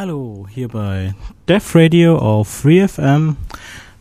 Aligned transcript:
Hallo, 0.00 0.46
hier 0.48 0.68
bei 0.68 1.12
Def 1.48 1.74
Radio 1.74 2.18
auf 2.18 2.46
FreeFM 2.46 3.34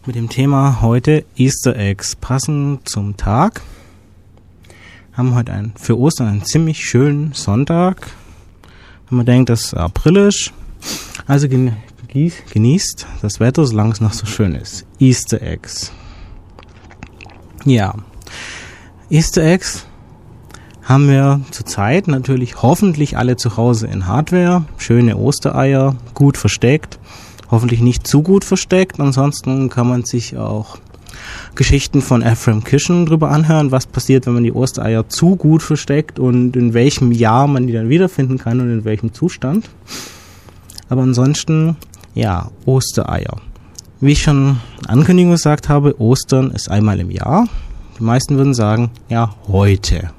mit 0.05 0.15
dem 0.15 0.29
Thema 0.29 0.79
heute 0.83 1.25
Easter 1.35 1.75
Eggs. 1.75 2.15
Passend 2.15 2.87
zum 2.87 3.17
Tag 3.17 3.61
haben 5.13 5.33
heute 5.33 5.53
einen, 5.53 5.73
für 5.75 5.97
Ostern 5.97 6.27
einen 6.27 6.45
ziemlich 6.45 6.85
schönen 6.85 7.33
Sonntag. 7.33 8.11
Wenn 9.09 9.17
man 9.17 9.25
denkt, 9.25 9.49
April 9.73 10.17
ist. 10.17 10.53
Also 11.25 11.47
genießt 11.49 13.07
das 13.23 13.39
Wetter, 13.39 13.65
solange 13.65 13.93
es 13.93 13.99
noch 13.99 14.13
so 14.13 14.27
schön 14.27 14.53
ist. 14.53 14.85
Easter 14.99 15.41
Eggs. 15.41 15.91
Ja. 17.65 17.95
Easter 19.09 19.41
Eggs 19.41 19.87
haben 20.87 21.09
wir 21.09 21.41
zurzeit 21.51 22.07
natürlich 22.07 22.61
hoffentlich 22.61 23.17
alle 23.17 23.35
zu 23.35 23.57
Hause 23.57 23.87
in 23.87 24.07
Hardware. 24.07 24.63
Schöne 24.77 25.17
Ostereier, 25.17 25.97
gut 26.13 26.37
versteckt. 26.37 26.97
Hoffentlich 27.51 27.81
nicht 27.81 28.07
zu 28.07 28.21
gut 28.23 28.45
versteckt. 28.45 28.97
Ansonsten 28.97 29.69
kann 29.69 29.89
man 29.89 30.05
sich 30.05 30.37
auch 30.37 30.77
Geschichten 31.55 32.01
von 32.01 32.21
Ephraim 32.21 32.63
Kischen 32.63 33.05
drüber 33.05 33.31
anhören, 33.31 33.71
was 33.71 33.85
passiert, 33.85 34.27
wenn 34.27 34.33
man 34.35 34.43
die 34.43 34.53
Ostereier 34.53 35.09
zu 35.09 35.35
gut 35.35 35.61
versteckt 35.61 36.19
und 36.19 36.55
in 36.55 36.73
welchem 36.73 37.11
Jahr 37.11 37.47
man 37.47 37.67
die 37.67 37.73
dann 37.73 37.89
wiederfinden 37.89 38.37
kann 38.37 38.61
und 38.61 38.71
in 38.71 38.85
welchem 38.85 39.13
Zustand. 39.13 39.69
Aber 40.87 41.01
ansonsten, 41.01 41.75
ja, 42.13 42.49
Ostereier. 42.65 43.41
Wie 43.99 44.13
ich 44.13 44.21
schon 44.21 44.61
Ankündigung 44.87 45.31
gesagt 45.31 45.67
habe, 45.67 45.99
Ostern 45.99 46.51
ist 46.51 46.71
einmal 46.71 46.99
im 47.01 47.11
Jahr. 47.11 47.49
Die 47.99 48.03
meisten 48.03 48.37
würden 48.37 48.53
sagen, 48.53 48.91
ja, 49.09 49.33
heute. 49.49 50.11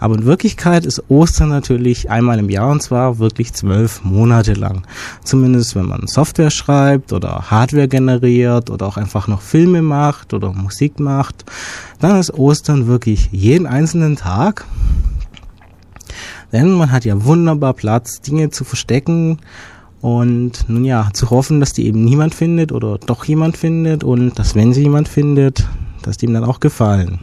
Aber 0.00 0.16
in 0.16 0.24
Wirklichkeit 0.24 0.86
ist 0.86 1.04
Ostern 1.08 1.50
natürlich 1.50 2.10
einmal 2.10 2.38
im 2.38 2.48
Jahr 2.48 2.70
und 2.70 2.82
zwar 2.82 3.18
wirklich 3.18 3.52
zwölf 3.52 4.02
Monate 4.02 4.54
lang. 4.54 4.86
Zumindest 5.22 5.76
wenn 5.76 5.86
man 5.86 6.06
Software 6.06 6.50
schreibt 6.50 7.12
oder 7.12 7.50
Hardware 7.50 7.86
generiert 7.86 8.70
oder 8.70 8.86
auch 8.86 8.96
einfach 8.96 9.28
noch 9.28 9.42
Filme 9.42 9.82
macht 9.82 10.32
oder 10.32 10.52
Musik 10.52 10.98
macht, 10.98 11.44
dann 12.00 12.18
ist 12.18 12.32
Ostern 12.32 12.86
wirklich 12.86 13.28
jeden 13.30 13.66
einzelnen 13.66 14.16
Tag. 14.16 14.64
Denn 16.50 16.72
man 16.72 16.90
hat 16.90 17.04
ja 17.04 17.24
wunderbar 17.24 17.74
Platz, 17.74 18.22
Dinge 18.22 18.50
zu 18.50 18.64
verstecken 18.64 19.38
und 20.00 20.68
nun 20.68 20.84
ja, 20.84 21.10
zu 21.12 21.30
hoffen, 21.30 21.60
dass 21.60 21.74
die 21.74 21.86
eben 21.86 22.04
niemand 22.04 22.34
findet 22.34 22.72
oder 22.72 22.98
doch 22.98 23.24
jemand 23.24 23.56
findet 23.56 24.02
und 24.02 24.38
dass 24.38 24.54
wenn 24.54 24.72
sie 24.72 24.82
jemand 24.82 25.08
findet, 25.08 25.68
dass 26.02 26.16
die 26.16 26.26
ihm 26.26 26.32
dann 26.32 26.44
auch 26.44 26.60
gefallen. 26.60 27.18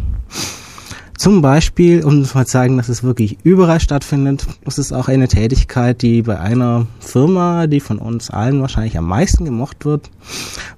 Zum 1.18 1.42
Beispiel, 1.42 2.06
um 2.06 2.24
zu 2.24 2.44
zeigen, 2.46 2.78
dass 2.78 2.90
es 2.90 3.02
wirklich 3.02 3.40
überall 3.42 3.80
stattfindet, 3.80 4.46
ist 4.66 4.94
auch 4.94 5.08
eine 5.08 5.28
Tätigkeit, 5.28 6.04
die 6.04 6.22
bei 6.22 6.40
einer 6.40 6.86
Firma, 7.00 7.66
die 7.66 7.80
von 7.80 7.98
uns 7.98 8.30
allen 8.30 8.62
wahrscheinlich 8.62 9.00
am 9.00 9.08
meisten 9.08 9.44
gemocht 9.44 9.84
wird, 9.84 10.12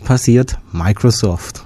passiert 0.06 0.58
Microsoft. 0.72 1.66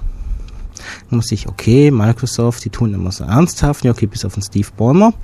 Da 1.08 1.16
muss 1.16 1.30
ich, 1.30 1.48
okay, 1.48 1.92
Microsoft, 1.92 2.64
die 2.64 2.70
tun 2.70 2.92
immer 2.94 3.12
so 3.12 3.22
ernsthaft, 3.22 3.84
ja, 3.84 3.92
okay, 3.92 4.06
bis 4.06 4.24
auf 4.24 4.34
den 4.34 4.42
Steve 4.42 4.68
Ballmer. 4.76 5.14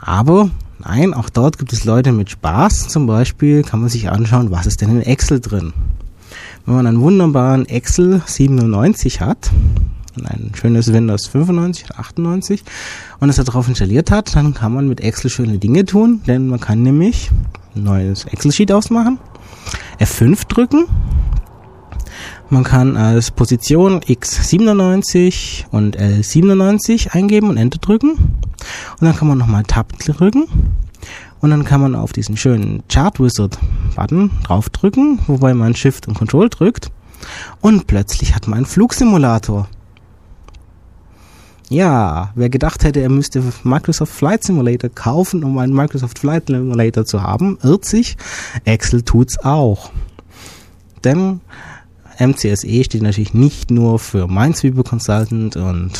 Aber 0.00 0.50
nein, 0.78 1.12
auch 1.12 1.28
dort 1.28 1.58
gibt 1.58 1.72
es 1.72 1.84
Leute 1.84 2.12
mit 2.12 2.30
Spaß. 2.30 2.86
Zum 2.86 3.08
Beispiel 3.08 3.64
kann 3.64 3.80
man 3.80 3.88
sich 3.88 4.08
anschauen, 4.08 4.52
was 4.52 4.66
ist 4.66 4.80
denn 4.80 4.90
in 4.90 5.02
Excel 5.02 5.40
drin. 5.40 5.72
Wenn 6.64 6.76
man 6.76 6.86
einen 6.86 7.00
wunderbaren 7.00 7.66
Excel 7.66 8.22
97 8.24 9.20
hat, 9.20 9.50
ein 10.26 10.52
schönes 10.54 10.92
Windows 10.92 11.26
95 11.26 11.86
oder 11.86 12.00
98 12.00 12.64
und 13.20 13.28
es 13.28 13.36
darauf 13.36 13.68
installiert 13.68 14.10
hat, 14.10 14.34
dann 14.34 14.54
kann 14.54 14.72
man 14.72 14.88
mit 14.88 15.00
Excel 15.00 15.30
schöne 15.30 15.58
Dinge 15.58 15.84
tun, 15.84 16.20
denn 16.26 16.48
man 16.48 16.60
kann 16.60 16.82
nämlich 16.82 17.30
ein 17.74 17.84
neues 17.84 18.24
Excel-Sheet 18.24 18.72
ausmachen, 18.72 19.18
F5 19.98 20.46
drücken, 20.48 20.86
man 22.50 22.64
kann 22.64 22.96
als 22.96 23.30
Position 23.30 24.00
X97 24.00 25.66
und 25.70 25.98
L97 25.98 27.10
eingeben 27.10 27.50
und 27.50 27.58
Enter 27.58 27.78
drücken. 27.78 28.12
Und 28.12 29.02
dann 29.02 29.14
kann 29.14 29.28
man 29.28 29.36
nochmal 29.36 29.64
Tab 29.64 29.98
drücken. 29.98 30.46
Und 31.40 31.50
dann 31.50 31.66
kann 31.66 31.82
man 31.82 31.94
auf 31.94 32.14
diesen 32.14 32.38
schönen 32.38 32.82
Chart 32.88 33.20
Wizard 33.20 33.58
Button 33.94 34.30
draufdrücken, 34.44 35.18
wobei 35.26 35.52
man 35.52 35.76
Shift 35.76 36.08
und 36.08 36.14
Control 36.14 36.48
drückt. 36.48 36.90
Und 37.60 37.86
plötzlich 37.86 38.34
hat 38.34 38.48
man 38.48 38.58
einen 38.58 38.66
Flugsimulator. 38.66 39.68
Ja, 41.70 42.32
wer 42.34 42.48
gedacht 42.48 42.82
hätte, 42.82 43.00
er 43.00 43.10
müsste 43.10 43.42
Microsoft 43.62 44.12
Flight 44.12 44.42
Simulator 44.42 44.88
kaufen, 44.88 45.44
um 45.44 45.58
einen 45.58 45.74
Microsoft 45.74 46.18
Flight 46.18 46.46
Simulator 46.46 47.04
zu 47.04 47.22
haben, 47.22 47.58
irrt 47.62 47.84
sich. 47.84 48.16
Excel 48.64 49.02
tut's 49.02 49.38
auch. 49.44 49.90
Denn 51.04 51.40
MCSE 52.18 52.84
steht 52.84 53.02
natürlich 53.02 53.34
nicht 53.34 53.70
nur 53.70 53.98
für 53.98 54.26
Minesweeper 54.28 54.82
Consultant 54.82 55.56
und 55.56 55.92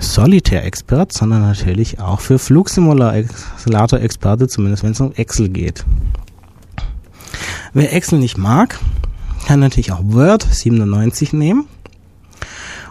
Solitaire 0.00 0.64
Expert, 0.64 1.12
sondern 1.12 1.42
natürlich 1.42 2.00
auch 2.00 2.20
für 2.20 2.40
Flugsimulator 2.40 4.00
Experte, 4.00 4.48
zumindest 4.48 4.82
wenn 4.82 4.92
es 4.92 5.00
um 5.00 5.12
Excel 5.12 5.48
geht. 5.48 5.84
Wer 7.72 7.92
Excel 7.92 8.18
nicht 8.18 8.36
mag, 8.36 8.80
kann 9.46 9.60
natürlich 9.60 9.92
auch 9.92 10.02
Word 10.02 10.42
97 10.42 11.32
nehmen 11.32 11.68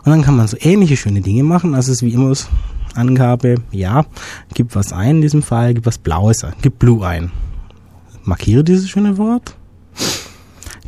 und 0.06 0.12
dann 0.12 0.22
kann 0.22 0.36
man 0.36 0.47
so 0.47 0.58
ähnliche 0.59 0.97
schöne 0.97 1.22
Dinge 1.22 1.44
machen. 1.44 1.75
Also 1.75 1.91
es 1.91 1.97
ist 1.97 2.03
wie 2.03 2.14
immer 2.14 2.30
das 2.30 2.50
Angabe, 2.96 3.56
ja, 3.72 4.06
gib 4.53 4.75
was 4.75 4.94
ein 4.94 5.18
in 5.18 5.22
diesem 5.22 5.41
Fall, 5.41 5.74
gib 5.74 5.86
was 5.86 5.97
Blaues 5.97 6.44
ein, 6.44 6.53
gib 6.62 6.80
Blue 6.80 7.06
ein. 7.06 7.31
Markiere 8.24 8.63
dieses 8.63 8.90
schöne 8.90 9.18
Wort. 9.18 9.56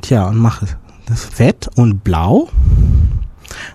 Tja, 0.01 0.27
und 0.27 0.37
mache 0.37 0.67
das 1.05 1.25
fett 1.25 1.69
und 1.75 2.03
blau. 2.03 2.49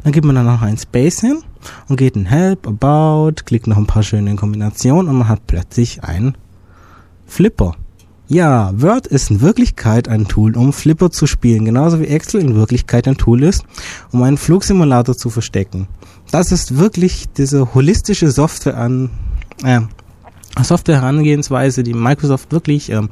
Dann 0.05 0.13
gibt 0.13 0.27
man 0.27 0.35
dann 0.35 0.47
noch 0.47 0.63
ein 0.63 0.79
Space 0.79 1.21
hin 1.21 1.43
und 1.89 1.97
geht 1.97 2.17
in 2.17 2.27
Help, 2.27 2.67
About, 2.67 3.43
klickt 3.45 3.67
noch 3.67 3.77
ein 3.77 3.87
paar 3.87 4.03
schöne 4.03 4.35
Kombinationen 4.37 5.09
und 5.09 5.19
man 5.19 5.29
hat 5.29 5.47
plötzlich 5.47 6.05
einen 6.05 6.37
Flipper. 7.27 7.77
Ja, 8.33 8.71
Word 8.81 9.09
ist 9.09 9.29
in 9.33 9.41
Wirklichkeit 9.41 10.07
ein 10.07 10.29
Tool, 10.29 10.57
um 10.57 10.73
Flipper 10.73 11.11
zu 11.11 11.27
spielen, 11.27 11.65
genauso 11.65 11.99
wie 11.99 12.07
Excel 12.07 12.41
in 12.41 12.55
Wirklichkeit 12.55 13.09
ein 13.09 13.17
Tool 13.17 13.43
ist, 13.43 13.65
um 14.13 14.23
einen 14.23 14.37
Flugsimulator 14.37 15.17
zu 15.17 15.31
verstecken. 15.31 15.89
Das 16.31 16.53
ist 16.53 16.79
wirklich 16.79 17.29
diese 17.37 17.75
holistische 17.75 18.31
Software 18.31 18.77
an 18.77 19.11
äh, 19.65 19.81
Software-Herangehensweise, 20.63 21.83
die 21.83 21.93
Microsoft 21.93 22.53
wirklich 22.53 22.91
ähm, 22.91 23.09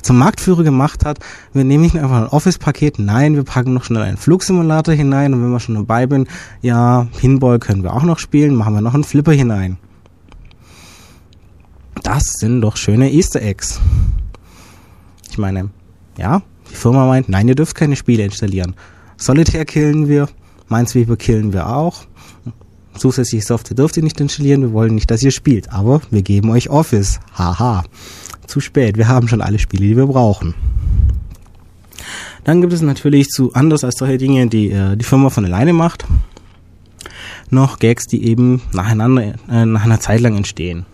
zum 0.00 0.16
Marktführer 0.16 0.62
gemacht 0.62 1.04
hat. 1.04 1.18
Wir 1.52 1.64
nehmen 1.64 1.82
nicht 1.82 1.98
einfach 1.98 2.22
ein 2.22 2.28
Office-Paket, 2.28 2.98
nein, 2.98 3.36
wir 3.36 3.44
packen 3.44 3.74
noch 3.74 3.84
schnell 3.84 4.00
einen 4.00 4.16
Flugsimulator 4.16 4.94
hinein 4.94 5.34
und 5.34 5.42
wenn 5.42 5.50
wir 5.50 5.60
schon 5.60 5.74
dabei 5.74 6.06
sind, 6.06 6.26
ja, 6.62 7.06
Pinball 7.18 7.58
können 7.58 7.82
wir 7.82 7.92
auch 7.92 8.02
noch 8.02 8.18
spielen, 8.18 8.54
machen 8.54 8.72
wir 8.72 8.80
noch 8.80 8.94
einen 8.94 9.04
Flipper 9.04 9.32
hinein. 9.32 9.76
Das 12.02 12.32
sind 12.38 12.62
doch 12.62 12.78
schöne 12.78 13.12
Easter 13.12 13.42
Eggs. 13.42 13.78
Ich 15.34 15.38
meine, 15.38 15.70
ja, 16.16 16.42
die 16.70 16.76
Firma 16.76 17.06
meint, 17.06 17.28
nein, 17.28 17.48
ihr 17.48 17.56
dürft 17.56 17.74
keine 17.74 17.96
Spiele 17.96 18.22
installieren. 18.22 18.76
Solitaire 19.16 19.64
killen 19.64 20.06
wir, 20.06 20.28
Minesweeper 20.68 21.16
killen 21.16 21.52
wir 21.52 21.74
auch. 21.74 22.04
Zusätzliche 22.96 23.44
Software 23.44 23.74
dürft 23.74 23.96
ihr 23.96 24.04
nicht 24.04 24.20
installieren, 24.20 24.62
wir 24.62 24.72
wollen 24.72 24.94
nicht, 24.94 25.10
dass 25.10 25.24
ihr 25.24 25.32
spielt. 25.32 25.72
Aber 25.72 26.00
wir 26.12 26.22
geben 26.22 26.50
euch 26.50 26.70
Office. 26.70 27.18
Haha. 27.36 27.82
Zu 28.46 28.60
spät, 28.60 28.96
wir 28.96 29.08
haben 29.08 29.26
schon 29.26 29.40
alle 29.40 29.58
Spiele, 29.58 29.88
die 29.88 29.96
wir 29.96 30.06
brauchen. 30.06 30.54
Dann 32.44 32.60
gibt 32.60 32.72
es 32.72 32.80
natürlich 32.80 33.26
zu, 33.26 33.52
anders 33.54 33.82
als 33.82 33.96
solche 33.96 34.18
Dinge, 34.18 34.46
die 34.46 34.70
äh, 34.70 34.96
die 34.96 35.04
Firma 35.04 35.30
von 35.30 35.44
alleine 35.44 35.72
macht, 35.72 36.04
noch 37.50 37.80
Gags, 37.80 38.06
die 38.06 38.24
eben 38.24 38.62
nacheinander, 38.72 39.34
äh, 39.50 39.66
nach 39.66 39.84
einer 39.84 39.98
Zeit 39.98 40.20
lang 40.20 40.36
entstehen. 40.36 40.86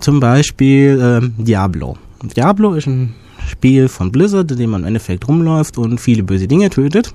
Zum 0.00 0.20
Beispiel 0.20 1.22
äh, 1.22 1.42
Diablo. 1.42 1.96
Diablo 2.22 2.74
ist 2.74 2.86
ein 2.86 3.14
Spiel 3.48 3.88
von 3.88 4.12
Blizzard, 4.12 4.50
in 4.50 4.58
dem 4.58 4.70
man 4.70 4.82
im 4.82 4.88
Endeffekt 4.88 5.26
rumläuft 5.26 5.78
und 5.78 6.00
viele 6.00 6.22
böse 6.22 6.48
Dinge 6.48 6.70
tötet. 6.70 7.14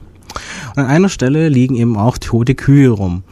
Und 0.75 0.84
an 0.84 0.88
einer 0.88 1.10
Stelle 1.10 1.50
liegen 1.50 1.75
eben 1.75 1.98
auch 1.98 2.18
tote 2.18 2.56
Kühe 2.56 2.90
rum. 2.90 3.24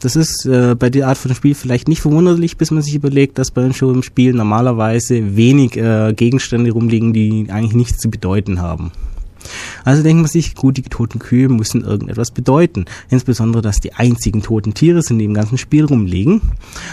Das 0.00 0.16
ist 0.16 0.44
äh, 0.44 0.74
bei 0.78 0.90
der 0.90 1.08
Art 1.08 1.16
von 1.16 1.34
Spiel 1.34 1.54
vielleicht 1.54 1.88
nicht 1.88 2.02
verwunderlich, 2.02 2.58
bis 2.58 2.70
man 2.70 2.82
sich 2.82 2.94
überlegt, 2.94 3.38
dass 3.38 3.50
bei 3.50 3.62
einem 3.62 4.02
Spiel 4.02 4.34
normalerweise 4.34 5.34
wenig 5.34 5.76
äh, 5.78 6.12
Gegenstände 6.12 6.72
rumliegen, 6.72 7.14
die 7.14 7.46
eigentlich 7.48 7.74
nichts 7.74 7.98
zu 7.98 8.10
bedeuten 8.10 8.60
haben. 8.60 8.92
Also 9.84 10.02
denkt 10.02 10.22
man 10.22 10.30
sich, 10.30 10.54
gut, 10.54 10.76
die 10.76 10.82
toten 10.82 11.18
Kühe 11.18 11.48
müssen 11.48 11.84
irgendetwas 11.84 12.30
bedeuten. 12.30 12.86
Insbesondere, 13.10 13.62
dass 13.62 13.80
die 13.80 13.94
einzigen 13.94 14.42
toten 14.42 14.74
Tiere 14.74 15.02
sind, 15.02 15.18
die 15.18 15.24
im 15.24 15.34
ganzen 15.34 15.58
Spiel 15.58 15.84
rumliegen. 15.84 16.40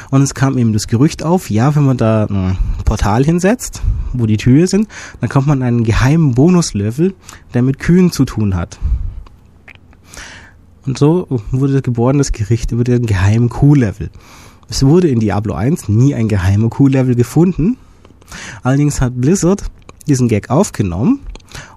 Und 0.09 0.21
es 0.21 0.33
kam 0.33 0.57
eben 0.57 0.73
das 0.73 0.87
Gerücht 0.87 1.23
auf, 1.23 1.49
ja, 1.49 1.75
wenn 1.75 1.83
man 1.83 1.97
da 1.97 2.25
ein 2.25 2.57
Portal 2.85 3.23
hinsetzt, 3.23 3.81
wo 4.13 4.25
die 4.25 4.37
Kühe 4.37 4.67
sind, 4.67 4.87
dann 5.19 5.29
kommt 5.29 5.47
man 5.47 5.61
einen 5.61 5.83
geheimen 5.83 6.33
Bonuslevel, 6.33 7.13
der 7.53 7.61
mit 7.61 7.79
Kühen 7.79 8.11
zu 8.11 8.25
tun 8.25 8.55
hat. 8.55 8.79
Und 10.85 10.97
so 10.97 11.27
wurde 11.51 11.81
geboren 11.81 12.17
das 12.17 12.31
Gericht 12.31 12.71
über 12.71 12.83
den 12.83 13.05
geheimen 13.05 13.49
Kuh-Level. 13.49 14.09
Es 14.67 14.83
wurde 14.83 15.09
in 15.09 15.19
Diablo 15.19 15.53
1 15.53 15.89
nie 15.89 16.15
ein 16.15 16.27
geheimer 16.27 16.69
Kuh-Level 16.69 17.15
gefunden, 17.15 17.77
Allerdings 18.63 19.01
hat 19.01 19.19
Blizzard 19.19 19.63
diesen 20.07 20.27
Gag 20.27 20.49
aufgenommen 20.49 21.21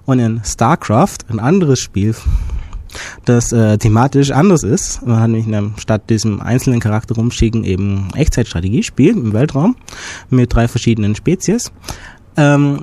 und 0.05 0.19
in 0.19 0.41
StarCraft, 0.43 1.17
ein 1.29 1.39
anderes 1.39 1.79
Spiel, 1.79 2.15
das 3.25 3.51
äh, 3.51 3.77
thematisch 3.77 4.31
anders 4.31 4.63
ist, 4.63 5.05
man 5.05 5.19
hat 5.19 5.29
nämlich 5.29 5.47
eine, 5.47 5.71
statt 5.77 6.09
diesem 6.09 6.41
einzelnen 6.41 6.79
Charakter 6.79 7.15
rumschicken 7.15 7.63
eben 7.63 8.09
Echtzeitstrategiespiel 8.15 9.11
im 9.11 9.33
Weltraum 9.33 9.75
mit 10.29 10.53
drei 10.53 10.67
verschiedenen 10.67 11.15
Spezies. 11.15 11.71
Ähm, 12.37 12.79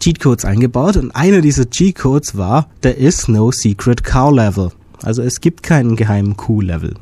Cheatcodes 0.00 0.44
eingebaut 0.44 0.96
und 0.96 1.14
einer 1.14 1.40
dieser 1.40 1.70
Cheatcodes 1.70 2.36
war, 2.36 2.68
there 2.80 2.94
is 2.94 3.28
no 3.28 3.52
secret 3.52 4.02
cow 4.02 4.34
level. 4.34 4.72
Also 5.02 5.22
es 5.22 5.40
gibt 5.40 5.62
keinen 5.62 5.96
geheimen 5.96 6.36
Q-Level. 6.36 6.94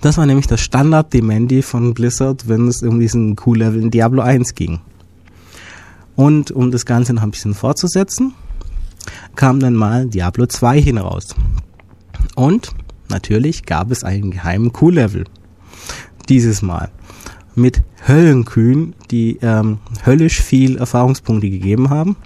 Das 0.00 0.16
war 0.16 0.24
nämlich 0.24 0.46
das 0.46 0.60
Standard-Dementi 0.60 1.62
von 1.62 1.92
Blizzard, 1.92 2.48
wenn 2.48 2.68
es 2.68 2.82
um 2.82 3.00
diesen 3.00 3.36
Q-Level 3.36 3.82
in 3.82 3.90
Diablo 3.90 4.22
1 4.22 4.54
ging. 4.54 4.80
Und 6.18 6.50
um 6.50 6.72
das 6.72 6.84
Ganze 6.84 7.14
noch 7.14 7.22
ein 7.22 7.30
bisschen 7.30 7.54
fortzusetzen, 7.54 8.34
kam 9.36 9.60
dann 9.60 9.74
mal 9.74 10.08
Diablo 10.08 10.46
2 10.46 10.80
hinaus. 10.80 11.36
Und 12.34 12.72
natürlich 13.08 13.64
gab 13.66 13.92
es 13.92 14.02
einen 14.02 14.32
geheimen 14.32 14.72
Q-Level. 14.72 15.26
Dieses 16.28 16.60
Mal. 16.60 16.90
Mit 17.54 17.84
Höllenkühen, 18.08 18.94
die 19.12 19.38
ähm, 19.42 19.78
höllisch 20.04 20.42
viel 20.42 20.76
Erfahrungspunkte 20.78 21.50
gegeben 21.50 21.88
haben, 21.88 22.16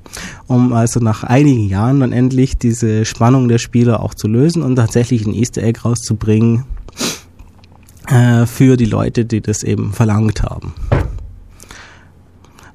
um 0.47 0.73
also 0.73 0.99
nach 1.01 1.23
einigen 1.23 1.69
Jahren 1.69 2.01
dann 2.01 2.13
endlich 2.13 2.57
diese 2.57 3.05
Spannung 3.05 3.49
der 3.49 3.59
Spieler 3.59 4.01
auch 4.01 4.15
zu 4.15 4.27
lösen 4.27 4.63
und 4.63 4.77
tatsächlich 4.77 5.27
ein 5.27 5.35
Easter 5.35 5.63
Egg 5.63 5.81
rauszubringen 5.85 6.65
äh, 8.07 8.47
für 8.47 8.79
die 8.79 8.87
Leute, 8.87 9.27
die 9.27 9.43
das 9.43 9.63
eben 9.63 9.93
verlangt 9.93 10.43
haben. 10.43 10.73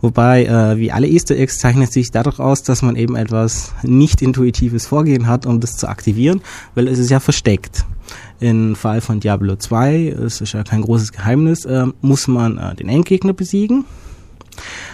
Wobei, 0.01 0.45
äh, 0.45 0.77
wie 0.77 0.91
alle 0.91 1.07
Easter 1.07 1.35
Eggs 1.35 1.57
zeichnet 1.57 1.91
sich 1.91 2.11
dadurch 2.11 2.39
aus, 2.39 2.63
dass 2.63 2.81
man 2.81 2.95
eben 2.95 3.15
etwas 3.15 3.73
nicht 3.83 4.21
intuitives 4.21 4.85
Vorgehen 4.85 5.27
hat, 5.27 5.45
um 5.45 5.59
das 5.59 5.77
zu 5.77 5.88
aktivieren, 5.88 6.41
weil 6.75 6.88
es 6.88 6.99
ist 6.99 7.09
ja 7.09 7.19
versteckt. 7.19 7.85
Im 8.39 8.75
Fall 8.75 9.01
von 9.01 9.19
Diablo 9.19 9.55
2, 9.55 10.07
es 10.25 10.41
ist 10.41 10.53
ja 10.53 10.63
kein 10.63 10.81
großes 10.81 11.11
Geheimnis, 11.11 11.65
äh, 11.65 11.88
muss 12.01 12.27
man 12.27 12.57
äh, 12.57 12.75
den 12.75 12.89
Endgegner 12.89 13.33
besiegen. 13.33 13.85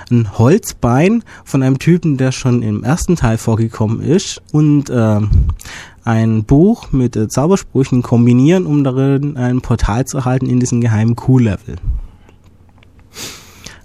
Ein 0.09 0.37
Holzbein 0.37 1.23
von 1.45 1.63
einem 1.63 1.79
Typen, 1.79 2.17
der 2.17 2.31
schon 2.31 2.61
im 2.61 2.83
ersten 2.83 3.15
Teil 3.15 3.37
vorgekommen 3.37 4.01
ist 4.01 4.41
und 4.51 4.89
äh, 4.89 5.19
ein 6.03 6.43
Buch 6.43 6.91
mit 6.91 7.15
äh, 7.15 7.27
Zaubersprüchen 7.27 8.01
kombinieren, 8.01 8.65
um 8.65 8.83
darin 8.83 9.37
ein 9.37 9.61
Portal 9.61 10.05
zu 10.05 10.17
erhalten 10.17 10.47
in 10.47 10.59
diesen 10.59 10.81
geheimen 10.81 11.15
Q-Level 11.15 11.75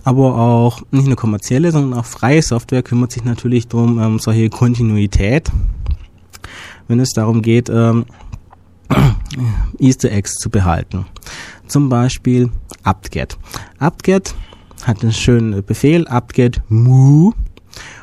aber 0.08 0.38
auch 0.38 0.80
nicht 0.90 1.06
nur 1.06 1.16
kommerzielle, 1.16 1.70
sondern 1.70 2.00
auch 2.00 2.06
freie 2.06 2.40
Software 2.40 2.82
kümmert 2.82 3.12
sich 3.12 3.24
natürlich 3.24 3.68
darum, 3.68 3.98
ähm, 3.98 4.18
solche 4.18 4.48
Kontinuität, 4.48 5.50
wenn 6.86 6.98
es 6.98 7.10
darum 7.10 7.42
geht, 7.42 7.68
ähm, 7.68 8.06
Easter 9.78 10.10
Eggs 10.10 10.36
zu 10.36 10.48
behalten. 10.48 11.04
Zum 11.66 11.90
Beispiel 11.90 12.48
apt-get. 12.84 13.36
apt-get 13.78 14.34
hat 14.84 15.02
einen 15.02 15.12
schönen 15.12 15.62
Befehl, 15.62 16.08
apt-get 16.08 16.62
moo, 16.70 17.34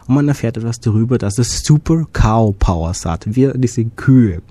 und 0.07 0.13
man 0.13 0.27
erfährt 0.27 0.57
etwas 0.57 0.79
darüber, 0.79 1.17
dass 1.17 1.39
es 1.39 1.63
Super 1.63 2.05
Cow 2.13 2.55
Powers 2.59 3.03
hat, 3.05 3.25
wie 3.35 3.51
diese 3.55 3.83
Kühe. 3.83 4.43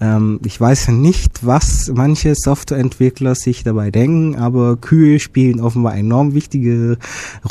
Ähm, 0.00 0.40
ich 0.44 0.58
weiß 0.60 0.88
nicht, 0.88 1.44
was 1.46 1.90
manche 1.94 2.34
Softwareentwickler 2.34 3.34
sich 3.34 3.64
dabei 3.64 3.90
denken, 3.90 4.36
aber 4.36 4.76
Kühe 4.76 5.20
spielen 5.20 5.60
offenbar 5.60 5.92
eine 5.92 6.00
enorm 6.00 6.34
wichtige 6.34 6.98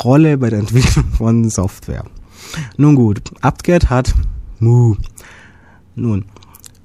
Rolle 0.02 0.36
bei 0.38 0.50
der 0.50 0.58
Entwicklung 0.58 1.04
von 1.16 1.48
Software. 1.48 2.04
Nun 2.76 2.96
gut, 2.96 3.22
UpGet 3.44 3.90
hat 3.90 4.14
Moo. 4.58 4.96
Nun, 5.94 6.24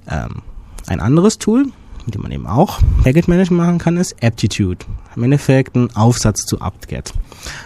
ähm, 0.08 0.42
ein 0.86 1.00
anderes 1.00 1.38
Tool, 1.38 1.66
mit 2.04 2.14
dem 2.14 2.22
man 2.22 2.30
eben 2.30 2.46
auch 2.46 2.80
Packet 3.02 3.26
Management 3.26 3.62
machen 3.62 3.78
kann, 3.78 3.96
ist 3.96 4.22
Aptitude. 4.22 4.84
Im 5.16 5.24
Endeffekt 5.24 5.74
ein 5.74 5.94
Aufsatz 5.96 6.46
zu 6.46 6.60
UpGet. 6.60 7.12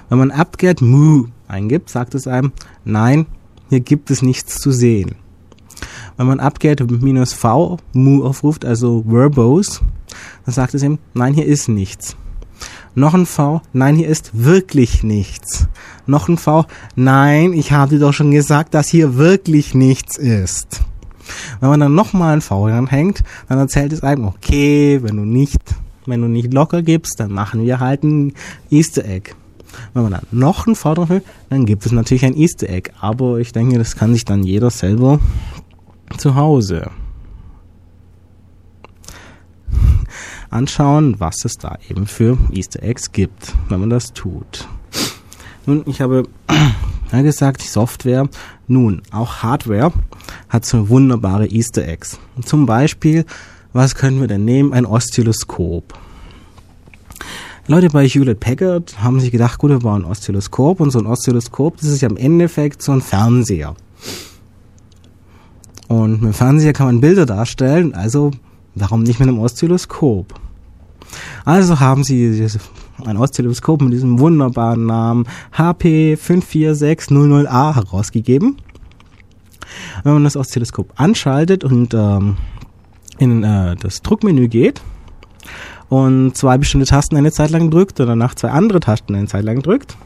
Wenn 0.08 0.18
man 0.18 0.30
UpGet 0.30 0.80
Moo 0.80 1.26
eingibt, 1.48 1.90
sagt 1.90 2.14
es 2.14 2.26
einem, 2.26 2.52
nein, 2.84 3.26
hier 3.68 3.80
gibt 3.80 4.10
es 4.10 4.22
nichts 4.22 4.56
zu 4.56 4.72
sehen. 4.72 5.16
Wenn 6.20 6.26
man 6.26 6.40
upget 6.40 6.86
minus 7.00 7.32
V 7.32 7.78
mu 7.94 8.22
aufruft, 8.22 8.66
also 8.66 9.02
verbose, 9.08 9.80
dann 10.44 10.52
sagt 10.52 10.74
es 10.74 10.82
ihm, 10.82 10.98
nein, 11.14 11.32
hier 11.32 11.46
ist 11.46 11.66
nichts. 11.66 12.14
Noch 12.94 13.14
ein 13.14 13.24
V, 13.24 13.62
nein, 13.72 13.96
hier 13.96 14.08
ist 14.08 14.32
wirklich 14.34 15.02
nichts. 15.02 15.66
Noch 16.04 16.28
ein 16.28 16.36
V, 16.36 16.66
nein, 16.94 17.54
ich 17.54 17.72
habe 17.72 17.94
dir 17.94 18.00
doch 18.00 18.12
schon 18.12 18.32
gesagt, 18.32 18.74
dass 18.74 18.88
hier 18.88 19.16
wirklich 19.16 19.74
nichts 19.74 20.18
ist. 20.18 20.82
Wenn 21.60 21.70
man 21.70 21.80
dann 21.80 21.94
nochmal 21.94 22.34
ein 22.34 22.42
V 22.42 22.66
ranhängt, 22.66 23.22
dann 23.48 23.58
erzählt 23.58 23.94
es 23.94 24.02
einem, 24.02 24.26
okay, 24.26 25.02
wenn 25.02 25.16
du 25.16 25.24
nicht, 25.24 25.62
wenn 26.04 26.20
du 26.20 26.28
nicht 26.28 26.52
locker 26.52 26.82
gibst, 26.82 27.18
dann 27.18 27.32
machen 27.32 27.64
wir 27.64 27.80
halt 27.80 28.02
ein 28.04 28.34
Easter 28.68 29.06
Egg. 29.06 29.30
Wenn 29.94 30.02
man 30.02 30.12
dann 30.12 30.26
noch 30.32 30.66
ein 30.66 30.74
V 30.74 30.92
drauf 30.92 31.08
will, 31.08 31.22
dann 31.48 31.64
gibt 31.64 31.86
es 31.86 31.92
natürlich 31.92 32.26
ein 32.26 32.36
Easter 32.36 32.68
Egg. 32.68 32.90
Aber 33.00 33.38
ich 33.38 33.52
denke, 33.52 33.78
das 33.78 33.96
kann 33.96 34.12
sich 34.12 34.26
dann 34.26 34.42
jeder 34.42 34.68
selber 34.68 35.18
zu 36.16 36.34
Hause 36.34 36.90
anschauen, 40.50 41.18
was 41.18 41.44
es 41.44 41.54
da 41.54 41.78
eben 41.88 42.06
für 42.06 42.36
Easter 42.52 42.82
Eggs 42.82 43.12
gibt, 43.12 43.54
wenn 43.68 43.80
man 43.80 43.90
das 43.90 44.12
tut. 44.12 44.68
Nun, 45.66 45.84
ich 45.86 46.00
habe 46.00 46.24
ja 47.12 47.22
gesagt, 47.22 47.62
Software, 47.62 48.28
nun, 48.66 49.02
auch 49.10 49.42
Hardware 49.42 49.92
hat 50.48 50.66
so 50.66 50.88
wunderbare 50.88 51.46
Easter 51.46 51.86
Eggs. 51.86 52.18
Zum 52.44 52.66
Beispiel, 52.66 53.24
was 53.72 53.94
können 53.94 54.20
wir 54.20 54.28
denn 54.28 54.44
nehmen? 54.44 54.72
Ein 54.72 54.86
Oszilloskop. 54.86 55.94
Leute 57.66 57.90
bei 57.90 58.08
Hewlett 58.08 58.40
Packard 58.40 59.00
haben 59.00 59.20
sich 59.20 59.30
gedacht, 59.30 59.58
gut, 59.58 59.70
wir 59.70 59.78
bauen 59.78 60.02
ein 60.04 60.10
Oszilloskop 60.10 60.80
und 60.80 60.90
so 60.90 60.98
ein 60.98 61.06
Oszilloskop, 61.06 61.76
das 61.76 61.90
ist 61.90 62.00
ja 62.00 62.08
im 62.08 62.16
Endeffekt 62.16 62.82
so 62.82 62.90
ein 62.90 63.00
Fernseher. 63.00 63.76
Und 65.90 66.22
mit 66.22 66.24
dem 66.30 66.32
Fernseher 66.34 66.72
kann 66.72 66.86
man 66.86 67.00
Bilder 67.00 67.26
darstellen, 67.26 67.96
also 67.96 68.30
warum 68.76 69.02
nicht 69.02 69.18
mit 69.18 69.28
einem 69.28 69.40
Oszilloskop? 69.40 70.34
Also 71.44 71.80
haben 71.80 72.04
sie 72.04 72.46
ein 73.04 73.16
Oszilloskop 73.16 73.82
mit 73.82 73.92
diesem 73.92 74.20
wunderbaren 74.20 74.86
Namen 74.86 75.26
HP54600A 75.52 77.74
herausgegeben. 77.74 78.58
Wenn 80.04 80.12
man 80.12 80.22
das 80.22 80.36
Oszilloskop 80.36 80.92
anschaltet 80.94 81.64
und 81.64 81.92
ähm, 81.92 82.36
in 83.18 83.42
äh, 83.42 83.74
das 83.74 84.02
Druckmenü 84.02 84.46
geht 84.46 84.80
und 85.88 86.36
zwei 86.36 86.56
bestimmte 86.56 86.86
Tasten 86.86 87.16
eine 87.16 87.32
Zeit 87.32 87.50
lang 87.50 87.68
drückt 87.68 87.98
und 87.98 88.06
danach 88.06 88.36
zwei 88.36 88.50
andere 88.50 88.78
Tasten 88.78 89.16
eine 89.16 89.26
Zeit 89.26 89.42
lang 89.42 89.60
drückt, 89.60 89.96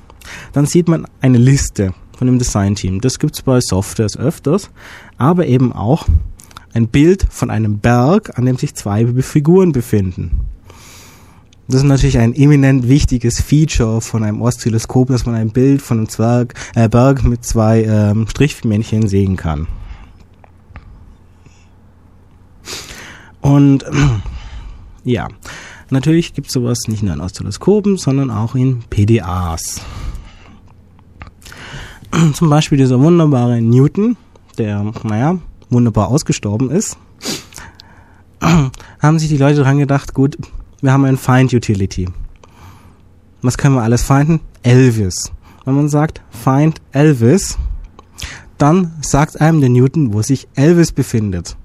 dann 0.54 0.64
sieht 0.64 0.88
man 0.88 1.06
eine 1.20 1.36
Liste 1.36 1.92
von 2.16 2.26
dem 2.26 2.38
Design-Team. 2.38 3.00
Das 3.00 3.18
gibt's 3.18 3.42
bei 3.42 3.60
Softwares 3.60 4.16
öfters, 4.16 4.70
aber 5.18 5.46
eben 5.46 5.72
auch 5.72 6.06
ein 6.72 6.88
Bild 6.88 7.26
von 7.30 7.50
einem 7.50 7.78
Berg, 7.78 8.36
an 8.38 8.46
dem 8.46 8.56
sich 8.56 8.74
zwei 8.74 9.06
Figuren 9.22 9.72
befinden. 9.72 10.40
Das 11.66 11.76
ist 11.76 11.84
natürlich 11.84 12.18
ein 12.18 12.34
eminent 12.34 12.88
wichtiges 12.88 13.40
Feature 13.40 14.02
von 14.02 14.22
einem 14.22 14.42
Oszilloskop, 14.42 15.08
dass 15.08 15.24
man 15.24 15.34
ein 15.34 15.50
Bild 15.50 15.80
von 15.80 15.98
einem 15.98 16.08
Zwerg, 16.10 16.54
äh, 16.74 16.88
Berg 16.90 17.24
mit 17.24 17.44
zwei 17.44 17.84
ähm, 17.84 18.26
Strichmännchen 18.28 19.08
sehen 19.08 19.36
kann. 19.36 19.66
Und 23.40 23.84
ja, 25.04 25.28
natürlich 25.88 26.34
gibt 26.34 26.48
es 26.48 26.52
sowas 26.52 26.80
nicht 26.86 27.02
nur 27.02 27.14
in 27.14 27.20
Oszilloskopen, 27.20 27.96
sondern 27.96 28.30
auch 28.30 28.54
in 28.54 28.82
PDAs. 28.90 29.80
Zum 32.34 32.50
Beispiel 32.50 32.76
dieser 32.76 33.00
wunderbare 33.00 33.62
Newton, 33.62 34.18
der, 34.56 34.92
naja, 35.02 35.38
wunderbar 35.70 36.08
ausgestorben 36.08 36.70
ist, 36.70 36.96
haben 39.00 39.18
sich 39.18 39.28
die 39.28 39.36
Leute 39.36 39.62
dran 39.62 39.78
gedacht, 39.78 40.14
gut, 40.14 40.36
wir 40.80 40.92
haben 40.92 41.04
ein 41.04 41.16
Find 41.16 41.52
Utility. 41.52 42.08
Was 43.42 43.58
können 43.58 43.74
wir 43.74 43.82
alles 43.82 44.02
finden? 44.02 44.40
Elvis. 44.62 45.32
Wenn 45.64 45.74
man 45.74 45.88
sagt 45.88 46.22
Find 46.30 46.80
Elvis, 46.92 47.58
dann 48.58 48.92
sagt 49.00 49.40
einem 49.40 49.60
der 49.60 49.70
Newton, 49.70 50.12
wo 50.12 50.22
sich 50.22 50.48
Elvis 50.54 50.92
befindet. 50.92 51.56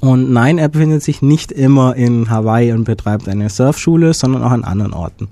Und 0.00 0.30
nein, 0.32 0.56
er 0.56 0.68
befindet 0.68 1.02
sich 1.02 1.20
nicht 1.20 1.52
immer 1.52 1.94
in 1.94 2.30
Hawaii 2.30 2.72
und 2.72 2.84
betreibt 2.84 3.28
eine 3.28 3.50
Surfschule, 3.50 4.14
sondern 4.14 4.42
auch 4.42 4.50
an 4.50 4.64
anderen 4.64 4.94
Orten. 4.94 5.28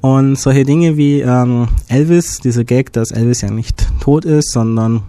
Und 0.00 0.36
solche 0.36 0.64
Dinge 0.64 0.96
wie 0.96 1.20
ähm, 1.20 1.68
Elvis, 1.88 2.38
dieser 2.38 2.64
Gag, 2.64 2.92
dass 2.92 3.10
Elvis 3.10 3.42
ja 3.42 3.50
nicht 3.50 3.86
tot 4.00 4.24
ist, 4.24 4.52
sondern 4.52 5.02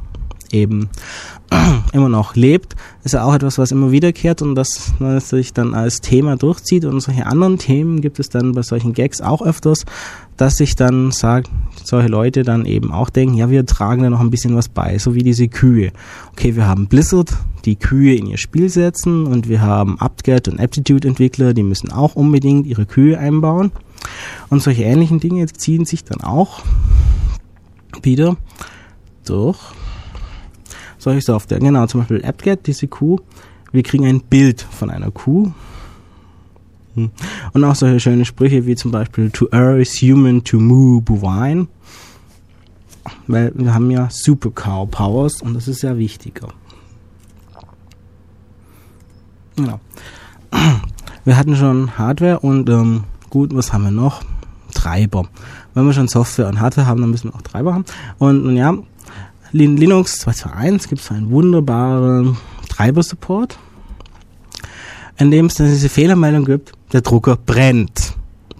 eben 0.52 0.90
immer 1.94 2.10
noch 2.10 2.36
lebt, 2.36 2.76
ist 3.04 3.14
ja 3.14 3.24
auch 3.24 3.34
etwas, 3.34 3.58
was 3.58 3.72
immer 3.72 3.92
wiederkehrt 3.92 4.42
und 4.42 4.56
das 4.56 4.94
sich 5.20 5.54
dann 5.54 5.74
als 5.74 6.02
Thema 6.02 6.36
durchzieht. 6.36 6.86
Und 6.86 7.00
solche 7.00 7.26
anderen 7.26 7.58
Themen 7.58 8.02
gibt 8.02 8.20
es 8.20 8.30
dann 8.30 8.54
bei 8.54 8.64
solchen 8.64 8.94
Gags 8.94 9.22
auch 9.22 9.42
öfters, 9.42 9.86
dass 10.38 10.56
sich 10.56 10.76
dann 10.76 11.12
sagt, 11.12 11.50
solche 11.84 12.10
Leute 12.10 12.44
dann 12.44 12.66
eben 12.66 12.92
auch 12.92 13.10
denken, 13.10 13.36
ja, 13.36 13.50
wir 13.50 13.66
tragen 13.66 14.04
da 14.04 14.10
noch 14.10 14.20
ein 14.20 14.32
bisschen 14.32 14.56
was 14.56 14.70
bei, 14.70 14.98
so 14.98 15.16
wie 15.16 15.24
diese 15.24 15.48
Kühe. 15.48 15.92
Okay, 16.32 16.56
wir 16.56 16.68
haben 16.68 16.88
Blizzard, 16.88 17.32
die 17.66 17.76
Kühe 17.76 18.16
in 18.16 18.28
ihr 18.28 18.38
Spiel 18.38 18.70
setzen 18.70 19.26
und 19.26 19.48
wir 19.48 19.62
haben 19.62 19.98
UpGet 20.02 20.48
und 20.48 20.60
Aptitude-Entwickler, 20.60 21.54
die 21.54 21.64
müssen 21.64 21.92
auch 21.92 22.16
unbedingt 22.16 22.66
ihre 22.66 22.86
Kühe 22.86 23.18
einbauen. 23.18 23.72
Und 24.50 24.62
solche 24.62 24.84
ähnlichen 24.84 25.20
Dinge 25.20 25.46
ziehen 25.48 25.86
sich 25.86 26.04
dann 26.04 26.22
auch 26.22 26.62
wieder 28.04 28.38
durch 29.26 29.60
solche 30.98 31.22
Software. 31.22 31.60
Genau, 31.60 31.86
zum 31.88 32.02
Beispiel 32.02 32.24
AppGet, 32.24 32.68
diese 32.68 32.88
Kuh. 32.88 33.20
Wir 33.72 33.84
kriegen 33.84 34.06
ein 34.06 34.22
Bild 34.22 34.62
von 34.62 34.90
einer 34.90 35.12
Kuh. 35.12 35.52
Hm. 36.96 37.12
Und 37.54 37.64
auch 37.64 37.76
solche 37.76 38.00
schöne 38.00 38.26
Sprüche 38.26 38.66
wie 38.66 38.76
zum 38.76 38.92
Beispiel 38.92 39.30
to 39.32 39.48
err 39.48 39.78
is 39.78 40.02
human, 40.02 40.44
to 40.44 40.60
move 40.60 41.02
bovine. 41.02 41.68
Weil 43.28 43.52
wir 43.56 43.74
haben 43.74 43.90
ja 43.90 44.10
Super 44.12 44.52
Cow 44.52 44.90
Powers 44.90 45.42
und 45.42 45.54
das 45.54 45.68
ist 45.68 45.82
ja 45.82 45.98
wichtiger. 45.98 46.50
Genau. 49.56 49.80
Wir 51.24 51.38
hatten 51.38 51.56
schon 51.56 51.98
Hardware 51.98 52.40
und 52.40 52.70
ähm, 52.70 53.04
gut, 53.32 53.56
was 53.56 53.74
haben 53.74 53.86
wir 53.86 53.92
noch? 53.92 54.22
Treiber. 54.76 55.28
Wenn 55.74 55.86
wir 55.86 55.94
schon 55.94 56.08
Software 56.08 56.48
und 56.48 56.60
Hardware 56.60 56.86
haben, 56.86 57.02
dann 57.02 57.10
müssen 57.10 57.30
wir 57.30 57.36
auch 57.36 57.42
Treiber 57.42 57.74
haben. 57.74 57.86
Und, 58.20 58.46
und 58.46 58.56
ja, 58.56 58.78
Linux 59.52 60.26
2.2.1 60.26 60.88
gibt 60.88 61.02
es 61.02 61.12
einen 61.12 61.32
wunderbaren 61.32 62.38
Treiber-Support, 62.70 63.58
in 65.18 65.32
dem 65.32 65.48
es 65.48 65.56
dann 65.56 65.68
diese 65.68 65.90
Fehlermeldung 65.90 66.46
gibt, 66.46 66.74
der 66.94 67.02
Drucker 67.02 67.38
brennt. 67.38 68.14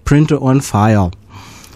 Printer 0.04 0.42
on 0.42 0.60
fire. 0.60 1.10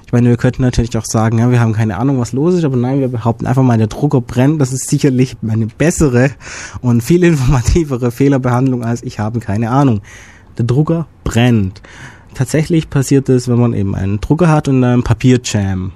Ich 0.04 0.12
meine, 0.12 0.28
wir 0.28 0.36
könnten 0.36 0.62
natürlich 0.62 0.96
auch 0.96 1.04
sagen, 1.04 1.38
ja, 1.38 1.50
wir 1.50 1.60
haben 1.60 1.72
keine 1.72 1.96
Ahnung, 1.96 2.20
was 2.20 2.32
los 2.32 2.54
ist, 2.54 2.64
aber 2.64 2.76
nein, 2.76 3.00
wir 3.00 3.08
behaupten 3.08 3.46
einfach 3.46 3.62
mal, 3.62 3.78
der 3.78 3.88
Drucker 3.88 4.20
brennt. 4.20 4.60
Das 4.60 4.72
ist 4.72 4.88
sicherlich 4.88 5.36
eine 5.46 5.66
bessere 5.66 6.30
und 6.80 7.02
viel 7.02 7.24
informativere 7.24 8.10
Fehlerbehandlung 8.10 8.84
als 8.84 9.02
ich 9.02 9.18
habe 9.18 9.40
keine 9.40 9.70
Ahnung. 9.70 10.02
Der 10.58 10.64
Drucker 10.64 11.06
brennt. 11.24 11.82
Tatsächlich 12.36 12.90
passiert 12.90 13.30
es, 13.30 13.48
wenn 13.48 13.58
man 13.58 13.72
eben 13.72 13.94
einen 13.94 14.20
Drucker 14.20 14.48
hat 14.48 14.68
und 14.68 14.84
einen 14.84 15.02
Papierjam 15.02 15.92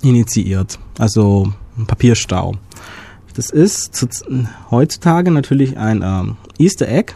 initiiert. 0.00 0.78
Also 1.00 1.52
ein 1.76 1.84
Papierstau. 1.84 2.52
Das 3.34 3.50
ist 3.50 3.96
zu, 3.96 4.06
heutzutage 4.70 5.32
natürlich 5.32 5.76
ein 5.78 6.02
ähm, 6.04 6.36
Easter 6.60 6.86
Egg. 6.86 7.14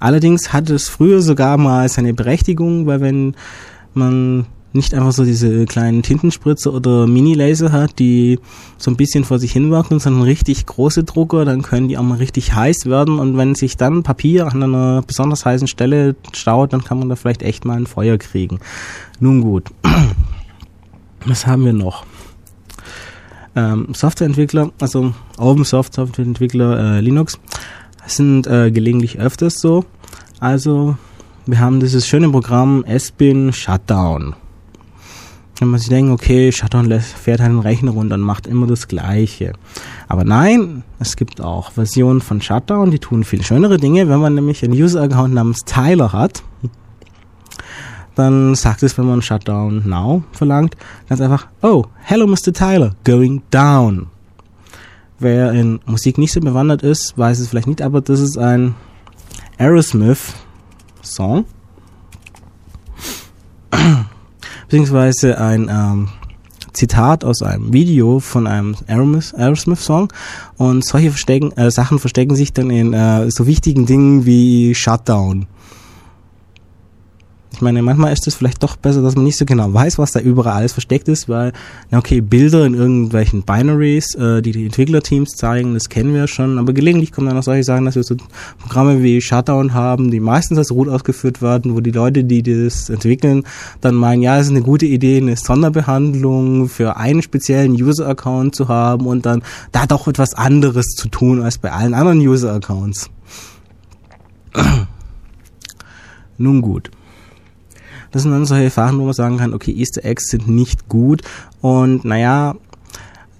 Allerdings 0.00 0.54
hat 0.54 0.70
es 0.70 0.88
früher 0.88 1.20
sogar 1.20 1.58
mal 1.58 1.90
seine 1.90 2.14
Berechtigung, 2.14 2.86
weil 2.86 3.02
wenn 3.02 3.36
man 3.92 4.46
nicht 4.76 4.94
einfach 4.94 5.12
so 5.12 5.24
diese 5.24 5.64
kleinen 5.64 6.02
Tintenspritzer 6.02 6.72
oder 6.72 7.06
Mini-Laser 7.06 7.72
hat, 7.72 7.98
die 7.98 8.38
so 8.78 8.90
ein 8.90 8.96
bisschen 8.96 9.24
vor 9.24 9.38
sich 9.38 9.52
hinwirken, 9.52 9.98
sondern 9.98 10.22
richtig 10.22 10.66
große 10.66 11.04
Drucker, 11.04 11.44
dann 11.44 11.62
können 11.62 11.88
die 11.88 11.98
auch 11.98 12.02
mal 12.02 12.18
richtig 12.18 12.54
heiß 12.54 12.86
werden 12.86 13.18
und 13.18 13.36
wenn 13.36 13.54
sich 13.54 13.76
dann 13.76 14.02
Papier 14.02 14.46
an 14.46 14.62
einer 14.62 15.02
besonders 15.02 15.44
heißen 15.44 15.66
Stelle 15.66 16.14
staut, 16.32 16.72
dann 16.72 16.84
kann 16.84 16.98
man 16.98 17.08
da 17.08 17.16
vielleicht 17.16 17.42
echt 17.42 17.64
mal 17.64 17.76
ein 17.76 17.86
Feuer 17.86 18.18
kriegen. 18.18 18.60
Nun 19.18 19.40
gut. 19.40 19.70
Was 21.26 21.46
haben 21.46 21.64
wir 21.64 21.72
noch? 21.72 22.04
ähm, 23.56 23.88
Softwareentwickler, 23.92 24.70
also 24.80 25.14
Open 25.38 25.64
Source 25.64 25.88
Softwareentwickler 25.92 26.98
äh, 26.98 27.00
Linux, 27.00 27.40
sind 28.06 28.46
äh, 28.46 28.70
gelegentlich 28.70 29.18
öfters 29.18 29.54
so. 29.54 29.84
Also 30.38 30.96
wir 31.46 31.58
haben 31.58 31.80
dieses 31.80 32.06
schöne 32.06 32.28
Programm 32.28 32.84
SBIN 32.86 33.52
Shutdown. 33.52 34.36
Wenn 35.58 35.68
man 35.68 35.80
sich 35.80 35.88
denkt, 35.88 36.12
okay, 36.12 36.52
Shutdown 36.52 36.90
fährt 37.00 37.40
einen 37.40 37.60
Rechner 37.60 37.92
runter 37.92 38.16
und 38.16 38.20
macht 38.20 38.46
immer 38.46 38.66
das 38.66 38.88
Gleiche. 38.88 39.54
Aber 40.06 40.24
nein, 40.24 40.82
es 40.98 41.16
gibt 41.16 41.40
auch 41.40 41.72
Versionen 41.72 42.20
von 42.20 42.42
Shutdown, 42.42 42.90
die 42.90 42.98
tun 42.98 43.24
viel 43.24 43.42
schönere 43.42 43.78
Dinge, 43.78 44.08
wenn 44.08 44.20
man 44.20 44.34
nämlich 44.34 44.62
einen 44.62 44.74
User-Account 44.74 45.32
namens 45.32 45.64
Tyler 45.64 46.12
hat 46.12 46.42
dann 48.16 48.54
sagt 48.54 48.82
es, 48.82 48.98
wenn 48.98 49.06
man 49.06 49.22
Shutdown 49.22 49.88
Now 49.88 50.24
verlangt, 50.32 50.76
ganz 51.08 51.20
einfach, 51.20 51.46
oh, 51.62 51.84
hello 52.02 52.26
Mr. 52.26 52.52
Tyler, 52.52 52.96
going 53.04 53.42
down. 53.50 54.06
Wer 55.18 55.52
in 55.52 55.80
Musik 55.86 56.18
nicht 56.18 56.32
so 56.32 56.40
bewandert 56.40 56.82
ist, 56.82 57.16
weiß 57.16 57.38
es 57.38 57.48
vielleicht 57.48 57.68
nicht, 57.68 57.82
aber 57.82 58.00
das 58.00 58.20
ist 58.20 58.36
ein 58.38 58.74
Aerosmith-Song. 59.58 61.44
Beziehungsweise 64.68 65.38
ein 65.38 65.68
ähm, 65.70 66.08
Zitat 66.72 67.24
aus 67.24 67.42
einem 67.42 67.72
Video 67.72 68.20
von 68.20 68.46
einem 68.46 68.76
Aerosmith-Song. 68.86 70.12
Und 70.56 70.84
solche 70.84 71.10
verstecken, 71.10 71.52
äh, 71.52 71.70
Sachen 71.70 71.98
verstecken 71.98 72.36
sich 72.36 72.52
dann 72.52 72.70
in 72.70 72.92
äh, 72.92 73.30
so 73.30 73.46
wichtigen 73.46 73.86
Dingen 73.86 74.26
wie 74.26 74.74
Shutdown. 74.74 75.46
Ich 77.56 77.62
meine, 77.62 77.80
manchmal 77.80 78.12
ist 78.12 78.26
es 78.26 78.34
vielleicht 78.34 78.62
doch 78.62 78.76
besser, 78.76 79.00
dass 79.00 79.16
man 79.16 79.24
nicht 79.24 79.38
so 79.38 79.46
genau 79.46 79.72
weiß, 79.72 79.96
was 79.96 80.12
da 80.12 80.20
überall 80.20 80.58
alles 80.58 80.74
versteckt 80.74 81.08
ist, 81.08 81.26
weil, 81.26 81.54
na 81.90 81.96
okay, 81.96 82.20
Bilder 82.20 82.66
in 82.66 82.74
irgendwelchen 82.74 83.44
Binaries, 83.44 84.14
äh, 84.14 84.42
die 84.42 84.52
die 84.52 84.66
Entwicklerteams 84.66 85.30
zeigen, 85.30 85.72
das 85.72 85.88
kennen 85.88 86.12
wir 86.12 86.28
schon, 86.28 86.58
aber 86.58 86.74
gelegentlich 86.74 87.12
kommen 87.12 87.28
dann 87.28 87.38
auch 87.38 87.42
solche 87.42 87.64
Sachen, 87.64 87.86
dass 87.86 87.94
wir 87.94 88.02
so 88.02 88.14
Programme 88.58 89.02
wie 89.02 89.22
Shutdown 89.22 89.72
haben, 89.72 90.10
die 90.10 90.20
meistens 90.20 90.58
als 90.58 90.70
Root 90.70 90.90
ausgeführt 90.90 91.40
werden, 91.40 91.74
wo 91.74 91.80
die 91.80 91.92
Leute, 91.92 92.24
die 92.24 92.42
das 92.42 92.90
entwickeln, 92.90 93.44
dann 93.80 93.94
meinen, 93.94 94.20
ja, 94.20 94.36
es 94.38 94.48
ist 94.48 94.52
eine 94.52 94.60
gute 94.60 94.84
Idee, 94.84 95.16
eine 95.16 95.36
Sonderbehandlung 95.38 96.68
für 96.68 96.98
einen 96.98 97.22
speziellen 97.22 97.72
User-Account 97.72 98.54
zu 98.54 98.68
haben 98.68 99.06
und 99.06 99.24
dann 99.24 99.42
da 99.72 99.86
doch 99.86 100.08
etwas 100.08 100.34
anderes 100.34 100.88
zu 100.88 101.08
tun 101.08 101.40
als 101.40 101.56
bei 101.56 101.72
allen 101.72 101.94
anderen 101.94 102.18
User-Accounts. 102.18 103.08
Nun 106.36 106.60
gut. 106.60 106.90
Das 108.10 108.22
sind 108.22 108.32
dann 108.32 108.46
solche 108.46 108.70
Sachen, 108.70 108.98
wo 108.98 109.04
man 109.04 109.12
sagen 109.12 109.38
kann, 109.38 109.54
okay, 109.54 109.72
Easter 109.72 110.04
Eggs 110.04 110.28
sind 110.28 110.48
nicht 110.48 110.88
gut 110.88 111.22
und 111.60 112.04
naja, 112.04 112.54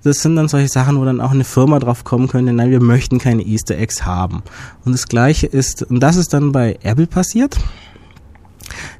das 0.07 0.23
sind 0.23 0.37
dann 0.37 0.49
solche 0.49 0.69
Sachen, 0.69 1.01
wo 1.01 1.05
dann 1.05 1.21
auch 1.21 1.33
eine 1.33 1.45
Firma 1.45 1.81
drauf 1.81 2.05
kommen 2.05 2.29
könnte, 2.29 2.53
nein, 2.53 2.71
wir 2.71 2.81
möchten 2.81 3.19
keine 3.19 3.43
Easter 3.43 3.77
Eggs 3.77 4.07
haben. 4.07 4.43
Und 4.85 4.93
das 4.93 5.09
gleiche 5.09 5.49
ist, 5.49 5.83
und 5.83 6.01
das 6.01 6.17
ist 6.17 6.33
dann 6.33 6.53
bei 6.53 6.79
Apple 6.83 7.09
passiert. 7.09 7.57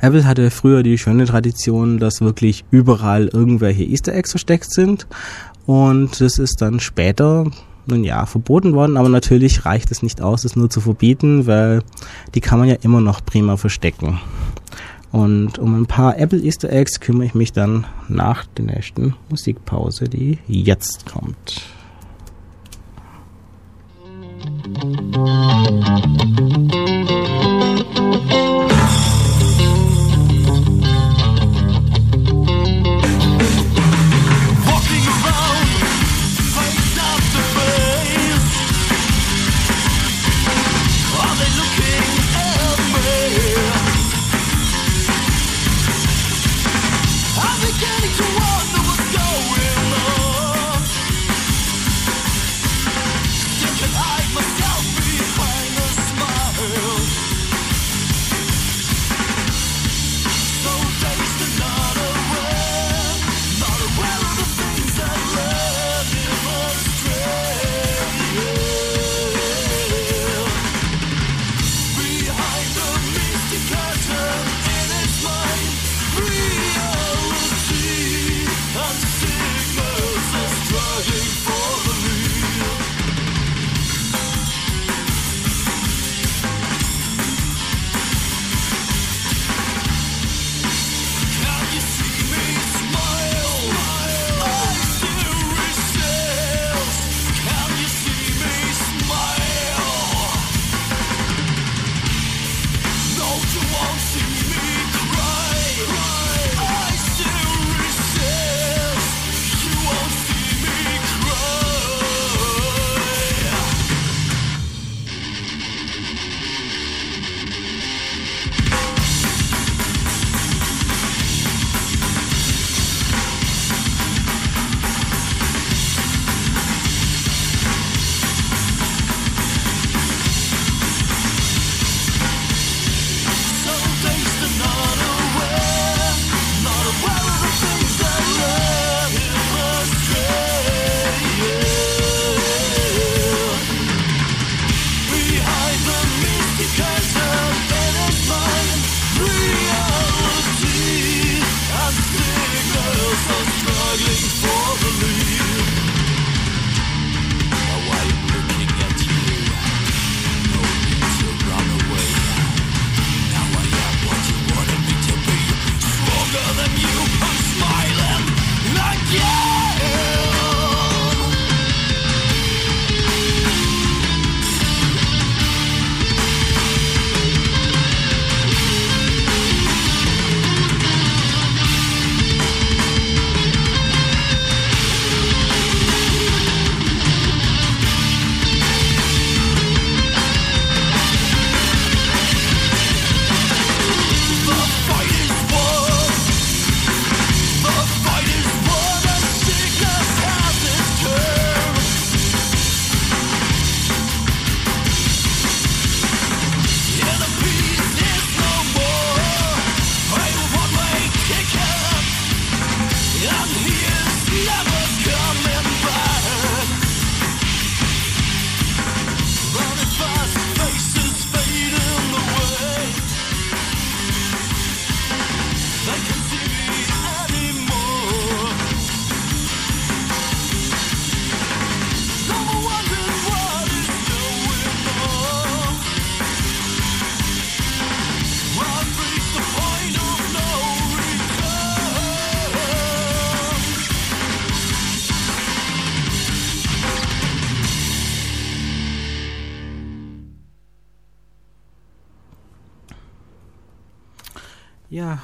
Apple 0.01 0.25
hatte 0.25 0.51
früher 0.51 0.83
die 0.83 0.99
schöne 0.99 1.27
Tradition, 1.27 1.99
dass 1.99 2.21
wirklich 2.21 2.65
überall 2.71 3.29
irgendwelche 3.29 3.85
Easter 3.85 4.15
Eggs 4.15 4.33
versteckt 4.33 4.73
sind. 4.73 5.07
Und 5.65 6.21
das 6.21 6.39
ist 6.39 6.61
dann 6.61 6.81
später, 6.81 7.51
nun 7.87 8.05
ja, 8.05 8.27
verboten 8.27 8.75
worden, 8.75 8.97
aber 8.97 9.09
natürlich 9.09 9.65
reicht 9.65 9.91
es 9.93 10.03
nicht 10.03 10.21
aus, 10.21 10.45
es 10.45 10.57
nur 10.57 10.71
zu 10.71 10.81
verbieten, 10.81 11.47
weil 11.47 11.83
die 12.35 12.41
kann 12.41 12.59
man 12.59 12.69
ja 12.69 12.77
immer 12.83 13.01
noch 13.01 13.25
prima 13.25 13.57
verstecken. 13.57 14.19
Und 15.13 15.59
um 15.59 15.81
ein 15.81 15.87
paar 15.87 16.19
Apple 16.19 16.41
Easter 16.41 16.71
Eggs 16.71 17.01
kümmere 17.01 17.27
ich 17.27 17.35
mich 17.35 17.53
dann 17.53 17.87
nach 18.09 18.45
der 18.47 18.67
nächsten 18.67 19.15
Musikpause, 19.31 20.09
die 20.09 20.39
jetzt 20.47 21.07
kommt. 21.07 21.63
Musik 24.79 25.27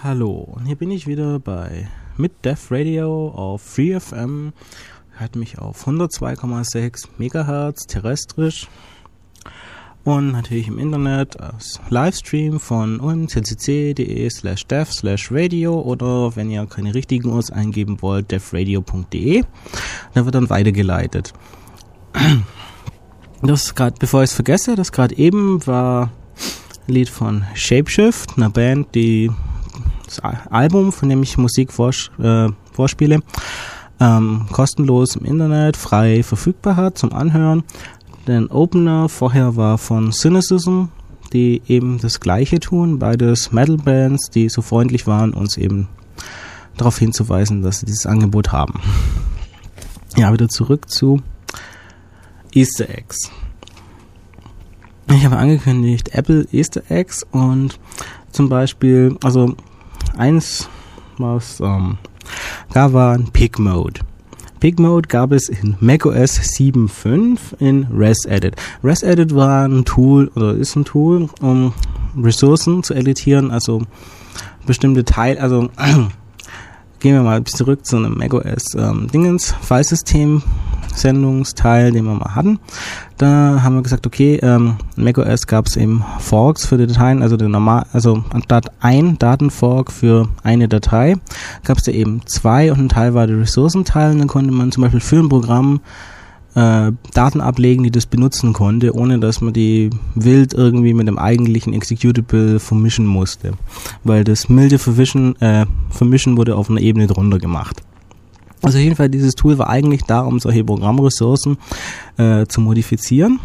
hallo. 0.02 0.48
Und 0.56 0.66
hier 0.66 0.76
bin 0.76 0.90
ich 0.90 1.06
wieder 1.06 1.38
bei 1.38 1.88
mit 2.16 2.44
Death 2.44 2.70
Radio 2.70 3.28
auf 3.28 3.62
FreeFM. 3.62 4.52
Hört 5.16 5.36
mich 5.36 5.58
auf 5.58 5.86
102,6 5.86 7.08
Megahertz 7.18 7.86
terrestrisch 7.86 8.66
und 10.02 10.32
natürlich 10.32 10.66
im 10.66 10.78
Internet 10.78 11.38
als 11.38 11.80
Livestream 11.88 12.58
von 12.58 12.98
umccc.de 12.98 14.28
slash 14.30 14.66
dev 14.66 14.90
slash 14.90 15.30
radio 15.30 15.80
oder 15.80 16.34
wenn 16.34 16.50
ihr 16.50 16.66
keine 16.66 16.94
richtigen 16.94 17.28
Urs 17.28 17.52
eingeben 17.52 18.02
wollt, 18.02 18.32
devradio.de. 18.32 19.44
Da 20.14 20.24
wird 20.24 20.34
dann 20.34 20.50
weitergeleitet. 20.50 21.32
Das 23.42 23.74
gerade, 23.74 23.96
bevor 23.98 24.22
ich 24.22 24.30
es 24.30 24.34
vergesse, 24.34 24.74
das 24.74 24.90
gerade 24.90 25.16
eben 25.16 25.64
war 25.66 26.10
ein 26.88 26.94
Lied 26.94 27.08
von 27.08 27.44
Shapeshift, 27.54 28.36
einer 28.36 28.50
Band, 28.50 28.94
die 28.94 29.30
Album, 30.20 30.92
von 30.92 31.08
dem 31.08 31.22
ich 31.22 31.38
Musik 31.38 31.72
vors 31.72 32.10
äh, 32.18 32.48
vorspiele, 32.72 33.20
ähm, 34.00 34.46
kostenlos 34.52 35.16
im 35.16 35.24
Internet 35.24 35.76
frei 35.76 36.22
verfügbar 36.22 36.76
hat 36.76 36.98
zum 36.98 37.12
Anhören. 37.12 37.64
Den 38.26 38.48
Opener 38.48 39.08
vorher 39.08 39.56
war 39.56 39.78
von 39.78 40.12
Cynicism, 40.12 40.84
die 41.32 41.62
eben 41.66 41.98
das 42.00 42.20
gleiche 42.20 42.60
tun, 42.60 42.98
beides 42.98 43.52
Metal-Bands, 43.52 44.30
die 44.30 44.48
so 44.48 44.62
freundlich 44.62 45.06
waren, 45.06 45.32
uns 45.32 45.56
eben 45.56 45.88
darauf 46.76 46.98
hinzuweisen, 46.98 47.62
dass 47.62 47.80
sie 47.80 47.86
dieses 47.86 48.06
Angebot 48.06 48.52
haben. 48.52 48.80
Ja, 50.16 50.32
wieder 50.32 50.48
zurück 50.48 50.90
zu 50.90 51.22
Easter 52.52 52.88
Eggs. 52.90 53.30
Ich 55.08 55.24
habe 55.24 55.36
angekündigt 55.36 56.14
Apple 56.14 56.46
Easter 56.52 56.82
Eggs 56.88 57.24
und 57.32 57.78
zum 58.30 58.48
Beispiel, 58.48 59.16
also 59.22 59.56
eins, 60.16 60.68
was 61.18 61.60
ähm, 61.60 61.98
da 62.72 62.92
war 62.92 63.18
Pig 63.32 63.58
Mode. 63.58 64.00
Pig 64.60 64.78
Mode 64.78 65.08
gab 65.08 65.32
es 65.32 65.48
in 65.48 65.76
macOS 65.80 66.38
7.5 66.38 67.58
in 67.58 67.86
ResEdit. 67.92 68.54
ResEdit 68.84 69.34
war 69.34 69.66
ein 69.66 69.84
Tool 69.84 70.30
oder 70.36 70.54
ist 70.54 70.76
ein 70.76 70.84
Tool, 70.84 71.28
um 71.40 71.74
Ressourcen 72.16 72.82
zu 72.82 72.94
editieren, 72.94 73.50
also 73.50 73.82
bestimmte 74.66 75.04
Teile, 75.04 75.40
also 75.40 75.68
gehen 77.00 77.14
wir 77.14 77.22
mal 77.22 77.42
zurück 77.44 77.84
zu 77.84 77.96
einem 77.96 78.16
macOS 78.16 78.74
ähm, 78.76 79.08
Dingens 79.12 79.54
Filesystem 79.60 80.42
Sendungsteil, 80.92 81.92
den 81.92 82.04
wir 82.04 82.14
mal 82.14 82.34
hatten. 82.34 82.58
Da 83.18 83.62
haben 83.62 83.76
wir 83.76 83.82
gesagt, 83.82 84.06
okay, 84.06 84.38
ähm, 84.42 84.76
macOS 84.96 85.46
gab 85.46 85.66
es 85.66 85.76
eben 85.76 86.04
Forks 86.18 86.66
für 86.66 86.76
die 86.76 86.86
Dateien, 86.86 87.22
also 87.22 87.36
den 87.36 87.50
normal, 87.50 87.86
also 87.92 88.24
anstatt 88.30 88.72
ein 88.80 89.18
Datenfork 89.18 89.92
für 89.92 90.28
eine 90.42 90.68
Datei, 90.68 91.16
gab 91.64 91.78
es 91.78 91.84
da 91.84 91.92
eben 91.92 92.22
zwei 92.26 92.72
und 92.72 92.78
ein 92.78 92.88
Teil 92.88 93.14
war 93.14 93.26
der 93.26 93.40
Ressourcenteil 93.40 94.12
und 94.12 94.18
dann 94.18 94.28
konnte 94.28 94.52
man 94.52 94.72
zum 94.72 94.82
Beispiel 94.82 95.00
für 95.00 95.18
ein 95.18 95.28
Programm 95.28 95.80
äh, 96.54 96.92
Daten 97.14 97.40
ablegen, 97.40 97.82
die 97.82 97.90
das 97.90 98.06
benutzen 98.06 98.52
konnte, 98.52 98.94
ohne 98.94 99.18
dass 99.18 99.40
man 99.40 99.52
die 99.52 99.90
wild 100.14 100.52
irgendwie 100.54 100.94
mit 100.94 101.08
dem 101.08 101.18
eigentlichen 101.18 101.72
Executable 101.72 102.60
vermischen 102.60 103.06
musste. 103.06 103.52
Weil 104.04 104.24
das 104.24 104.48
milde 104.48 104.78
Verwischen, 104.78 105.40
äh, 105.40 105.66
Vermischen 105.90 106.36
wurde 106.36 106.56
auf 106.56 106.68
einer 106.68 106.80
Ebene 106.80 107.06
drunter 107.06 107.38
gemacht. 107.38 107.82
Also 108.62 108.78
jedenfalls 108.78 109.10
dieses 109.10 109.34
Tool 109.34 109.58
war 109.58 109.68
eigentlich 109.68 110.02
da, 110.04 110.20
um 110.20 110.38
solche 110.38 110.64
Programmressourcen 110.64 111.58
äh, 112.16 112.46
zu 112.46 112.60
modifizieren. 112.60 113.40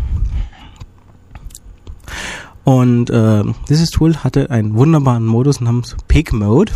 Und 2.63 3.09
äh, 3.09 3.43
dieses 3.69 3.89
Tool 3.89 4.17
hatte 4.17 4.51
einen 4.51 4.75
wunderbaren 4.75 5.25
Modus 5.25 5.61
namens 5.61 5.95
Pick 6.07 6.33
Mode. 6.33 6.73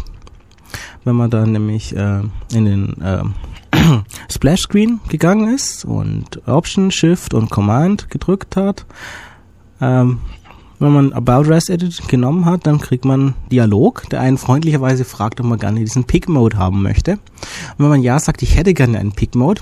Wenn 1.03 1.15
man 1.15 1.29
da 1.29 1.45
nämlich 1.45 1.95
äh, 1.95 2.21
in 2.53 2.65
den 2.65 3.01
äh, 3.01 3.23
Splash 4.31 4.61
Screen 4.61 5.01
gegangen 5.09 5.53
ist 5.53 5.85
und 5.85 6.47
Option, 6.47 6.91
Shift 6.91 7.33
und 7.33 7.49
Command 7.49 8.09
gedrückt 8.09 8.55
hat, 8.55 8.85
ähm, 9.81 10.19
wenn 10.81 10.91
man 10.91 11.13
About 11.13 11.47
Rest 11.47 11.69
Edit 11.69 12.07
genommen 12.07 12.45
hat, 12.45 12.65
dann 12.65 12.79
kriegt 12.79 13.05
man 13.05 13.35
Dialog, 13.51 14.09
der 14.09 14.21
einen 14.21 14.39
freundlicherweise 14.39 15.05
fragt, 15.05 15.39
ob 15.39 15.45
man 15.45 15.59
gerne 15.59 15.79
diesen 15.79 16.05
Pick 16.05 16.27
Mode 16.27 16.57
haben 16.57 16.81
möchte. 16.81 17.13
Und 17.13 17.19
wenn 17.77 17.89
man 17.89 18.01
ja 18.01 18.19
sagt, 18.19 18.41
ich 18.41 18.57
hätte 18.57 18.73
gerne 18.73 18.97
einen 18.99 19.11
Pick 19.11 19.35
Mode, 19.35 19.61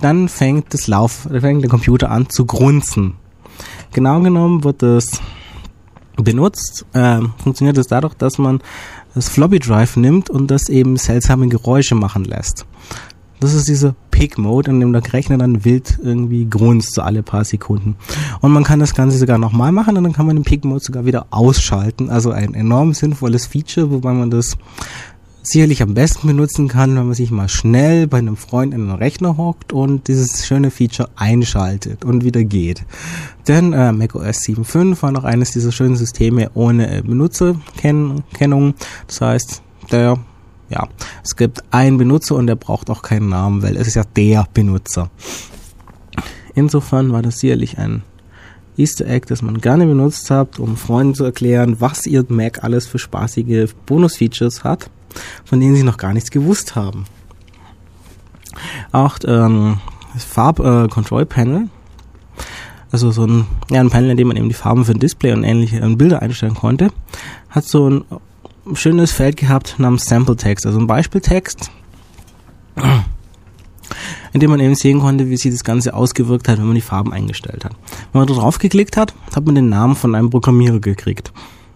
dann 0.00 0.28
fängt 0.28 0.74
das 0.74 0.88
Lauf, 0.88 1.28
fängt 1.30 1.62
der 1.62 1.70
Computer 1.70 2.10
an 2.10 2.28
zu 2.28 2.44
grunzen. 2.44 3.14
Genau 3.92 4.20
genommen 4.20 4.64
wird 4.64 4.82
das 4.82 5.20
benutzt, 6.16 6.84
äh, 6.92 7.20
funktioniert 7.42 7.78
es 7.78 7.86
dadurch, 7.86 8.14
dass 8.14 8.38
man 8.38 8.60
das 9.14 9.28
Floppy 9.28 9.60
Drive 9.60 9.96
nimmt 9.96 10.28
und 10.30 10.50
das 10.50 10.68
eben 10.68 10.96
seltsame 10.96 11.48
Geräusche 11.48 11.94
machen 11.94 12.24
lässt. 12.24 12.66
Das 13.40 13.54
ist 13.54 13.68
dieser 13.68 13.94
Peak-Mode, 14.10 14.70
in 14.70 14.80
dem 14.80 14.92
der 14.92 15.12
Rechner 15.12 15.38
dann 15.38 15.64
wild 15.64 15.98
irgendwie 16.02 16.46
grunzt, 16.48 16.94
so 16.94 17.02
alle 17.02 17.22
paar 17.22 17.44
Sekunden. 17.44 17.96
Und 18.40 18.52
man 18.52 18.64
kann 18.64 18.80
das 18.80 18.94
Ganze 18.94 19.18
sogar 19.18 19.38
nochmal 19.38 19.72
machen 19.72 19.96
und 19.96 20.04
dann 20.04 20.12
kann 20.12 20.26
man 20.26 20.36
den 20.36 20.44
Peak-Mode 20.44 20.82
sogar 20.82 21.04
wieder 21.04 21.26
ausschalten. 21.30 22.10
Also 22.10 22.30
ein 22.32 22.54
enorm 22.54 22.94
sinnvolles 22.94 23.46
Feature, 23.46 23.90
wobei 23.90 24.12
man 24.12 24.30
das 24.30 24.56
sicherlich 25.42 25.82
am 25.82 25.94
besten 25.94 26.26
benutzen 26.26 26.68
kann, 26.68 26.96
wenn 26.96 27.06
man 27.06 27.14
sich 27.14 27.30
mal 27.30 27.48
schnell 27.48 28.06
bei 28.06 28.18
einem 28.18 28.36
Freund 28.36 28.74
in 28.74 28.86
den 28.86 28.96
Rechner 28.96 29.36
hockt 29.36 29.72
und 29.72 30.08
dieses 30.08 30.46
schöne 30.46 30.70
Feature 30.70 31.08
einschaltet 31.16 32.04
und 32.04 32.24
wieder 32.24 32.44
geht. 32.44 32.84
Denn 33.46 33.72
äh, 33.72 33.92
macOS 33.92 34.40
7.5 34.40 35.02
war 35.02 35.12
noch 35.12 35.24
eines 35.24 35.52
dieser 35.52 35.72
schönen 35.72 35.96
Systeme 35.96 36.50
ohne 36.54 36.98
äh, 36.98 37.02
Benutzerkennung. 37.02 38.74
Das 39.06 39.20
heißt, 39.20 39.62
der 39.90 40.18
ja, 40.68 40.88
es 41.24 41.36
gibt 41.36 41.62
einen 41.70 41.98
Benutzer 41.98 42.34
und 42.34 42.46
der 42.46 42.56
braucht 42.56 42.90
auch 42.90 43.02
keinen 43.02 43.28
Namen, 43.28 43.62
weil 43.62 43.76
es 43.76 43.88
ist 43.88 43.94
ja 43.94 44.04
der 44.16 44.46
Benutzer. 44.52 45.10
Insofern 46.54 47.12
war 47.12 47.22
das 47.22 47.38
sicherlich 47.38 47.78
ein 47.78 48.02
Easter 48.76 49.06
Egg, 49.06 49.26
das 49.28 49.42
man 49.42 49.60
gerne 49.60 49.86
benutzt 49.86 50.30
habt, 50.30 50.58
um 50.58 50.76
Freunden 50.76 51.14
zu 51.14 51.24
erklären, 51.24 51.80
was 51.80 52.06
ihr 52.06 52.24
Mac 52.28 52.62
alles 52.62 52.86
für 52.86 52.98
spaßige 52.98 53.72
Bonus-Features 53.86 54.62
hat, 54.62 54.90
von 55.44 55.60
denen 55.60 55.74
sie 55.74 55.82
noch 55.82 55.96
gar 55.96 56.12
nichts 56.12 56.30
gewusst 56.30 56.76
haben. 56.76 57.04
auch 58.92 59.18
ähm, 59.24 59.78
das 60.14 60.24
Farb-Control-Panel. 60.24 61.68
also 62.90 63.10
so 63.10 63.26
ein, 63.26 63.46
ja, 63.70 63.80
ein 63.80 63.90
Panel, 63.90 64.10
in 64.10 64.16
dem 64.16 64.28
man 64.28 64.36
eben 64.36 64.48
die 64.48 64.54
Farben 64.54 64.84
für 64.84 64.92
ein 64.92 65.00
Display 65.00 65.32
und 65.32 65.44
ähnliche 65.44 65.80
äh, 65.80 65.94
Bilder 65.94 66.22
einstellen 66.22 66.54
konnte, 66.54 66.90
hat 67.50 67.64
so 67.64 67.88
ein 67.88 68.04
schönes 68.74 69.12
Feld 69.12 69.36
gehabt 69.36 69.76
namens 69.78 70.04
Sample 70.04 70.36
Text, 70.36 70.66
also 70.66 70.78
ein 70.78 70.86
Beispieltext, 70.86 71.70
in 74.32 74.40
dem 74.40 74.50
man 74.50 74.60
eben 74.60 74.74
sehen 74.74 75.00
konnte, 75.00 75.28
wie 75.28 75.36
sich 75.36 75.52
das 75.52 75.64
Ganze 75.64 75.94
ausgewirkt 75.94 76.48
hat, 76.48 76.58
wenn 76.58 76.66
man 76.66 76.74
die 76.74 76.80
Farben 76.80 77.12
eingestellt 77.12 77.64
hat. 77.64 77.72
Wenn 78.12 78.20
man 78.20 78.28
da 78.28 78.34
drauf 78.34 78.58
geklickt 78.58 78.96
hat, 78.96 79.14
hat 79.34 79.44
man 79.44 79.54
den 79.54 79.68
Namen 79.68 79.96
von 79.96 80.14
einem 80.14 80.30
Programmierer 80.30 80.80
gekriegt. 80.80 81.32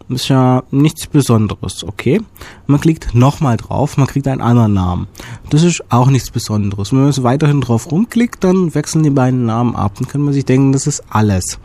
Ist 0.09 0.29
ja 0.29 0.63
nichts 0.71 1.07
Besonderes, 1.07 1.85
okay? 1.85 2.21
Man 2.67 2.81
klickt 2.81 3.15
nochmal 3.15 3.57
drauf, 3.57 3.97
man 3.97 4.07
kriegt 4.07 4.29
einen 4.29 4.41
anderen 4.43 4.75
Namen. 4.75 5.07
Das 5.49 5.63
ist 5.63 5.83
auch 5.91 6.09
nichts 6.09 6.31
Besonderes. 6.31 6.93
Wenn 6.93 7.03
man 7.03 7.13
so 7.13 7.23
weiterhin 7.23 7.61
drauf 7.61 7.91
rumklickt, 7.91 8.45
dann 8.45 8.75
wechseln 8.75 9.05
die 9.05 9.11
beiden 9.11 9.47
Namen 9.47 9.75
ab. 9.75 9.93
Dann 9.99 10.09
kann 10.09 10.21
man 10.21 10.35
sich 10.35 10.45
denken, 10.45 10.73
das 10.73 10.87
ist 10.87 11.03
alles. 11.09 11.59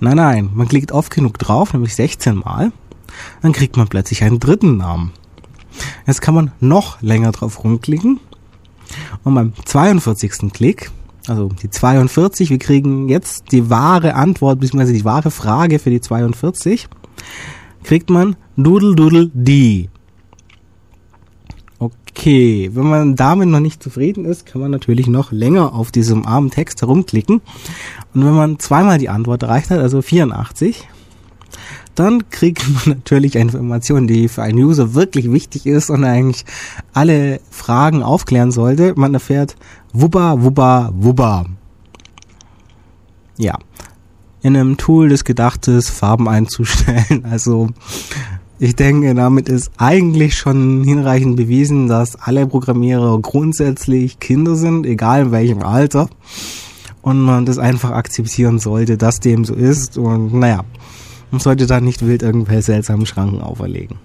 Nein, 0.00 0.16
nein, 0.16 0.50
man 0.54 0.68
klickt 0.68 0.92
oft 0.92 1.10
genug 1.14 1.38
drauf, 1.38 1.72
nämlich 1.72 1.94
16 1.94 2.36
Mal. 2.36 2.72
Dann 3.42 3.52
kriegt 3.52 3.76
man 3.76 3.88
plötzlich 3.88 4.22
einen 4.22 4.40
dritten 4.40 4.76
Namen. 4.76 5.12
Jetzt 6.06 6.22
kann 6.22 6.34
man 6.34 6.52
noch 6.60 7.00
länger 7.02 7.32
drauf 7.32 7.64
rumklicken. 7.64 8.20
Und 9.24 9.34
beim 9.34 9.52
42. 9.64 10.52
Klick, 10.52 10.90
also 11.26 11.48
die 11.48 11.70
42, 11.70 12.50
wir 12.50 12.58
kriegen 12.58 13.08
jetzt 13.08 13.50
die 13.50 13.70
wahre 13.70 14.14
Antwort, 14.14 14.60
beziehungsweise 14.60 14.92
die 14.92 15.04
wahre 15.04 15.30
Frage 15.30 15.78
für 15.78 15.90
die 15.90 16.00
42 16.00 16.88
kriegt 17.82 18.10
man 18.10 18.36
Doodle 18.56 18.94
Doodle 18.94 19.30
Dee. 19.32 19.88
Okay, 21.78 22.70
wenn 22.72 22.88
man 22.88 23.16
damit 23.16 23.48
noch 23.48 23.60
nicht 23.60 23.82
zufrieden 23.82 24.24
ist, 24.24 24.46
kann 24.46 24.60
man 24.60 24.70
natürlich 24.70 25.06
noch 25.06 25.32
länger 25.32 25.74
auf 25.74 25.90
diesem 25.90 26.24
armen 26.24 26.50
Text 26.50 26.80
herumklicken. 26.80 27.42
Und 28.14 28.24
wenn 28.24 28.34
man 28.34 28.58
zweimal 28.58 28.98
die 28.98 29.08
Antwort 29.08 29.42
erreicht 29.42 29.70
hat, 29.70 29.80
also 29.80 30.00
84, 30.00 30.88
dann 31.94 32.28
kriegt 32.30 32.68
man 32.68 32.82
natürlich 32.98 33.36
eine 33.36 33.50
Information, 33.50 34.06
die 34.06 34.28
für 34.28 34.42
einen 34.42 34.58
User 34.58 34.94
wirklich 34.94 35.30
wichtig 35.30 35.66
ist 35.66 35.90
und 35.90 36.04
eigentlich 36.04 36.44
alle 36.92 37.40
Fragen 37.50 38.02
aufklären 38.02 38.50
sollte. 38.50 38.94
Man 38.96 39.14
erfährt 39.14 39.56
Wubba, 39.92 40.42
Wubba, 40.42 40.92
Wubba. 40.94 41.46
Ja, 43.36 43.58
in 44.42 44.56
einem 44.56 44.76
Tool, 44.76 45.08
das 45.08 45.24
gedacht 45.24 45.68
ist, 45.68 45.88
Farben 45.88 46.28
einzustellen. 46.28 47.24
Also 47.30 47.70
ich 48.58 48.76
denke, 48.76 49.14
damit 49.14 49.48
ist 49.48 49.70
eigentlich 49.78 50.36
schon 50.36 50.84
hinreichend 50.84 51.36
bewiesen, 51.36 51.88
dass 51.88 52.14
alle 52.16 52.46
Programmierer 52.46 53.20
grundsätzlich 53.20 54.20
Kinder 54.20 54.54
sind, 54.54 54.86
egal 54.86 55.22
in 55.22 55.32
welchem 55.32 55.62
Alter. 55.62 56.08
Und 57.02 57.20
man 57.20 57.46
das 57.46 57.58
einfach 57.58 57.90
akzeptieren 57.90 58.58
sollte, 58.58 58.96
dass 58.96 59.20
dem 59.20 59.44
so 59.44 59.54
ist. 59.54 59.98
Und 59.98 60.32
naja, 60.34 60.64
man 61.34 61.40
sollte 61.40 61.66
da 61.66 61.80
nicht 61.80 62.06
wild 62.06 62.22
irgendwelche 62.22 62.62
seltsamen 62.62 63.06
Schranken 63.06 63.40
auferlegen. 63.40 63.96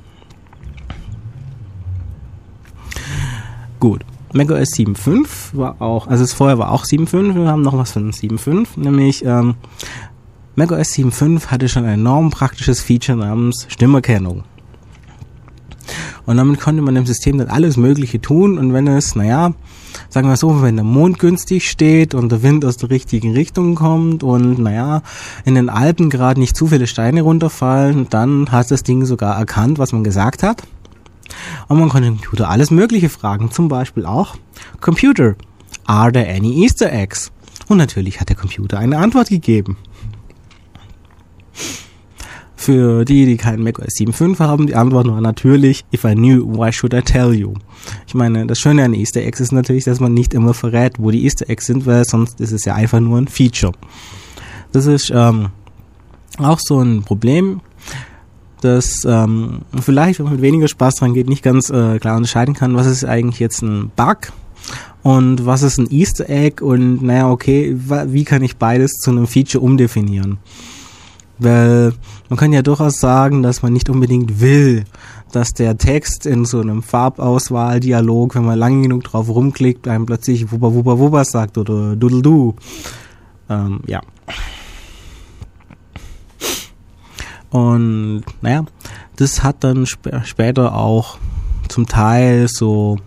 Gut. 3.79 4.03
macOS 4.33 4.69
7.5 4.69 5.27
war 5.53 5.79
auch, 5.79 6.07
also 6.07 6.23
es 6.23 6.33
vorher 6.33 6.57
war 6.57 6.71
auch 6.71 6.85
7.5, 6.85 7.35
wir 7.35 7.47
haben 7.47 7.61
noch 7.61 7.77
was 7.77 7.91
von 7.91 8.11
7.5, 8.11 8.79
nämlich 8.79 9.23
ähm, 9.23 9.55
macOS 10.55 10.89
7.5 10.93 11.47
hatte 11.47 11.69
schon 11.69 11.85
ein 11.85 11.99
enorm 11.99 12.31
praktisches 12.31 12.81
Feature 12.81 13.17
namens 13.17 13.67
Stimmerkennung. 13.69 14.43
Und 16.25 16.37
damit 16.37 16.59
konnte 16.59 16.81
man 16.81 16.95
im 16.95 17.05
System 17.05 17.37
dann 17.37 17.49
alles 17.49 17.77
Mögliche 17.77 18.19
tun 18.19 18.57
und 18.57 18.73
wenn 18.73 18.87
es, 18.87 19.15
naja, 19.15 19.53
sagen 20.09 20.27
wir 20.27 20.37
so, 20.37 20.61
wenn 20.61 20.75
der 20.75 20.83
Mond 20.83 21.19
günstig 21.19 21.69
steht 21.69 22.13
und 22.13 22.31
der 22.31 22.43
Wind 22.43 22.65
aus 22.65 22.77
der 22.77 22.89
richtigen 22.89 23.33
Richtung 23.33 23.75
kommt 23.75 24.23
und 24.23 24.59
naja, 24.59 25.01
in 25.45 25.55
den 25.55 25.69
Alpen 25.69 26.09
gerade 26.09 26.39
nicht 26.39 26.55
zu 26.55 26.67
viele 26.67 26.87
Steine 26.87 27.21
runterfallen, 27.21 28.07
dann 28.09 28.51
hat 28.51 28.71
das 28.71 28.83
Ding 28.83 29.05
sogar 29.05 29.37
erkannt, 29.37 29.79
was 29.79 29.91
man 29.93 30.03
gesagt 30.03 30.43
hat. 30.43 30.63
Und 31.67 31.79
man 31.79 31.89
konnte 31.89 32.09
dem 32.09 32.17
Computer 32.17 32.49
alles 32.49 32.71
Mögliche 32.71 33.09
fragen, 33.09 33.51
zum 33.51 33.67
Beispiel 33.67 34.05
auch 34.05 34.35
Computer, 34.81 35.35
are 35.85 36.11
there 36.11 36.27
any 36.27 36.63
Easter 36.63 36.91
eggs? 36.91 37.31
Und 37.67 37.77
natürlich 37.77 38.19
hat 38.19 38.29
der 38.29 38.35
Computer 38.35 38.79
eine 38.79 38.97
Antwort 38.97 39.29
gegeben. 39.29 39.77
Für 42.69 43.03
die, 43.03 43.25
die 43.25 43.35
keinen 43.35 43.63
macOS 43.63 43.95
7.5 43.95 44.37
haben, 44.37 44.67
die 44.67 44.75
Antwort 44.75 45.07
war 45.07 45.19
natürlich, 45.21 45.85
if 45.91 46.03
I 46.03 46.13
knew, 46.13 46.45
why 46.45 46.71
should 46.71 46.93
I 46.93 47.01
tell 47.01 47.33
you? 47.33 47.55
Ich 48.05 48.13
meine, 48.13 48.45
das 48.45 48.59
Schöne 48.59 48.83
an 48.83 48.93
Easter 48.93 49.21
Eggs 49.21 49.39
ist 49.39 49.51
natürlich, 49.51 49.85
dass 49.85 49.99
man 49.99 50.13
nicht 50.13 50.35
immer 50.35 50.53
verrät, 50.53 50.99
wo 50.99 51.09
die 51.09 51.23
Easter 51.23 51.49
Eggs 51.49 51.65
sind, 51.65 51.87
weil 51.87 52.05
sonst 52.05 52.39
ist 52.39 52.51
es 52.51 52.65
ja 52.65 52.75
einfach 52.75 52.99
nur 52.99 53.17
ein 53.17 53.27
Feature. 53.27 53.73
Das 54.71 54.85
ist 54.85 55.11
ähm, 55.11 55.47
auch 56.37 56.59
so 56.61 56.79
ein 56.79 57.01
Problem, 57.01 57.61
das 58.61 58.99
ähm, 59.03 59.61
vielleicht, 59.81 60.19
wenn 60.19 60.25
man 60.25 60.35
mit 60.35 60.43
weniger 60.43 60.67
Spaß 60.67 60.97
dran 60.97 61.15
geht, 61.15 61.27
nicht 61.27 61.41
ganz 61.41 61.71
äh, 61.71 61.97
klar 61.97 62.17
unterscheiden 62.17 62.53
kann, 62.53 62.75
was 62.75 62.85
ist 62.85 63.03
eigentlich 63.03 63.39
jetzt 63.39 63.63
ein 63.63 63.89
Bug 63.95 64.31
und 65.01 65.43
was 65.43 65.63
ist 65.63 65.79
ein 65.79 65.89
Easter 65.89 66.29
Egg 66.29 66.63
und 66.63 67.01
naja, 67.01 67.31
okay, 67.31 67.75
wie 68.05 68.25
kann 68.25 68.43
ich 68.43 68.57
beides 68.57 68.91
zu 68.91 69.09
einem 69.09 69.25
Feature 69.25 69.63
umdefinieren? 69.63 70.37
Weil 71.39 71.93
man 72.27 72.37
kann 72.37 72.53
ja 72.53 72.61
durchaus 72.61 72.99
sagen, 72.99 73.43
dass 73.43 73.61
man 73.61 73.73
nicht 73.73 73.89
unbedingt 73.89 74.41
will, 74.41 74.83
dass 75.31 75.53
der 75.53 75.77
Text 75.77 76.25
in 76.25 76.45
so 76.45 76.59
einem 76.59 76.83
Farbauswahldialog, 76.83 78.35
wenn 78.35 78.45
man 78.45 78.59
lang 78.59 78.83
genug 78.83 79.03
drauf 79.03 79.29
rumklickt, 79.29 79.87
einem 79.87 80.05
plötzlich 80.05 80.51
Wubba 80.51 80.73
Wubba 80.73 80.99
Wubba 80.99 81.23
sagt 81.23 81.57
oder 81.57 81.95
Doodle 81.95 82.21
Du. 82.21 82.55
Ähm, 83.49 83.79
ja. 83.87 84.01
Und 87.49 88.23
naja, 88.41 88.65
das 89.15 89.43
hat 89.43 89.63
dann 89.63 89.83
sp 89.89 90.21
später 90.25 90.75
auch 90.75 91.17
zum 91.67 91.87
Teil 91.87 92.47
so 92.47 92.97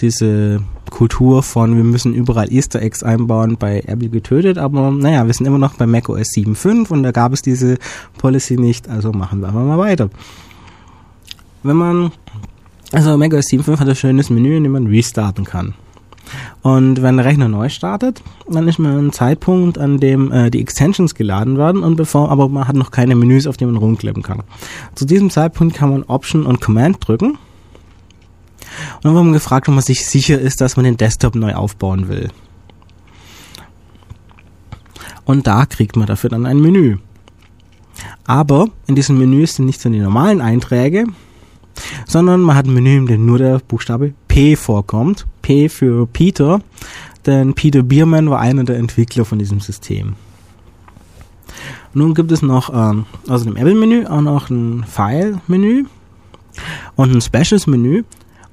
diese 0.00 0.62
Kultur 0.90 1.42
von, 1.42 1.76
wir 1.76 1.84
müssen 1.84 2.14
überall 2.14 2.52
Easter 2.52 2.82
Eggs 2.82 3.02
einbauen, 3.02 3.56
bei 3.58 3.82
Apple 3.86 4.08
getötet, 4.08 4.58
aber 4.58 4.90
naja, 4.90 5.26
wir 5.26 5.34
sind 5.34 5.46
immer 5.46 5.58
noch 5.58 5.74
bei 5.74 5.86
macOS 5.86 6.28
7.5 6.28 6.90
und 6.90 7.02
da 7.02 7.12
gab 7.12 7.32
es 7.32 7.42
diese 7.42 7.78
Policy 8.18 8.56
nicht, 8.56 8.88
also 8.88 9.12
machen 9.12 9.40
wir 9.40 9.50
mal 9.50 9.78
weiter. 9.78 10.10
Wenn 11.62 11.76
man, 11.76 12.12
also 12.92 13.16
macOS 13.16 13.46
7.5 13.46 13.78
hat 13.78 13.88
ein 13.88 13.96
schönes 13.96 14.30
Menü, 14.30 14.56
in 14.56 14.64
dem 14.64 14.72
man 14.72 14.86
restarten 14.86 15.44
kann. 15.44 15.74
Und 16.62 17.00
wenn 17.02 17.16
der 17.16 17.24
Rechner 17.24 17.48
neu 17.48 17.68
startet, 17.68 18.22
dann 18.48 18.68
ist 18.68 18.78
man 18.78 19.06
ein 19.06 19.12
Zeitpunkt, 19.12 19.78
an 19.78 19.98
dem 19.98 20.30
äh, 20.30 20.50
die 20.50 20.60
Extensions 20.60 21.14
geladen 21.14 21.56
werden 21.56 21.82
und 21.82 21.96
bevor, 21.96 22.30
aber 22.30 22.48
man 22.48 22.68
hat 22.68 22.76
noch 22.76 22.90
keine 22.90 23.14
Menüs, 23.14 23.46
auf 23.46 23.56
denen 23.56 23.72
man 23.72 23.82
rumklippen 23.82 24.22
kann. 24.22 24.42
Zu 24.94 25.06
diesem 25.06 25.30
Zeitpunkt 25.30 25.74
kann 25.74 25.90
man 25.90 26.02
Option 26.04 26.44
und 26.44 26.60
Command 26.60 26.96
drücken 27.06 27.38
und 28.96 29.04
dann 29.04 29.14
haben 29.14 29.26
wir 29.28 29.34
gefragt, 29.34 29.68
ob 29.68 29.74
man 29.74 29.82
sich 29.82 30.06
sicher 30.06 30.38
ist, 30.38 30.60
dass 30.60 30.76
man 30.76 30.84
den 30.84 30.96
Desktop 30.96 31.34
neu 31.34 31.54
aufbauen 31.54 32.08
will. 32.08 32.30
Und 35.24 35.46
da 35.46 35.66
kriegt 35.66 35.96
man 35.96 36.06
dafür 36.06 36.30
dann 36.30 36.46
ein 36.46 36.60
Menü. 36.60 36.96
Aber 38.24 38.68
in 38.86 38.94
diesem 38.94 39.18
Menü 39.18 39.46
sind 39.46 39.66
nicht 39.66 39.80
so 39.80 39.90
die 39.90 39.98
normalen 39.98 40.40
Einträge, 40.40 41.06
sondern 42.06 42.40
man 42.40 42.56
hat 42.56 42.66
ein 42.66 42.74
Menü, 42.74 42.96
in 42.96 43.06
dem 43.06 43.26
nur 43.26 43.38
der 43.38 43.58
Buchstabe 43.58 44.14
P 44.26 44.56
vorkommt. 44.56 45.26
P 45.42 45.68
für 45.68 46.06
Peter, 46.06 46.60
denn 47.26 47.54
Peter 47.54 47.82
Biermann 47.82 48.28
war 48.30 48.40
einer 48.40 48.64
der 48.64 48.76
Entwickler 48.76 49.24
von 49.24 49.38
diesem 49.38 49.60
System. 49.60 50.14
Nun 51.94 52.14
gibt 52.14 52.30
es 52.32 52.42
noch 52.42 52.70
ähm, 52.72 53.06
außer 53.28 53.44
dem 53.44 53.56
Apple-Menü 53.56 54.06
auch 54.06 54.20
noch 54.20 54.50
ein 54.50 54.84
File-Menü 54.84 55.84
und 56.96 57.14
ein 57.14 57.20
Specials-Menü, 57.20 58.04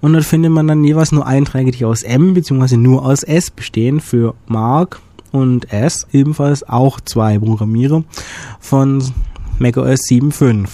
und 0.05 0.13
dort 0.13 0.23
findet 0.23 0.51
man 0.51 0.67
dann 0.67 0.83
jeweils 0.83 1.11
nur 1.11 1.25
Einträge, 1.25 1.71
die 1.71 1.83
aus 1.83 2.03
M 2.03 2.35
bzw. 2.35 2.77
nur 2.77 3.03
aus 3.03 3.23
S 3.23 3.49
bestehen 3.49 3.99
für 3.99 4.35
Mark 4.45 5.01
und 5.31 5.73
S, 5.73 6.05
ebenfalls 6.11 6.61
auch 6.61 7.01
zwei 7.01 7.39
Programmierer 7.39 8.03
von 8.59 9.03
macOS 9.57 10.01
7.5. 10.01 10.67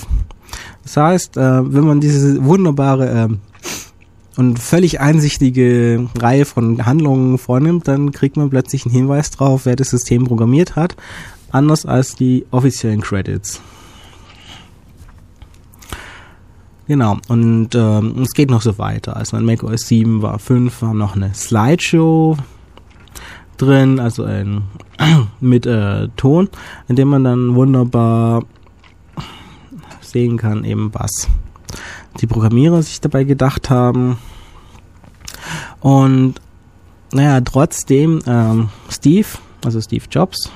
Das 0.83 0.97
heißt, 0.97 1.37
äh, 1.37 1.73
wenn 1.73 1.85
man 1.85 2.01
diese 2.01 2.43
wunderbare 2.43 3.29
äh, 3.29 4.37
und 4.37 4.59
völlig 4.59 4.99
einsichtige 4.99 6.09
Reihe 6.19 6.43
von 6.43 6.85
Handlungen 6.85 7.37
vornimmt, 7.37 7.87
dann 7.87 8.11
kriegt 8.11 8.35
man 8.35 8.49
plötzlich 8.49 8.85
einen 8.85 8.93
Hinweis 8.93 9.31
drauf, 9.31 9.61
wer 9.63 9.77
das 9.77 9.91
System 9.91 10.25
programmiert 10.25 10.75
hat, 10.75 10.97
anders 11.51 11.85
als 11.85 12.17
die 12.17 12.45
offiziellen 12.51 12.99
Credits. 12.99 13.61
Genau, 16.87 17.17
und 17.27 17.69
ähm, 17.75 18.21
es 18.21 18.31
geht 18.31 18.49
noch 18.49 18.61
so 18.61 18.77
weiter. 18.77 19.15
Also 19.15 19.37
in 19.37 19.45
macOS 19.45 19.87
7 19.87 20.21
war 20.21 20.39
5, 20.39 20.81
war 20.81 20.93
noch 20.93 21.15
eine 21.15 21.33
Slideshow 21.33 22.37
drin, 23.57 23.99
also 23.99 24.23
ein, 24.23 24.63
mit 25.39 25.65
äh, 25.65 26.09
Ton, 26.17 26.49
in 26.87 26.95
dem 26.95 27.09
man 27.09 27.23
dann 27.23 27.55
wunderbar 27.55 28.43
sehen 30.01 30.37
kann, 30.37 30.63
eben 30.65 30.91
was 30.93 31.29
die 32.19 32.27
Programmierer 32.27 32.81
sich 32.81 32.99
dabei 32.99 33.23
gedacht 33.23 33.69
haben. 33.69 34.17
Und 35.79 36.35
naja, 37.13 37.41
trotzdem 37.41 38.21
ähm, 38.25 38.69
Steve, 38.89 39.27
also 39.63 39.79
Steve 39.81 40.05
Jobs, 40.09 40.51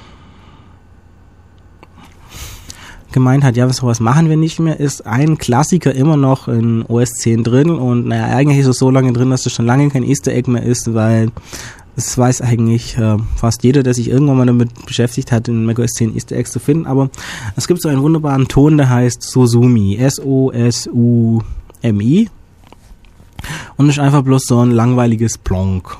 gemeint 3.15 3.43
hat, 3.43 3.57
ja, 3.57 3.67
sowas 3.73 3.99
machen 3.99 4.29
wir 4.29 4.37
nicht 4.37 4.59
mehr, 4.59 4.79
ist 4.79 5.07
ein 5.07 5.39
Klassiker 5.39 5.95
immer 5.95 6.17
noch 6.17 6.47
in 6.47 6.83
OS 6.87 7.13
10 7.13 7.43
drin 7.43 7.71
und 7.71 8.05
naja, 8.05 8.27
eigentlich 8.35 8.59
ist 8.59 8.67
es 8.67 8.77
so 8.77 8.91
lange 8.91 9.11
drin, 9.13 9.31
dass 9.31 9.47
es 9.47 9.53
schon 9.53 9.65
lange 9.65 9.89
kein 9.89 10.03
Easter 10.03 10.33
Egg 10.33 10.51
mehr 10.51 10.61
ist, 10.61 10.93
weil 10.93 11.29
es 11.95 12.17
weiß 12.17 12.41
eigentlich 12.41 12.97
äh, 12.97 13.17
fast 13.37 13.63
jeder, 13.63 13.81
der 13.83 13.93
sich 13.93 14.09
irgendwann 14.09 14.37
mal 14.37 14.45
damit 14.45 14.85
beschäftigt 14.85 15.31
hat, 15.31 15.47
in 15.47 15.65
macOS 15.65 15.93
10 15.93 16.13
Easter 16.13 16.35
Eggs 16.35 16.51
zu 16.51 16.59
finden, 16.59 16.85
aber 16.85 17.09
es 17.55 17.67
gibt 17.67 17.81
so 17.81 17.87
einen 17.87 18.01
wunderbaren 18.01 18.49
Ton, 18.49 18.75
der 18.77 18.89
heißt 18.89 19.23
Sosumi, 19.23 19.95
S-O-S-U-M-I 19.95 21.39
und 23.77 23.89
ist 23.89 23.99
einfach 23.99 24.23
bloß 24.23 24.43
so 24.45 24.59
ein 24.59 24.71
langweiliges 24.71 25.37
Plonk. 25.37 25.97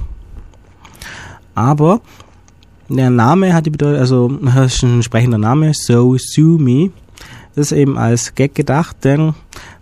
Aber 1.56 2.02
der 2.90 3.10
Name 3.10 3.54
hat 3.54 3.66
die 3.66 3.72
Bedeutung, 3.72 4.00
also 4.00 4.28
das 4.44 4.76
ist 4.76 4.84
ein 4.84 4.96
entsprechender 4.96 5.38
Name, 5.38 5.72
Sosumi, 7.56 7.62
ist 7.62 7.72
eben 7.72 7.98
als 7.98 8.36
Gag 8.36 8.56
gedacht, 8.56 8.98
denn 9.04 9.34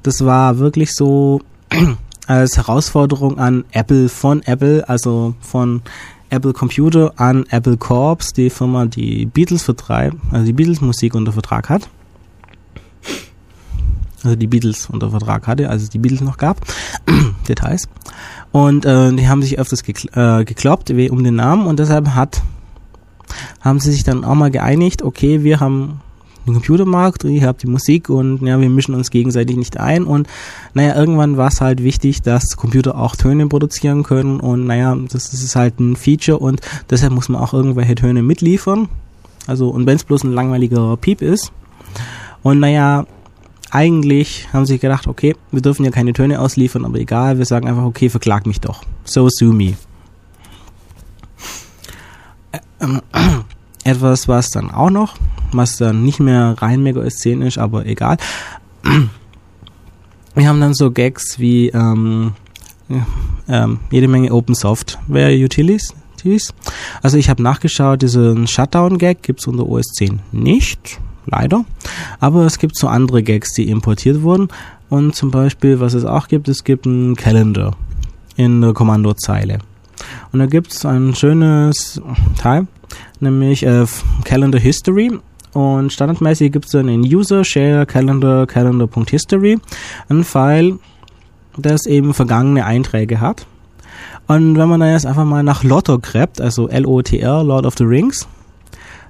das 0.03 0.25
war 0.25 0.57
wirklich 0.57 0.93
so 0.93 1.41
als 2.27 2.57
Herausforderung 2.57 3.37
an 3.39 3.65
Apple 3.71 4.09
von 4.09 4.41
Apple, 4.43 4.87
also 4.87 5.35
von 5.41 5.81
Apple 6.29 6.53
Computer 6.53 7.13
an 7.17 7.45
Apple 7.49 7.77
Corps, 7.77 8.33
die 8.35 8.49
Firma, 8.49 8.85
die 8.85 9.25
Beatles 9.25 9.63
vertreibt, 9.63 10.17
also 10.31 10.45
die 10.45 10.53
Beatles 10.53 10.81
Musik 10.81 11.15
unter 11.15 11.31
Vertrag 11.31 11.69
hat. 11.69 11.89
Also 14.23 14.37
die 14.37 14.47
Beatles 14.47 14.89
unter 14.89 15.09
Vertrag 15.09 15.47
hatte, 15.47 15.69
als 15.69 15.83
es 15.83 15.89
die 15.89 15.99
Beatles 15.99 16.21
noch 16.21 16.37
gab. 16.37 16.61
Details. 17.47 17.89
Und 18.53 18.85
äh, 18.85 19.11
die 19.13 19.27
haben 19.27 19.41
sich 19.41 19.59
öfters 19.59 19.83
gekl 19.83 20.07
äh, 20.13 20.45
gekloppt 20.45 20.91
um 20.91 21.23
den 21.23 21.35
Namen 21.35 21.67
und 21.67 21.79
deshalb 21.79 22.09
hat 22.09 22.41
haben 23.61 23.79
sie 23.79 23.91
sich 23.91 24.03
dann 24.03 24.23
auch 24.23 24.35
mal 24.35 24.51
geeinigt, 24.51 25.01
okay, 25.01 25.43
wir 25.43 25.59
haben 25.59 26.01
den 26.45 26.53
Computermarkt, 26.53 27.23
ich 27.23 27.43
habe 27.43 27.57
die 27.57 27.67
Musik 27.67 28.09
und 28.09 28.41
ja, 28.41 28.59
wir 28.59 28.69
mischen 28.69 28.95
uns 28.95 29.09
gegenseitig 29.11 29.55
nicht 29.55 29.79
ein 29.79 30.03
und 30.03 30.27
naja, 30.73 30.95
irgendwann 30.95 31.37
war 31.37 31.47
es 31.47 31.61
halt 31.61 31.83
wichtig, 31.83 32.21
dass 32.21 32.57
Computer 32.57 32.97
auch 32.97 33.15
Töne 33.15 33.47
produzieren 33.47 34.03
können 34.03 34.39
und 34.39 34.65
naja, 34.65 34.95
das, 34.95 35.31
das 35.31 35.41
ist 35.41 35.55
halt 35.55 35.79
ein 35.79 35.95
Feature 35.95 36.39
und 36.39 36.61
deshalb 36.89 37.13
muss 37.13 37.29
man 37.29 37.41
auch 37.41 37.53
irgendwelche 37.53 37.95
Töne 37.95 38.23
mitliefern. 38.23 38.89
Also, 39.47 39.69
und 39.69 39.85
wenn 39.85 39.95
es 39.95 40.03
bloß 40.03 40.23
ein 40.23 40.31
langweiliger 40.31 40.95
Piep 40.97 41.21
ist. 41.21 41.51
Und 42.43 42.59
naja, 42.59 43.05
eigentlich 43.71 44.47
haben 44.53 44.65
sie 44.65 44.79
gedacht, 44.79 45.07
okay, 45.07 45.35
wir 45.51 45.61
dürfen 45.61 45.83
ja 45.83 45.91
keine 45.91 46.13
Töne 46.13 46.39
ausliefern, 46.39 46.85
aber 46.85 46.99
egal, 46.99 47.37
wir 47.39 47.45
sagen 47.45 47.67
einfach, 47.67 47.83
okay, 47.83 48.09
verklag 48.09 48.45
mich 48.45 48.61
doch. 48.61 48.83
So 49.03 49.27
sue 49.29 49.53
me. 49.53 49.75
Etwas, 53.83 54.27
was 54.27 54.49
dann 54.49 54.71
auch 54.71 54.89
noch 54.89 55.17
was 55.55 55.77
dann 55.77 56.03
nicht 56.03 56.19
mehr 56.19 56.55
rein 56.59 56.83
Mega 56.83 57.07
10 57.07 57.41
ist, 57.41 57.57
aber 57.57 57.85
egal. 57.85 58.17
Wir 60.35 60.47
haben 60.47 60.59
dann 60.59 60.73
so 60.73 60.89
Gags 60.89 61.37
wie 61.37 61.69
ähm, 61.69 62.33
ähm, 63.47 63.79
jede 63.91 64.07
Menge 64.07 64.31
Open 64.31 64.55
Software 64.55 65.31
Utilities. 65.31 65.93
Also 67.01 67.17
ich 67.17 67.29
habe 67.29 67.43
nachgeschaut, 67.43 68.01
diesen 68.01 68.47
Shutdown-Gag 68.47 69.21
gibt 69.23 69.41
es 69.41 69.47
unter 69.47 69.67
OS 69.67 69.87
10 69.87 70.21
nicht, 70.31 70.99
leider. 71.25 71.65
Aber 72.21 72.45
es 72.45 72.59
gibt 72.59 72.77
so 72.77 72.87
andere 72.87 73.23
Gags, 73.23 73.53
die 73.53 73.69
importiert 73.69 74.21
wurden. 74.21 74.47
Und 74.89 75.15
zum 75.15 75.31
Beispiel, 75.31 75.81
was 75.81 75.93
es 75.93 76.05
auch 76.05 76.29
gibt, 76.29 76.47
es 76.47 76.63
gibt 76.63 76.85
einen 76.85 77.15
Calendar 77.15 77.75
in 78.37 78.61
der 78.61 78.73
Kommandozeile. 78.73 79.59
Und 80.31 80.39
da 80.39 80.45
gibt 80.45 80.71
es 80.71 80.85
ein 80.85 81.13
schönes 81.13 82.01
Teil, 82.37 82.67
nämlich 83.19 83.65
äh, 83.65 83.85
Calendar 84.23 84.61
History. 84.61 85.11
Und 85.53 85.93
standardmäßig 85.93 86.51
gibt 86.51 86.65
es 86.65 86.71
dann 86.71 86.87
in 86.87 87.01
User 87.01 87.43
Share 87.43 87.85
Calendar 87.85 88.47
Calendar.history 88.47 89.59
ein 90.09 90.23
File, 90.23 90.79
das 91.57 91.85
eben 91.85 92.13
vergangene 92.13 92.65
Einträge 92.65 93.21
hat. 93.21 93.45
Und 94.27 94.57
wenn 94.57 94.69
man 94.69 94.79
da 94.79 94.91
jetzt 94.91 95.05
einfach 95.05 95.25
mal 95.25 95.43
nach 95.43 95.63
Lotto 95.63 95.99
gräbt, 95.99 96.41
also 96.41 96.67
L-O-T-R, 96.67 97.43
Lord 97.43 97.65
of 97.65 97.75
the 97.77 97.83
Rings, 97.83 98.27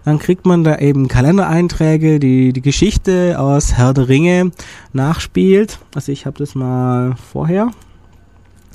dann 0.04 0.20
kriegt 0.20 0.46
man 0.46 0.64
da 0.64 0.80
eben 0.80 1.08
Kalendereinträge, 1.08 2.20
die 2.20 2.52
die 2.52 2.62
Geschichte 2.62 3.40
aus 3.40 3.74
Herr 3.74 3.94
der 3.94 4.10
Ringe 4.10 4.52
nachspielt. 4.92 5.80
Also 5.96 6.12
ich 6.12 6.26
habe 6.26 6.40
das 6.40 6.56
mal 6.56 7.16
vorher 7.32 7.72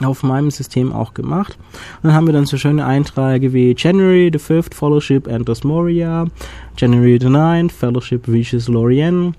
auf 0.04 0.22
meinem 0.22 0.50
System 0.50 0.92
auch 0.92 1.14
gemacht. 1.14 1.58
Und 2.02 2.08
dann 2.08 2.14
haben 2.14 2.26
wir 2.26 2.32
dann 2.32 2.46
so 2.46 2.56
schöne 2.56 2.84
Einträge 2.84 3.52
wie 3.52 3.74
January 3.76 4.30
the 4.32 4.38
5th 4.38 4.74
Fellowship 4.74 5.26
enters 5.26 5.64
Moria, 5.64 6.26
January 6.76 7.18
the 7.20 7.28
9th 7.28 7.72
Fellowship 7.72 8.28
reaches 8.28 8.68
Lorien, 8.68 9.34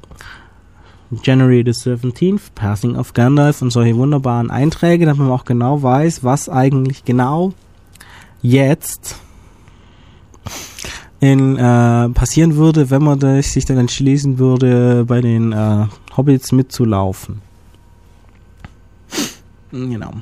January 1.24 1.64
the 1.66 1.72
17th 1.72 2.54
Passing 2.56 2.96
of 2.96 3.14
Gandalf 3.14 3.62
und 3.62 3.72
solche 3.72 3.96
wunderbaren 3.96 4.52
Einträge, 4.52 5.06
damit 5.06 5.22
man 5.22 5.32
auch 5.32 5.46
genau 5.46 5.82
weiß, 5.82 6.24
was 6.24 6.50
eigentlich 6.50 7.04
genau 7.04 7.54
jetzt 8.42 9.20
in, 11.20 11.58
äh, 11.58 12.10
passieren 12.10 12.56
würde, 12.56 12.90
wenn 12.90 13.04
man 13.04 13.42
sich 13.42 13.66
dann 13.66 13.78
entschließen 13.78 14.38
würde, 14.38 15.04
bei 15.06 15.22
den 15.22 15.52
äh, 15.52 15.88
Hobbits 16.16 16.52
mitzulaufen. 16.52 17.42
Genau 19.72 20.14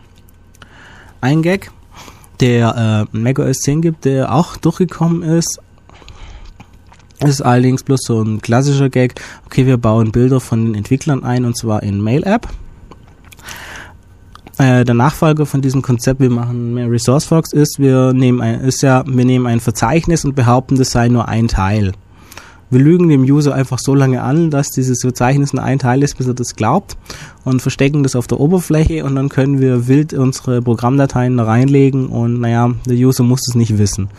ein 1.21 1.41
Gag, 1.41 1.71
der 2.39 3.07
äh, 3.13 3.17
macOS 3.17 3.57
10 3.59 3.81
gibt, 3.81 4.05
der 4.05 4.33
auch 4.33 4.57
durchgekommen 4.57 5.23
ist. 5.23 5.59
Ist 7.23 7.41
allerdings 7.41 7.83
bloß 7.83 8.01
so 8.03 8.21
ein 8.21 8.41
klassischer 8.41 8.89
Gag. 8.89 9.19
Okay, 9.45 9.65
wir 9.65 9.77
bauen 9.77 10.11
Bilder 10.11 10.39
von 10.39 10.65
den 10.65 10.75
Entwicklern 10.75 11.23
ein 11.23 11.45
und 11.45 11.57
zwar 11.57 11.81
in 11.81 12.01
Mail-App. 12.01 12.47
Äh, 14.59 14.85
der 14.85 14.95
Nachfolger 14.95 15.45
von 15.45 15.61
diesem 15.61 15.81
Konzept, 15.81 16.19
wir 16.19 16.29
machen 16.29 16.73
mehr 16.73 16.89
Resource 16.89 17.25
Fox, 17.25 17.53
ist, 17.53 17.77
wir 17.79 18.13
nehmen 18.13 18.41
ein, 18.41 18.61
ist 18.61 18.81
ja, 18.81 19.03
wir 19.07 19.25
nehmen 19.25 19.45
ein 19.45 19.59
Verzeichnis 19.59 20.25
und 20.25 20.35
behaupten, 20.35 20.77
das 20.77 20.91
sei 20.91 21.09
nur 21.09 21.27
ein 21.27 21.47
Teil. 21.47 21.93
Wir 22.69 22.79
lügen 22.79 23.07
dem 23.07 23.23
User 23.23 23.55
einfach 23.55 23.79
so 23.79 23.95
lange 23.95 24.21
an, 24.21 24.51
dass 24.51 24.69
dieses 24.69 25.01
Verzeichnis 25.01 25.53
nur 25.53 25.63
ein 25.63 25.79
Teil 25.79 26.03
ist, 26.03 26.17
bis 26.17 26.27
er 26.27 26.33
das 26.33 26.55
glaubt 26.55 26.97
und 27.45 27.61
verstecken 27.61 28.03
das 28.03 28.15
auf 28.15 28.27
der 28.27 28.39
Oberfläche 28.39 29.05
und 29.05 29.15
dann 29.15 29.29
können 29.29 29.61
wir 29.61 29.87
wild 29.87 30.13
unsere 30.13 30.61
Programmdateien 30.61 31.37
da 31.37 31.45
reinlegen 31.45 32.07
und 32.07 32.41
naja, 32.41 32.71
der 32.85 32.97
User 32.97 33.23
muss 33.23 33.47
es 33.47 33.55
nicht 33.55 33.77
wissen. 33.77 34.09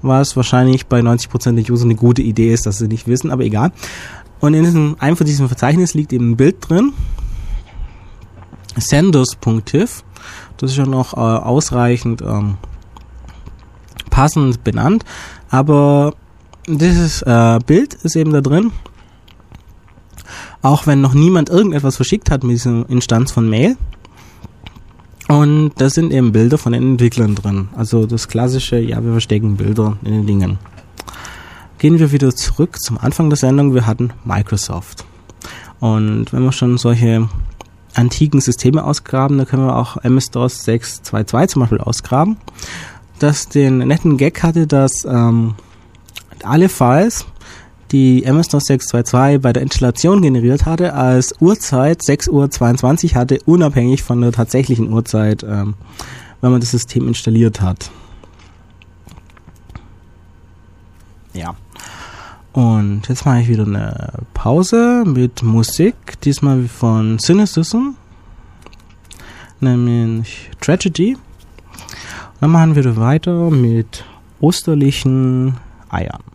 Was 0.00 0.36
wahrscheinlich 0.36 0.86
bei 0.86 1.00
90% 1.00 1.54
der 1.54 1.70
User 1.70 1.84
eine 1.84 1.94
gute 1.94 2.22
Idee 2.22 2.52
ist, 2.52 2.66
dass 2.66 2.78
sie 2.78 2.88
nicht 2.88 3.06
wissen, 3.06 3.30
aber 3.30 3.44
egal. 3.44 3.72
Und 4.40 4.54
in 4.54 4.64
diesem, 4.64 4.96
einem 4.98 5.16
von 5.16 5.26
diesem 5.26 5.46
Verzeichnis 5.46 5.94
liegt 5.94 6.12
eben 6.12 6.30
ein 6.32 6.36
Bild 6.36 6.68
drin. 6.68 6.92
Senders.tif. 8.76 10.02
Das 10.56 10.72
ist 10.72 10.76
ja 10.76 10.86
noch 10.86 11.14
äh, 11.14 11.20
ausreichend 11.20 12.22
ähm, 12.22 12.56
passend 14.10 14.64
benannt. 14.64 15.04
Aber 15.50 16.14
dieses 16.66 17.22
äh, 17.22 17.58
Bild 17.66 17.94
ist 17.94 18.16
eben 18.16 18.32
da 18.32 18.40
drin. 18.40 18.72
Auch 20.62 20.86
wenn 20.86 21.00
noch 21.00 21.14
niemand 21.14 21.48
irgendetwas 21.48 21.96
verschickt 21.96 22.30
hat 22.30 22.44
mit 22.44 22.56
dieser 22.56 22.88
Instanz 22.88 23.32
von 23.32 23.48
Mail. 23.48 23.76
Und 25.28 25.72
da 25.78 25.88
sind 25.88 26.12
eben 26.12 26.32
Bilder 26.32 26.58
von 26.58 26.72
den 26.72 26.82
Entwicklern 26.82 27.34
drin. 27.34 27.68
Also 27.76 28.06
das 28.06 28.28
klassische, 28.28 28.78
ja, 28.78 29.02
wir 29.02 29.12
verstecken 29.12 29.56
Bilder 29.56 29.96
in 30.04 30.12
den 30.12 30.26
Dingen. 30.26 30.58
Gehen 31.78 31.98
wir 31.98 32.12
wieder 32.12 32.34
zurück 32.34 32.80
zum 32.80 32.98
Anfang 32.98 33.28
der 33.28 33.36
Sendung. 33.36 33.74
Wir 33.74 33.86
hatten 33.86 34.10
Microsoft. 34.24 35.04
Und 35.80 36.32
wenn 36.32 36.44
wir 36.44 36.52
schon 36.52 36.78
solche 36.78 37.28
antiken 37.94 38.40
Systeme 38.40 38.84
ausgraben, 38.84 39.38
dann 39.38 39.46
können 39.46 39.66
wir 39.66 39.76
auch 39.76 39.96
MS-DOS 39.96 40.66
6.2.2 40.66 41.48
zum 41.48 41.60
Beispiel 41.60 41.80
ausgraben. 41.80 42.36
Das 43.18 43.48
den 43.48 43.78
netten 43.78 44.16
Gag 44.16 44.42
hatte, 44.42 44.66
dass 44.66 45.04
ähm, 45.04 45.54
alle 46.44 46.68
Files, 46.68 47.26
die 47.92 48.24
MS-DOS 48.24 48.64
622 48.64 49.40
bei 49.42 49.52
der 49.52 49.62
Installation 49.62 50.22
generiert 50.22 50.64
hatte, 50.64 50.94
als 50.94 51.34
Uhrzeit 51.40 52.00
6.22 52.00 53.10
Uhr 53.12 53.14
hatte, 53.14 53.38
unabhängig 53.44 54.02
von 54.02 54.20
der 54.20 54.32
tatsächlichen 54.32 54.92
Uhrzeit, 54.92 55.42
ähm, 55.42 55.74
wenn 56.40 56.50
man 56.50 56.60
das 56.60 56.70
System 56.70 57.06
installiert 57.06 57.60
hat. 57.60 57.90
Ja. 61.34 61.54
Und 62.52 63.08
jetzt 63.08 63.24
mache 63.24 63.40
ich 63.40 63.48
wieder 63.48 63.64
eine 63.64 64.12
Pause 64.34 65.04
mit 65.06 65.42
Musik, 65.42 66.20
diesmal 66.22 66.68
von 66.68 67.18
Cynicism, 67.18 67.94
nämlich 69.60 70.50
Tragedy. 70.60 71.14
Und 71.14 71.20
dann 72.40 72.50
machen 72.50 72.74
wir 72.74 72.96
weiter 72.96 73.50
mit 73.50 74.04
osterlichen 74.40 75.56
Eiern. 75.88 76.31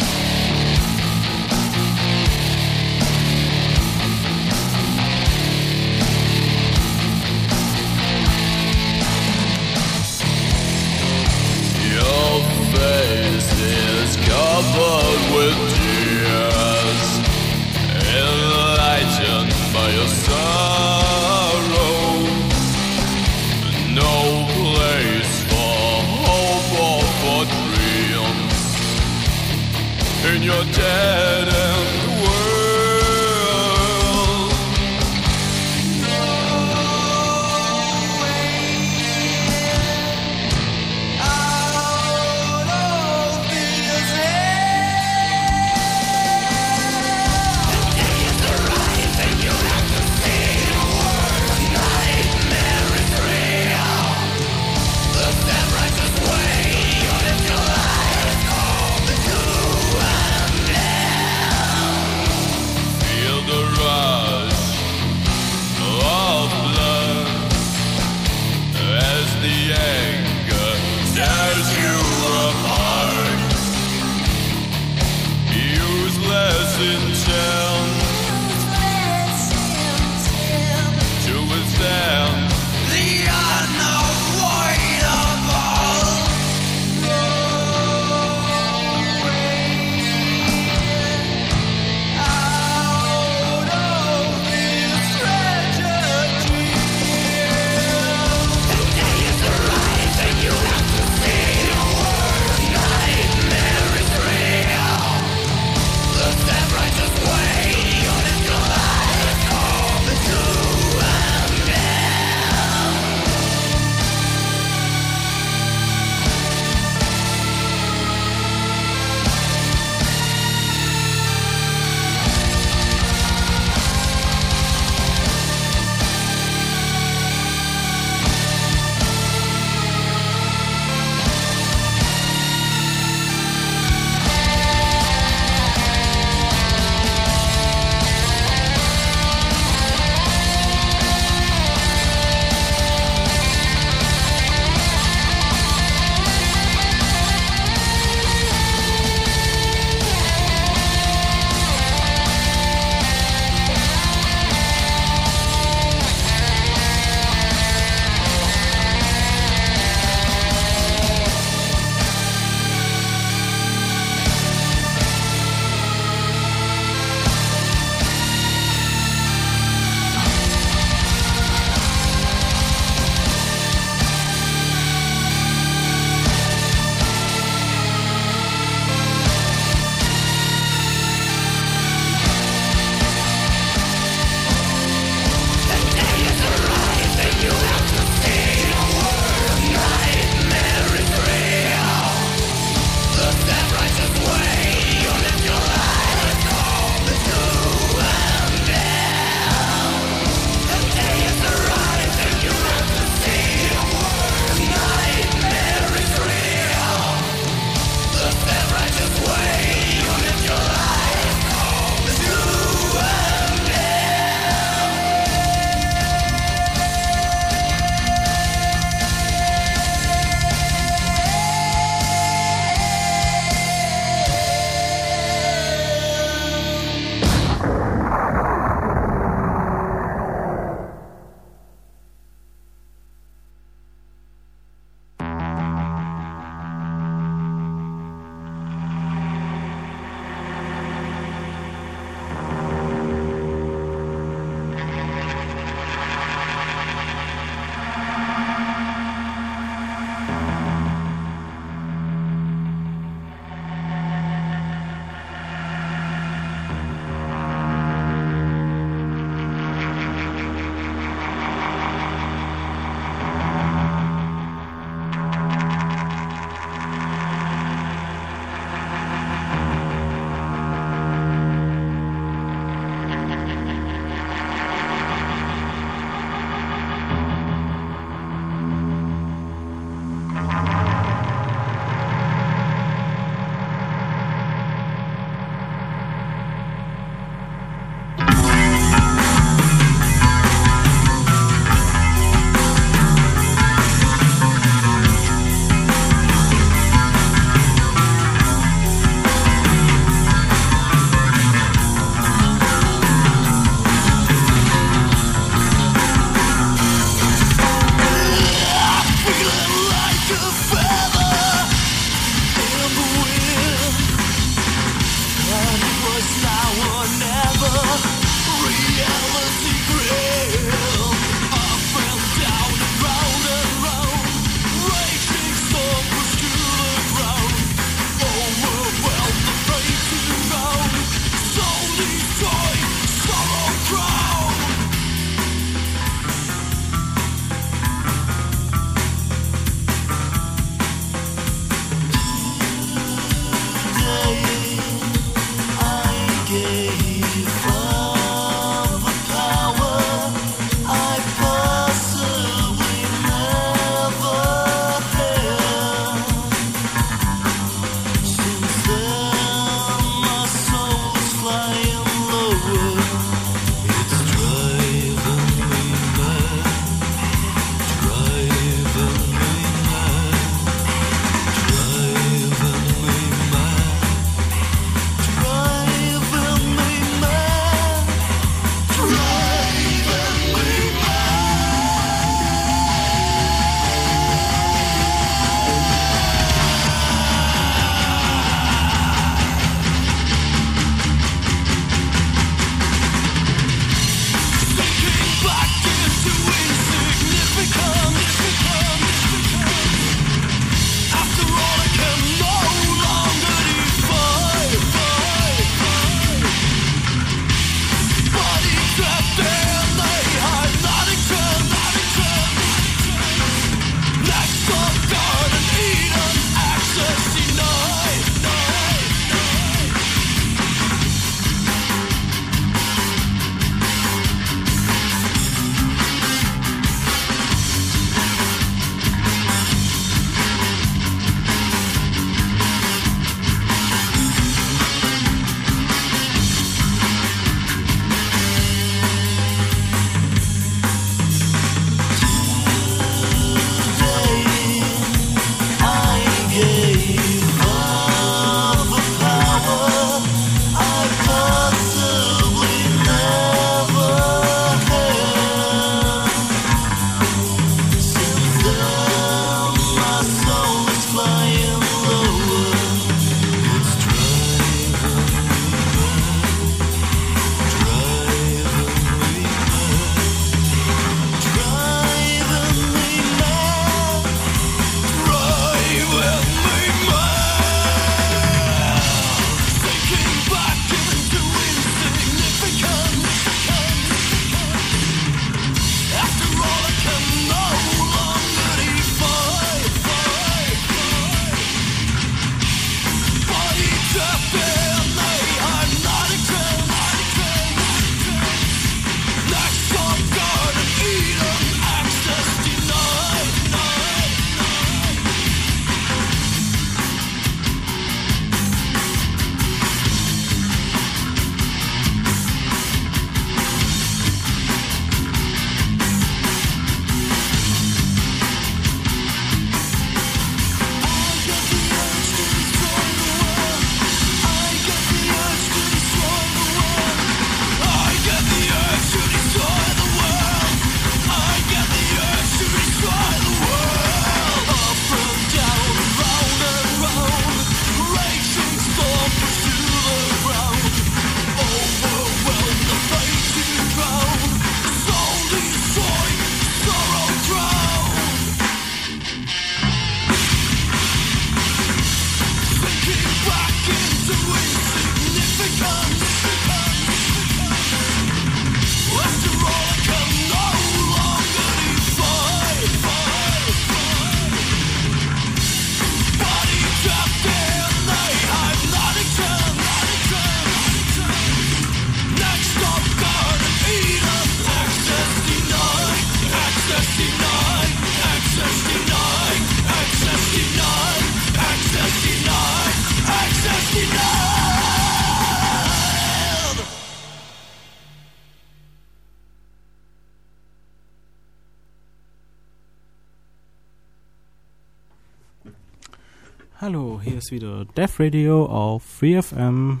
Hier 597.38 597.44
ist 597.44 597.52
wieder 597.52 597.84
Death 597.96 598.18
Radio 598.18 598.66
auf 598.66 599.04
FreeFM 599.04 600.00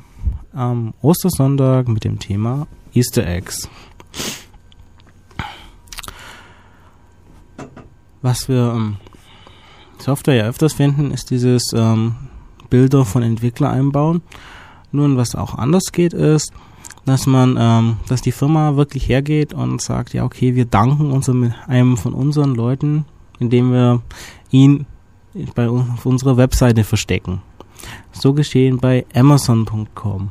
am 0.52 0.94
Ostersonntag 1.02 1.86
mit 1.86 2.02
dem 2.02 2.18
Thema 2.18 2.66
Easter 2.92 3.24
Eggs. 3.24 3.68
Was 8.22 8.48
wir 8.48 8.72
ähm, 8.74 8.96
Software 9.98 10.34
ja 10.34 10.44
öfters 10.46 10.72
finden, 10.72 11.12
ist 11.12 11.30
dieses 11.30 11.62
ähm, 11.76 12.16
Bilder 12.70 13.04
von 13.04 13.22
Entwickler 13.22 13.70
einbauen. 13.70 14.22
Nun, 14.90 15.16
was 15.16 15.36
auch 15.36 15.54
anders 15.54 15.92
geht, 15.92 16.14
ist, 16.14 16.52
dass 17.04 17.28
man, 17.28 17.56
ähm, 17.56 17.98
dass 18.08 18.20
die 18.20 18.32
Firma 18.32 18.74
wirklich 18.74 19.08
hergeht 19.08 19.54
und 19.54 19.80
sagt, 19.80 20.12
ja, 20.12 20.24
okay, 20.24 20.56
wir 20.56 20.64
danken 20.64 21.12
unserem, 21.12 21.54
einem 21.68 21.98
von 21.98 22.14
unseren 22.14 22.56
Leuten, 22.56 23.04
indem 23.38 23.70
wir 23.70 24.02
ihn 24.50 24.86
bei 25.54 25.68
auf 25.68 26.06
unserer 26.06 26.36
Webseite 26.36 26.84
verstecken. 26.84 27.42
So 28.12 28.32
geschehen 28.32 28.78
bei 28.78 29.04
Amazon.com. 29.14 30.30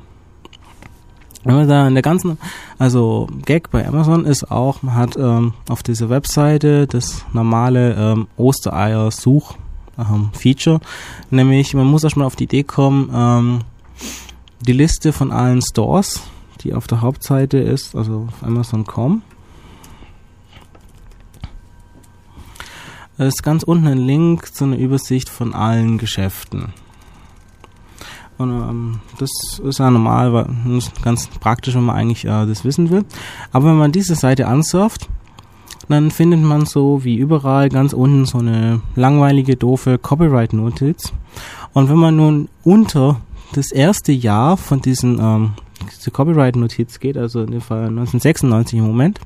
Wenn 1.44 1.56
man 1.56 1.68
da 1.70 1.88
in 1.88 1.94
der 1.94 2.02
ganzen, 2.04 2.40
also 2.78 3.28
Gag 3.46 3.72
bei 3.72 3.88
Amazon 3.88 4.26
ist 4.26 4.52
auch, 4.52 4.84
man 4.84 4.96
hat 4.96 5.16
ähm, 5.16 5.54
auf 5.70 5.82
dieser 5.82 6.10
Webseite 6.10 6.88
das 6.88 7.24
normale 7.32 7.94
ähm, 7.94 8.28
Ostereier-Such-Feature, 8.36 10.82
nämlich 11.30 11.74
man 11.74 11.88
muss 11.88 12.04
erstmal 12.04 12.28
auf 12.28 12.36
die 12.36 12.44
Idee 12.44 12.64
kommen, 12.64 13.10
ähm, 13.14 13.62
die 14.60 14.74
Liste 14.74 15.14
von 15.14 15.32
allen 15.32 15.62
Stores, 15.62 16.22
die 16.62 16.74
auf 16.74 16.88
der 16.88 17.00
Hauptseite 17.00 17.60
ist, 17.60 17.96
also 17.96 18.28
auf 18.28 18.44
Amazon.com. 18.44 19.22
Da 23.18 23.26
ist 23.26 23.42
ganz 23.42 23.64
unten 23.64 23.88
ein 23.88 23.98
Link 23.98 24.54
zu 24.54 24.66
einer 24.66 24.78
Übersicht 24.78 25.30
von 25.30 25.54
allen 25.54 25.98
Geschäften. 25.98 26.74
Und 28.38 28.52
ähm, 28.52 29.00
das 29.18 29.32
ist 29.64 29.80
ja 29.80 29.90
normal, 29.90 30.34
weil 30.34 30.46
das 30.66 30.90
ist 30.90 31.02
ganz 31.02 31.28
praktisch, 31.28 31.74
wenn 31.76 31.86
man 31.86 31.96
eigentlich 31.96 32.26
äh, 32.26 32.46
das 32.46 32.64
wissen 32.64 32.92
will. 32.92 33.04
Aber 33.52 33.70
wenn 33.70 33.78
man 33.78 33.92
diese 33.92 34.16
Seite 34.16 34.48
ansurft, 34.48 35.10
dann 35.90 36.12
findet 36.12 36.42
man 36.42 36.66
so 36.66 37.04
wie 37.04 37.16
überall 37.16 37.70
ganz 37.70 37.94
unten 37.94 38.26
so 38.26 38.40
eine 38.40 38.82
langweilige, 38.96 39.56
doofe 39.56 39.98
Copyright-Notiz. 39.98 41.14
Und 41.74 41.90
wenn 41.90 41.98
man 41.98 42.16
nun 42.16 42.50
unter 42.64 43.22
das 43.54 43.72
erste 43.72 44.12
Jahr 44.12 44.58
von 44.58 44.82
diesen 44.82 45.20
ähm, 45.20 45.54
diese 45.96 46.12
Copyright-Notiz 46.12 47.00
geht, 47.00 47.18
also 47.18 47.42
in 47.42 47.52
dem 47.52 47.62
Fall 47.62 47.86
1996 47.88 48.80
im 48.80 48.86
Moment, 48.86 49.20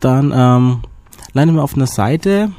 dann 0.00 0.32
ähm, 0.34 0.80
landet 1.32 1.56
man 1.56 1.64
auf 1.64 1.74
einer 1.74 1.86
Seite, 1.86 2.52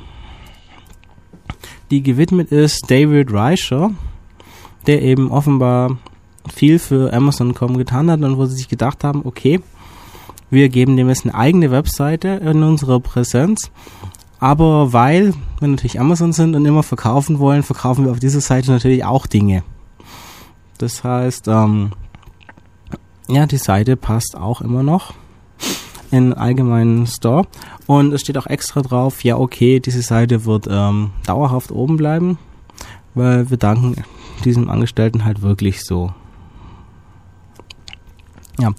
die 1.92 2.04
gewidmet 2.04 2.52
ist 2.52 2.90
David 2.90 3.34
Reicher, 3.34 3.92
der 4.88 5.02
eben 5.02 5.32
offenbar 5.32 5.98
viel 6.52 6.80
für 6.80 7.14
Amazon.com 7.14 7.78
getan 7.78 8.10
hat 8.10 8.22
und 8.22 8.38
wo 8.38 8.46
sie 8.46 8.56
sich 8.56 8.68
gedacht 8.68 9.04
haben, 9.04 9.22
okay, 9.26 9.60
wir 10.50 10.70
geben 10.70 10.98
dem 10.98 11.10
jetzt 11.10 11.26
eine 11.26 11.36
eigene 11.36 11.72
Webseite 11.72 12.28
in 12.28 12.64
unserer 12.64 13.00
Präsenz, 13.00 13.72
aber 14.40 14.94
weil 14.94 15.34
wir 15.60 15.68
natürlich 15.68 16.00
Amazon 16.00 16.34
sind 16.34 16.56
und 16.56 16.66
immer 16.66 16.84
verkaufen 16.84 17.40
wollen, 17.40 17.64
verkaufen 17.64 18.06
wir 18.06 18.12
auf 18.12 18.20
dieser 18.20 18.42
Seite 18.42 18.72
natürlich 18.72 19.04
auch 19.04 19.28
Dinge. 19.28 19.64
Das 20.78 21.04
heißt, 21.04 21.48
ähm, 21.48 21.92
ja, 23.28 23.46
die 23.46 23.58
Seite 23.58 23.96
passt 23.96 24.36
auch 24.36 24.62
immer 24.62 24.82
noch 24.82 25.14
in 26.12 26.34
allgemeinen 26.34 27.06
Store 27.08 27.46
und 27.88 28.14
es 28.14 28.22
steht 28.22 28.38
auch 28.38 28.48
extra 28.48 28.82
drauf, 28.82 29.24
ja 29.24 29.38
okay, 29.38 29.80
diese 29.80 30.02
Seite 30.02 30.46
wird 30.46 30.68
ähm, 30.70 31.12
dauerhaft 31.26 31.72
oben 31.72 31.98
bleiben, 31.98 32.38
weil 33.14 33.50
wir 33.50 33.58
danken 33.58 33.96
diesem 34.44 34.70
Angestellten 34.70 35.26
halt 35.26 35.42
wirklich 35.42 35.84
so. 35.84 36.14
Ja, 38.60 38.72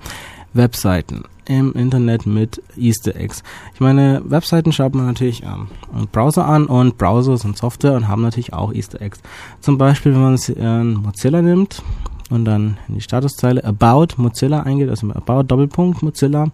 Webseiten 0.52 1.24
im 1.50 1.72
Internet 1.72 2.26
mit 2.26 2.62
Easter 2.76 3.16
Eggs. 3.16 3.42
Ich 3.74 3.80
meine, 3.80 4.22
Webseiten 4.24 4.72
schaut 4.72 4.94
man 4.94 5.06
natürlich 5.06 5.42
ähm, 5.42 5.68
im 5.92 6.06
Browser 6.06 6.46
an 6.46 6.66
und 6.66 6.96
Browser 6.96 7.36
sind 7.38 7.56
Software 7.56 7.94
und 7.94 8.06
haben 8.06 8.22
natürlich 8.22 8.52
auch 8.52 8.72
Easter 8.72 9.00
Eggs. 9.00 9.20
Zum 9.60 9.76
Beispiel, 9.76 10.12
wenn 10.12 10.22
man 10.22 10.36
äh, 10.36 10.84
Mozilla 10.84 11.42
nimmt 11.42 11.82
und 12.30 12.44
dann 12.44 12.78
in 12.88 12.94
die 12.94 13.00
Statuszeile 13.00 13.64
About 13.64 14.08
Mozilla 14.16 14.60
eingeht, 14.60 14.90
also 14.90 15.10
About 15.10 15.42
Doppelpunkt 15.42 16.02
Mozilla, 16.02 16.46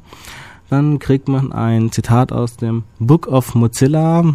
dann 0.69 0.99
kriegt 0.99 1.29
man 1.29 1.53
ein 1.53 1.93
Zitat 1.93 2.33
aus 2.33 2.57
dem 2.57 2.85
Book 2.99 3.27
of 3.27 3.55
Mozilla 3.55 4.35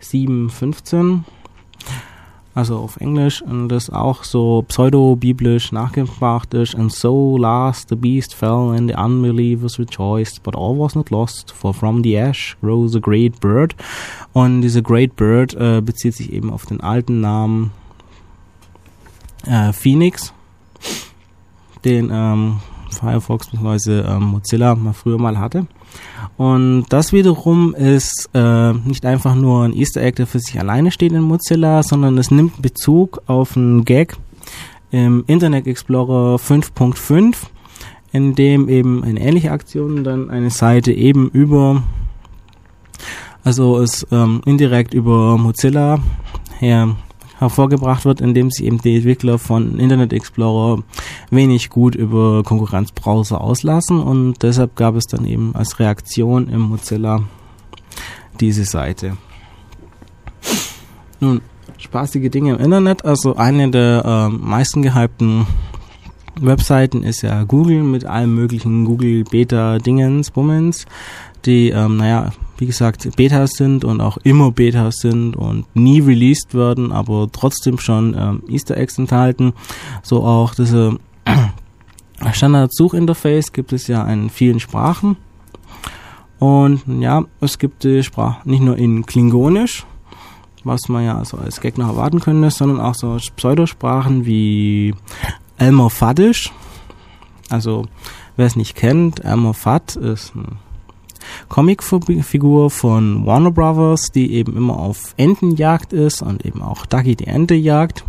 715 0.00 1.24
also 2.58 2.78
auf 2.78 2.96
Englisch, 2.96 3.40
und 3.40 3.68
das 3.68 3.88
auch 3.88 4.24
so 4.24 4.64
pseudo-biblisch 4.66 5.70
nachgebracht 5.70 6.52
ist. 6.54 6.74
And 6.74 6.92
so 6.92 7.38
last 7.38 7.88
the 7.88 7.94
beast 7.94 8.34
fell 8.34 8.74
and 8.76 8.90
the 8.90 8.96
unbelievers 8.96 9.78
rejoiced, 9.78 10.42
but 10.42 10.56
all 10.56 10.76
was 10.76 10.96
not 10.96 11.10
lost, 11.10 11.52
for 11.52 11.72
from 11.72 12.02
the 12.02 12.16
ash 12.16 12.56
rose 12.60 12.98
a 12.98 13.00
great 13.00 13.38
bird. 13.40 13.76
Und 14.32 14.62
diese 14.62 14.82
Great 14.82 15.14
Bird 15.14 15.54
äh, 15.54 15.80
bezieht 15.80 16.14
sich 16.14 16.32
eben 16.32 16.52
auf 16.52 16.66
den 16.66 16.80
alten 16.80 17.20
Namen 17.20 17.70
äh, 19.46 19.72
Phoenix, 19.72 20.32
den 21.84 22.10
ähm, 22.12 22.56
Firefox 22.90 23.48
bzw. 23.48 24.00
Ähm, 24.00 24.24
Mozilla 24.24 24.74
mal 24.74 24.92
früher 24.92 25.18
mal 25.18 25.38
hatte. 25.38 25.66
Und 26.36 26.86
das 26.90 27.12
wiederum 27.12 27.74
ist 27.74 28.30
äh, 28.34 28.72
nicht 28.72 29.04
einfach 29.04 29.34
nur 29.34 29.64
ein 29.64 29.74
Easter 29.74 30.02
Egg, 30.02 30.16
der 30.16 30.26
für 30.26 30.38
sich 30.38 30.58
alleine 30.58 30.90
steht 30.90 31.12
in 31.12 31.22
Mozilla, 31.22 31.82
sondern 31.82 32.18
es 32.18 32.30
nimmt 32.30 32.62
Bezug 32.62 33.22
auf 33.26 33.56
einen 33.56 33.84
Gag 33.84 34.16
im 34.90 35.24
Internet 35.26 35.66
Explorer 35.66 36.36
5.5, 36.36 37.36
in 38.12 38.34
dem 38.34 38.68
eben 38.68 39.04
eine 39.04 39.20
ähnliche 39.20 39.52
Aktion 39.52 40.04
dann 40.04 40.30
eine 40.30 40.50
Seite 40.50 40.92
eben 40.92 41.28
über, 41.30 41.82
also 43.44 43.78
es 43.80 44.06
ähm, 44.10 44.40
indirekt 44.44 44.94
über 44.94 45.36
Mozilla 45.36 45.98
her 46.58 46.96
hervorgebracht 47.38 48.04
wird, 48.04 48.20
indem 48.20 48.50
sich 48.50 48.66
eben 48.66 48.78
die 48.78 48.96
Entwickler 48.96 49.38
von 49.38 49.78
Internet 49.78 50.12
Explorer 50.12 50.82
wenig 51.30 51.70
gut 51.70 51.94
über 51.94 52.42
Konkurrenzbrowser 52.42 53.40
auslassen 53.40 54.00
und 54.00 54.42
deshalb 54.42 54.76
gab 54.76 54.96
es 54.96 55.04
dann 55.06 55.24
eben 55.24 55.54
als 55.54 55.78
Reaktion 55.78 56.48
im 56.48 56.62
Mozilla 56.62 57.22
diese 58.40 58.64
Seite. 58.64 59.16
Nun, 61.20 61.40
spaßige 61.78 62.30
Dinge 62.30 62.54
im 62.54 62.60
Internet, 62.60 63.04
also 63.04 63.36
eine 63.36 63.70
der 63.70 64.04
äh, 64.04 64.28
meisten 64.28 64.82
gehypten 64.82 65.46
Webseiten 66.40 67.02
ist 67.02 67.22
ja 67.22 67.42
Google 67.44 67.82
mit 67.82 68.04
allen 68.04 68.34
möglichen 68.34 68.84
Google 68.84 69.24
Beta 69.24 69.78
Dingens, 69.78 70.30
Bummens, 70.30 70.86
die, 71.44 71.70
ähm, 71.70 71.96
naja, 71.96 72.30
wie 72.58 72.66
gesagt, 72.66 73.08
Betas 73.16 73.52
sind 73.52 73.84
und 73.84 74.00
auch 74.00 74.18
immer 74.18 74.50
Betas 74.50 74.96
sind 74.96 75.36
und 75.36 75.64
nie 75.74 76.00
released 76.00 76.54
werden, 76.54 76.92
aber 76.92 77.28
trotzdem 77.32 77.78
schon 77.78 78.16
ähm, 78.18 78.42
Easter 78.48 78.76
Eggs 78.76 78.98
enthalten. 78.98 79.52
So 80.02 80.24
auch 80.24 80.54
diese 80.54 80.98
Standard-Suchinterface 82.32 83.52
gibt 83.52 83.72
es 83.72 83.86
ja 83.86 84.04
in 84.06 84.28
vielen 84.28 84.58
Sprachen. 84.58 85.16
Und 86.40 86.82
ja, 87.00 87.24
es 87.40 87.58
gibt 87.58 87.84
die 87.84 88.02
Sprache 88.02 88.48
nicht 88.48 88.62
nur 88.62 88.76
in 88.76 89.06
Klingonisch, 89.06 89.86
was 90.64 90.88
man 90.88 91.04
ja 91.04 91.24
so 91.24 91.36
als 91.36 91.60
noch 91.76 91.88
erwarten 91.88 92.20
könnte, 92.20 92.50
sondern 92.50 92.80
auch 92.80 92.94
so 92.94 93.18
Pseudosprachen 93.36 94.26
wie 94.26 94.94
Elmer 95.58 95.90
Faddisch. 95.90 96.52
Also, 97.50 97.86
wer 98.36 98.46
es 98.46 98.56
nicht 98.56 98.74
kennt, 98.74 99.24
Elmer 99.24 99.54
Fudd 99.54 99.96
ist 99.96 100.34
ein 100.34 100.58
Comicfigur 101.48 102.70
von 102.70 103.26
Warner 103.26 103.50
Brothers, 103.50 104.10
die 104.14 104.34
eben 104.34 104.56
immer 104.56 104.78
auf 104.78 105.14
Entenjagd 105.16 105.92
ist 105.92 106.22
und 106.22 106.44
eben 106.44 106.62
auch 106.62 106.86
Ducky 106.86 107.16
die 107.16 107.26
Ente 107.26 107.54
jagt. 107.54 108.04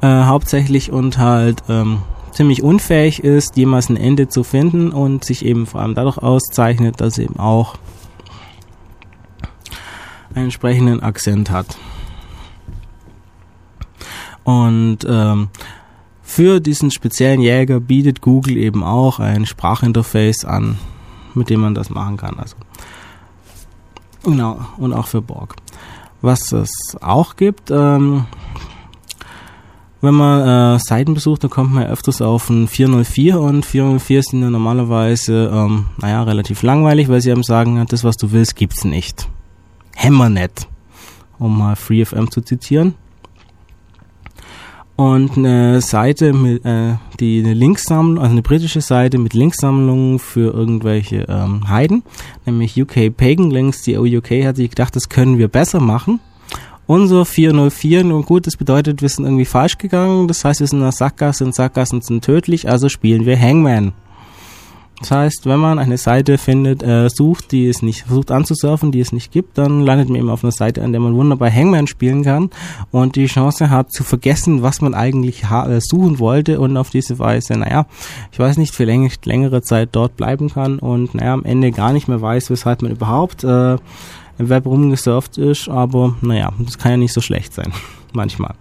Äh, 0.00 0.24
hauptsächlich 0.24 0.92
und 0.92 1.18
halt 1.18 1.62
ähm, 1.68 1.98
ziemlich 2.32 2.62
unfähig 2.62 3.24
ist, 3.24 3.56
jemals 3.56 3.88
ein 3.88 3.96
Ende 3.96 4.28
zu 4.28 4.44
finden 4.44 4.90
und 4.90 5.24
sich 5.24 5.44
eben 5.44 5.66
vor 5.66 5.80
allem 5.80 5.94
dadurch 5.94 6.18
auszeichnet, 6.18 7.00
dass 7.00 7.18
er 7.18 7.24
eben 7.24 7.38
auch 7.38 7.76
einen 10.34 10.44
entsprechenden 10.44 11.02
Akzent 11.02 11.50
hat. 11.50 11.78
Und 14.44 14.98
ähm, 15.08 15.48
für 16.22 16.60
diesen 16.60 16.90
speziellen 16.90 17.40
Jäger 17.40 17.80
bietet 17.80 18.20
Google 18.20 18.58
eben 18.58 18.84
auch 18.84 19.18
ein 19.18 19.46
Sprachinterface 19.46 20.44
an, 20.44 20.76
mit 21.36 21.50
dem 21.50 21.60
man 21.60 21.74
das 21.74 21.90
machen 21.90 22.16
kann. 22.16 22.38
Also 22.38 22.56
genau 24.24 24.60
und 24.78 24.92
auch 24.92 25.06
für 25.06 25.22
Borg. 25.22 25.56
Was 26.22 26.52
es 26.52 26.70
auch 27.00 27.36
gibt, 27.36 27.70
ähm, 27.70 28.26
wenn 30.00 30.14
man 30.14 30.76
äh, 30.76 30.78
Seiten 30.78 31.14
besucht, 31.14 31.42
dann 31.44 31.50
kommt 31.50 31.72
man 31.72 31.84
ja 31.84 31.88
öfters 31.88 32.20
auf 32.20 32.50
ein 32.50 32.68
404 32.68 33.40
und 33.40 33.64
404 33.64 34.22
sind 34.22 34.42
ja 34.42 34.50
normalerweise, 34.50 35.50
ähm, 35.52 35.86
naja, 35.98 36.22
relativ 36.22 36.62
langweilig, 36.62 37.08
weil 37.08 37.20
sie 37.20 37.30
eben 37.30 37.42
sagen, 37.42 37.84
das, 37.88 38.04
was 38.04 38.16
du 38.16 38.32
willst, 38.32 38.56
gibt's 38.56 38.84
nicht. 38.84 39.28
Hammernet. 39.96 40.68
um 41.38 41.58
mal 41.58 41.76
FreeFM 41.76 42.30
zu 42.30 42.40
zitieren. 42.40 42.94
Und 44.96 45.36
eine 45.36 45.82
Seite 45.82 46.32
mit, 46.32 46.64
äh, 46.64 46.94
die 47.20 47.40
eine 47.40 47.52
Linksammlung, 47.52 48.18
also 48.18 48.32
eine 48.32 48.40
britische 48.40 48.80
Seite 48.80 49.18
mit 49.18 49.34
Linksammlungen 49.34 50.18
für 50.18 50.54
irgendwelche 50.54 51.26
ähm, 51.28 51.68
Heiden, 51.68 52.02
nämlich 52.46 52.80
UK 52.80 53.14
Pagan 53.14 53.50
Links. 53.50 53.82
Die 53.82 53.98
UK 53.98 54.44
hat 54.44 54.56
sich 54.56 54.70
gedacht, 54.70 54.96
das 54.96 55.10
können 55.10 55.36
wir 55.36 55.48
besser 55.48 55.80
machen. 55.80 56.20
Unser 56.86 57.26
404, 57.26 58.04
nun 58.04 58.22
gut, 58.22 58.46
das 58.46 58.56
bedeutet, 58.56 59.02
wir 59.02 59.08
sind 59.08 59.24
irgendwie 59.24 59.44
falsch 59.44 59.76
gegangen. 59.76 60.28
Das 60.28 60.44
heißt, 60.44 60.60
wir 60.60 60.66
sind 60.66 60.78
in 60.78 60.84
der 60.84 60.92
Sackgasse 60.92 61.44
und 61.44 61.54
Sackgassen 61.54 62.00
sind 62.00 62.24
tödlich, 62.24 62.68
also 62.68 62.88
spielen 62.88 63.26
wir 63.26 63.38
Hangman. 63.38 63.92
Das 65.00 65.10
heißt, 65.10 65.44
wenn 65.44 65.60
man 65.60 65.78
eine 65.78 65.98
Seite 65.98 66.38
findet, 66.38 66.82
äh, 66.82 67.10
sucht, 67.10 67.52
die 67.52 67.68
es 67.68 67.82
nicht 67.82 68.04
versucht 68.04 68.30
anzusurfen, 68.30 68.92
die 68.92 69.00
es 69.00 69.12
nicht 69.12 69.30
gibt, 69.30 69.58
dann 69.58 69.82
landet 69.82 70.08
man 70.08 70.18
eben 70.18 70.30
auf 70.30 70.42
einer 70.42 70.52
Seite, 70.52 70.82
an 70.82 70.92
der 70.92 71.02
man 71.02 71.14
wunderbar 71.14 71.52
Hangman 71.52 71.86
spielen 71.86 72.24
kann 72.24 72.48
und 72.92 73.16
die 73.16 73.26
Chance 73.26 73.68
hat 73.68 73.92
zu 73.92 74.04
vergessen, 74.04 74.62
was 74.62 74.80
man 74.80 74.94
eigentlich 74.94 75.44
äh, 75.44 75.80
suchen 75.80 76.18
wollte 76.18 76.60
und 76.60 76.78
auf 76.78 76.88
diese 76.88 77.18
Weise, 77.18 77.58
naja, 77.58 77.86
ich 78.32 78.38
weiß 78.38 78.56
nicht, 78.56 78.74
für 78.74 78.84
läng 78.84 79.10
längere 79.24 79.60
Zeit 79.60 79.90
dort 79.92 80.16
bleiben 80.16 80.48
kann 80.48 80.78
und 80.78 81.14
naja, 81.14 81.34
am 81.34 81.44
Ende 81.44 81.72
gar 81.72 81.92
nicht 81.92 82.08
mehr 82.08 82.22
weiß, 82.22 82.48
weshalb 82.48 82.80
man 82.80 82.92
überhaupt 82.92 83.44
äh, 83.44 83.74
im 84.38 84.48
Web 84.48 84.64
rumgesurft 84.64 85.36
ist, 85.36 85.68
aber 85.68 86.16
naja, 86.22 86.52
das 86.58 86.78
kann 86.78 86.92
ja 86.92 86.96
nicht 86.96 87.12
so 87.12 87.20
schlecht 87.20 87.52
sein, 87.52 87.70
manchmal. 88.14 88.54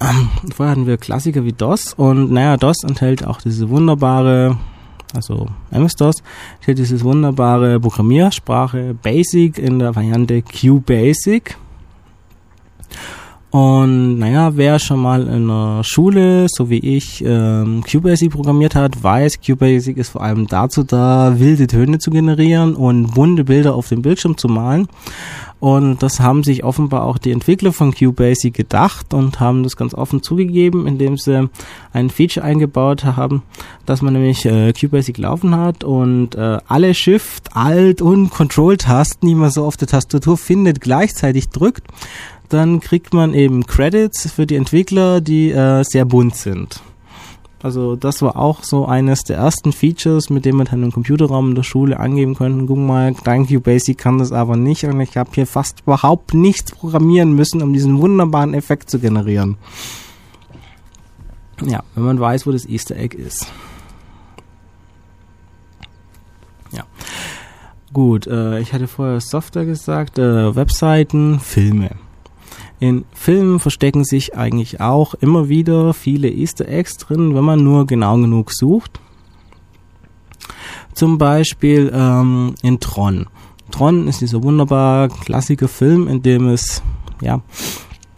Ähm, 0.00 0.30
vorher 0.54 0.72
hatten 0.72 0.86
wir 0.86 0.96
Klassiker 0.96 1.44
wie 1.44 1.52
DOS 1.52 1.92
und 1.94 2.32
naja, 2.32 2.56
DOS 2.56 2.84
enthält 2.84 3.26
auch 3.26 3.40
diese 3.40 3.68
wunderbare, 3.68 4.56
also 5.14 5.48
MS-DOS, 5.70 6.22
enthält 6.60 6.78
diese 6.78 7.00
wunderbare 7.02 7.78
Programmiersprache 7.80 8.94
Basic 8.94 9.58
in 9.58 9.78
der 9.78 9.94
Variante 9.94 10.40
QBasic. 10.42 11.56
Und 13.50 14.20
naja, 14.20 14.56
wer 14.56 14.78
schon 14.78 15.00
mal 15.00 15.26
in 15.26 15.48
der 15.48 15.82
Schule, 15.82 16.46
so 16.48 16.70
wie 16.70 16.78
ich, 16.78 17.24
ähm, 17.26 17.82
QBasic 17.84 18.30
programmiert 18.30 18.76
hat, 18.76 19.02
weiß, 19.02 19.40
QBasic 19.40 19.96
ist 19.96 20.10
vor 20.10 20.22
allem 20.22 20.46
dazu 20.46 20.84
da, 20.84 21.34
wilde 21.40 21.66
Töne 21.66 21.98
zu 21.98 22.12
generieren 22.12 22.76
und 22.76 23.12
bunte 23.14 23.42
Bilder 23.42 23.74
auf 23.74 23.88
dem 23.88 24.02
Bildschirm 24.02 24.36
zu 24.36 24.46
malen. 24.46 24.86
Und 25.58 26.02
das 26.02 26.20
haben 26.20 26.42
sich 26.42 26.64
offenbar 26.64 27.04
auch 27.04 27.18
die 27.18 27.32
Entwickler 27.32 27.72
von 27.72 27.92
QBasic 27.92 28.54
gedacht 28.54 29.12
und 29.12 29.40
haben 29.40 29.62
das 29.62 29.76
ganz 29.76 29.94
offen 29.94 30.22
zugegeben, 30.22 30.86
indem 30.86 31.18
sie 31.18 31.50
ein 31.92 32.08
Feature 32.08 32.46
eingebaut 32.46 33.04
haben, 33.04 33.42
dass 33.84 34.00
man 34.00 34.14
nämlich 34.14 34.46
äh, 34.46 34.72
QBasic 34.72 35.18
laufen 35.18 35.54
hat 35.54 35.84
und 35.84 36.34
äh, 36.36 36.58
alle 36.66 36.94
Shift, 36.94 37.54
Alt 37.54 38.00
und 38.00 38.30
Control-Tasten, 38.30 39.28
die 39.28 39.34
man 39.34 39.50
so 39.50 39.66
auf 39.66 39.76
der 39.76 39.88
Tastatur 39.88 40.38
findet, 40.38 40.80
gleichzeitig 40.80 41.50
drückt. 41.50 41.82
Dann 42.50 42.80
kriegt 42.80 43.14
man 43.14 43.32
eben 43.32 43.64
Credits 43.64 44.30
für 44.30 44.46
die 44.46 44.56
Entwickler, 44.56 45.20
die 45.20 45.50
äh, 45.50 45.82
sehr 45.84 46.04
bunt 46.04 46.36
sind. 46.36 46.82
Also 47.62 47.94
das 47.94 48.22
war 48.22 48.36
auch 48.36 48.64
so 48.64 48.86
eines 48.86 49.22
der 49.22 49.36
ersten 49.36 49.72
Features, 49.72 50.30
mit 50.30 50.44
dem 50.44 50.56
man 50.56 50.66
dann 50.66 50.82
im 50.82 50.92
Computerraum 50.92 51.50
in 51.50 51.54
der 51.54 51.62
Schule 51.62 52.00
angeben 52.00 52.34
konnte. 52.34 52.66
Guck 52.66 52.78
mal, 52.78 53.12
Basic 53.12 53.98
kann 53.98 54.18
das 54.18 54.32
aber 54.32 54.56
nicht 54.56 54.84
und 54.84 55.00
ich 55.00 55.16
habe 55.16 55.30
hier 55.34 55.46
fast 55.46 55.80
überhaupt 55.82 56.34
nichts 56.34 56.72
programmieren 56.72 57.34
müssen, 57.34 57.62
um 57.62 57.72
diesen 57.72 58.00
wunderbaren 58.00 58.54
Effekt 58.54 58.90
zu 58.90 58.98
generieren. 58.98 59.58
Ja, 61.62 61.82
wenn 61.94 62.04
man 62.04 62.18
weiß, 62.18 62.46
wo 62.46 62.52
das 62.52 62.66
Easter 62.66 62.96
Egg 62.96 63.16
ist. 63.16 63.46
Ja. 66.72 66.84
Gut, 67.92 68.26
äh, 68.26 68.60
ich 68.60 68.72
hatte 68.72 68.88
vorher 68.88 69.20
Software 69.20 69.66
gesagt, 69.66 70.18
äh, 70.18 70.56
Webseiten, 70.56 71.38
Filme. 71.38 71.90
In 72.80 73.04
Filmen 73.12 73.60
verstecken 73.60 74.04
sich 74.04 74.36
eigentlich 74.36 74.80
auch 74.80 75.12
immer 75.14 75.50
wieder 75.50 75.92
viele 75.92 76.30
Easter 76.30 76.66
Eggs 76.66 76.96
drin, 76.96 77.34
wenn 77.34 77.44
man 77.44 77.62
nur 77.62 77.86
genau 77.86 78.16
genug 78.16 78.52
sucht. 78.52 78.98
Zum 80.94 81.18
Beispiel 81.18 81.92
ähm, 81.94 82.54
in 82.62 82.80
Tron. 82.80 83.26
Tron 83.70 84.08
ist 84.08 84.22
dieser 84.22 84.42
wunderbar 84.42 85.08
klassische 85.08 85.68
Film, 85.68 86.08
in 86.08 86.22
dem 86.22 86.48
es 86.48 86.82
ja 87.20 87.42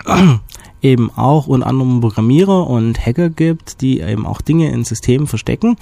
eben 0.80 1.10
auch 1.10 1.48
unter 1.48 1.66
anderem 1.66 2.00
Programmierer 2.00 2.68
und 2.68 3.04
Hacker 3.04 3.30
gibt, 3.30 3.80
die 3.80 4.00
eben 4.00 4.26
auch 4.26 4.40
Dinge 4.40 4.70
in 4.70 4.84
Systemen 4.84 5.26
verstecken, 5.26 5.76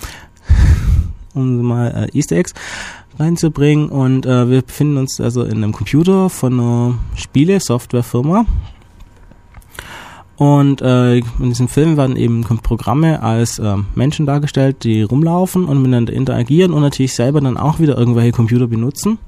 um 1.34 1.62
mal 1.62 2.08
äh, 2.12 2.18
Easter 2.18 2.36
Eggs 2.36 2.54
reinzubringen. 3.20 3.88
Und 3.88 4.26
äh, 4.26 4.48
wir 4.48 4.62
befinden 4.62 4.96
uns 4.96 5.20
also 5.20 5.44
in 5.44 5.58
einem 5.58 5.72
Computer 5.72 6.30
von 6.30 6.54
einer 6.54 6.94
Spiele-Softwarefirma. 7.14 8.46
Und 10.36 10.80
äh, 10.80 11.18
in 11.18 11.50
diesem 11.50 11.68
Film 11.68 11.98
werden 11.98 12.16
eben 12.16 12.42
Programme 12.62 13.22
als 13.22 13.58
äh, 13.58 13.76
Menschen 13.94 14.24
dargestellt, 14.24 14.84
die 14.84 15.02
rumlaufen 15.02 15.66
und 15.66 15.82
miteinander 15.82 16.14
interagieren 16.14 16.72
und 16.72 16.80
natürlich 16.80 17.14
selber 17.14 17.42
dann 17.42 17.58
auch 17.58 17.78
wieder 17.78 17.98
irgendwelche 17.98 18.32
Computer 18.32 18.66
benutzen. 18.66 19.18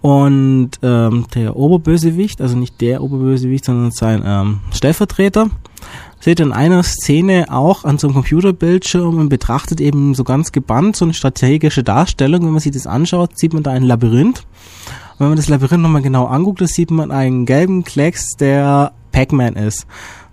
Und 0.00 0.72
ähm, 0.82 1.24
der 1.34 1.56
Oberbösewicht, 1.56 2.40
also 2.40 2.56
nicht 2.56 2.80
der 2.80 3.02
Oberbösewicht, 3.02 3.64
sondern 3.64 3.90
sein 3.90 4.22
ähm, 4.24 4.60
Stellvertreter, 4.70 5.48
seht 6.24 6.40
in 6.40 6.52
einer 6.52 6.82
Szene 6.82 7.48
auch 7.50 7.84
an 7.84 7.98
so 7.98 8.06
einem 8.06 8.14
Computerbildschirm 8.14 9.18
und 9.18 9.28
betrachtet 9.28 9.78
eben 9.78 10.14
so 10.14 10.24
ganz 10.24 10.52
gebannt 10.52 10.96
so 10.96 11.04
eine 11.04 11.12
strategische 11.12 11.84
Darstellung. 11.84 12.40
Wenn 12.44 12.52
man 12.52 12.60
sich 12.60 12.72
das 12.72 12.86
anschaut, 12.86 13.38
sieht 13.38 13.52
man 13.52 13.62
da 13.62 13.72
ein 13.72 13.82
Labyrinth. 13.82 14.38
Und 14.38 15.20
wenn 15.20 15.28
man 15.28 15.36
das 15.36 15.48
Labyrinth 15.48 15.82
nochmal 15.82 16.00
genau 16.00 16.24
anguckt, 16.24 16.62
dann 16.62 16.68
sieht 16.68 16.90
man 16.90 17.10
einen 17.10 17.44
gelben 17.44 17.84
Klecks, 17.84 18.36
der 18.40 18.92
Pac-Man 19.12 19.56
ist. 19.56 19.86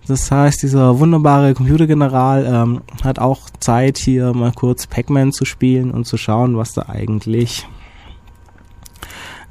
Das 0.08 0.32
heißt, 0.32 0.64
dieser 0.64 0.98
wunderbare 0.98 1.54
Computergeneral 1.54 2.46
ähm, 2.46 2.82
hat 3.04 3.20
auch 3.20 3.50
Zeit, 3.60 3.98
hier 3.98 4.34
mal 4.34 4.54
kurz 4.54 4.88
Pac-Man 4.88 5.34
zu 5.34 5.44
spielen 5.44 5.92
und 5.92 6.08
zu 6.08 6.16
schauen, 6.16 6.56
was 6.56 6.72
da 6.72 6.84
eigentlich 6.88 7.68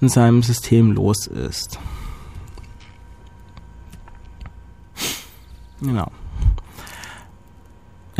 in 0.00 0.08
seinem 0.08 0.42
System 0.42 0.92
los 0.92 1.26
ist. 1.26 1.78
Genau 5.82 6.10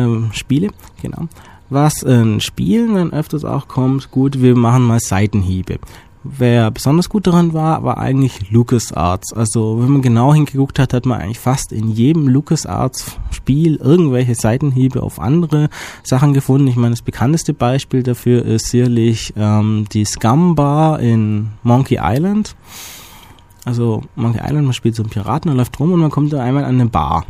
ähm, 0.03 0.29
Spiele, 0.33 0.69
genau. 1.01 1.27
Was 1.69 2.03
in 2.03 2.41
Spielen 2.41 2.95
dann 2.95 3.13
öfters 3.13 3.45
auch 3.45 3.67
kommt, 3.67 4.11
gut, 4.11 4.41
wir 4.41 4.55
machen 4.57 4.83
mal 4.83 4.99
Seitenhiebe. 4.99 5.79
Wer 6.23 6.69
besonders 6.69 7.09
gut 7.09 7.25
daran 7.25 7.53
war, 7.53 7.83
war 7.83 7.97
eigentlich 7.97 8.51
LucasArts. 8.51 9.33
Also 9.33 9.81
wenn 9.81 9.89
man 9.89 10.01
genau 10.03 10.33
hingeguckt 10.35 10.77
hat, 10.77 10.93
hat 10.93 11.07
man 11.07 11.19
eigentlich 11.19 11.39
fast 11.39 11.71
in 11.71 11.89
jedem 11.89 12.27
LucasArts 12.27 13.17
Spiel 13.31 13.77
irgendwelche 13.77 14.35
Seitenhiebe 14.35 15.01
auf 15.01 15.19
andere 15.19 15.69
Sachen 16.03 16.33
gefunden. 16.33 16.67
Ich 16.67 16.75
meine, 16.75 16.91
das 16.91 17.01
bekannteste 17.01 17.55
Beispiel 17.55 18.03
dafür 18.03 18.45
ist 18.45 18.67
sicherlich 18.67 19.33
ähm, 19.35 19.85
die 19.93 20.05
Scum 20.05 20.53
Bar 20.53 20.99
in 20.99 21.47
Monkey 21.63 21.97
Island. 21.99 22.55
Also 23.65 24.03
Monkey 24.15 24.41
Island, 24.43 24.65
man 24.65 24.73
spielt 24.73 24.95
so 24.95 25.01
einen 25.01 25.09
Piraten 25.09 25.49
und 25.49 25.57
läuft 25.57 25.79
rum 25.79 25.91
und 25.91 25.99
man 26.01 26.11
kommt 26.11 26.33
da 26.33 26.43
einmal 26.43 26.65
an 26.65 26.75
eine 26.75 26.89
Bar. 26.89 27.25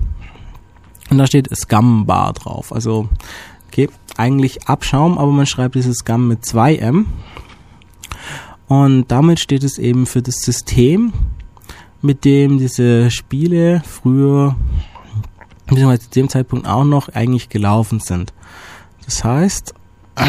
Und 1.12 1.18
da 1.18 1.28
steht 1.28 1.54
Scum 1.54 2.06
Bar 2.06 2.32
drauf. 2.32 2.72
Also, 2.72 3.10
okay, 3.68 3.90
eigentlich 4.16 4.70
Abschaum, 4.70 5.18
aber 5.18 5.32
man 5.32 5.46
schreibt 5.46 5.76
dieses 5.76 5.98
Scum 5.98 6.30
mit 6.30 6.46
2M. 6.46 7.06
Und 8.70 9.12
damit 9.12 9.42
steht 9.42 9.66
es 9.66 9.78
eben 9.78 10.06
für 10.06 10.22
das 10.22 10.36
System, 10.38 11.12
mit 12.02 12.24
dem 12.24 12.58
diese 12.60 13.12
Spiele 13.12 13.84
früher, 13.86 14.56
beziehungsweise 15.68 16.04
zu 16.04 16.10
dem 16.12 16.30
Zeitpunkt 16.30 16.66
auch 16.66 16.86
noch 16.86 17.10
eigentlich 17.10 17.50
gelaufen 17.50 18.00
sind. 18.00 18.32
Das 19.04 19.26
heißt, 19.26 19.74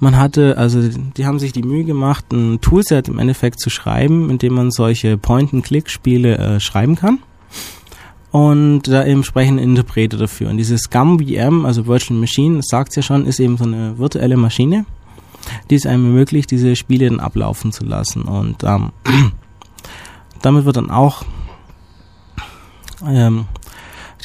man 0.00 0.16
hatte, 0.16 0.58
also 0.58 0.82
die 0.88 1.26
haben 1.26 1.38
sich 1.38 1.52
die 1.52 1.62
Mühe 1.62 1.84
gemacht, 1.84 2.32
ein 2.32 2.60
Toolset 2.60 3.06
im 3.06 3.20
Endeffekt 3.20 3.60
zu 3.60 3.70
schreiben, 3.70 4.30
in 4.30 4.38
dem 4.38 4.54
man 4.54 4.72
solche 4.72 5.16
Point-and-Click-Spiele 5.16 6.38
äh, 6.38 6.58
schreiben 6.58 6.96
kann 6.96 7.20
und 8.34 8.88
da 8.88 9.02
eben 9.04 9.18
entsprechende 9.18 9.62
Interpreter 9.62 10.16
dafür. 10.16 10.50
Und 10.50 10.56
dieses 10.56 10.90
GAM 10.90 11.20
VM, 11.20 11.64
also 11.64 11.86
Virtual 11.86 12.18
Machine, 12.18 12.62
sagt 12.64 12.96
ja 12.96 13.02
schon, 13.02 13.26
ist 13.26 13.38
eben 13.38 13.56
so 13.56 13.62
eine 13.62 13.96
virtuelle 13.96 14.36
Maschine, 14.36 14.86
die 15.70 15.76
es 15.76 15.86
einem 15.86 16.06
ermöglicht, 16.06 16.50
diese 16.50 16.74
Spiele 16.74 17.08
dann 17.08 17.20
ablaufen 17.20 17.70
zu 17.70 17.84
lassen. 17.84 18.22
Und 18.22 18.64
ähm, 18.64 18.90
damit 20.42 20.64
wird 20.64 20.78
dann 20.78 20.90
auch 20.90 21.22
ähm, 23.06 23.44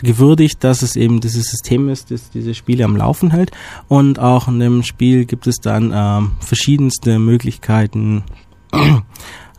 gewürdigt, 0.02 0.64
dass 0.64 0.82
es 0.82 0.96
eben 0.96 1.20
dieses 1.20 1.44
System 1.44 1.88
ist, 1.88 2.10
das 2.10 2.32
diese 2.32 2.56
Spiele 2.56 2.86
am 2.86 2.98
Laufen 2.98 3.30
hält. 3.30 3.52
Und 3.90 4.18
auch 4.18 4.48
in 4.48 4.60
dem 4.60 4.82
Spiel 4.82 5.26
gibt 5.26 5.46
es 5.46 5.58
dann 5.58 5.92
ähm, 5.94 6.32
verschiedenste 6.40 7.20
Möglichkeiten, 7.20 8.24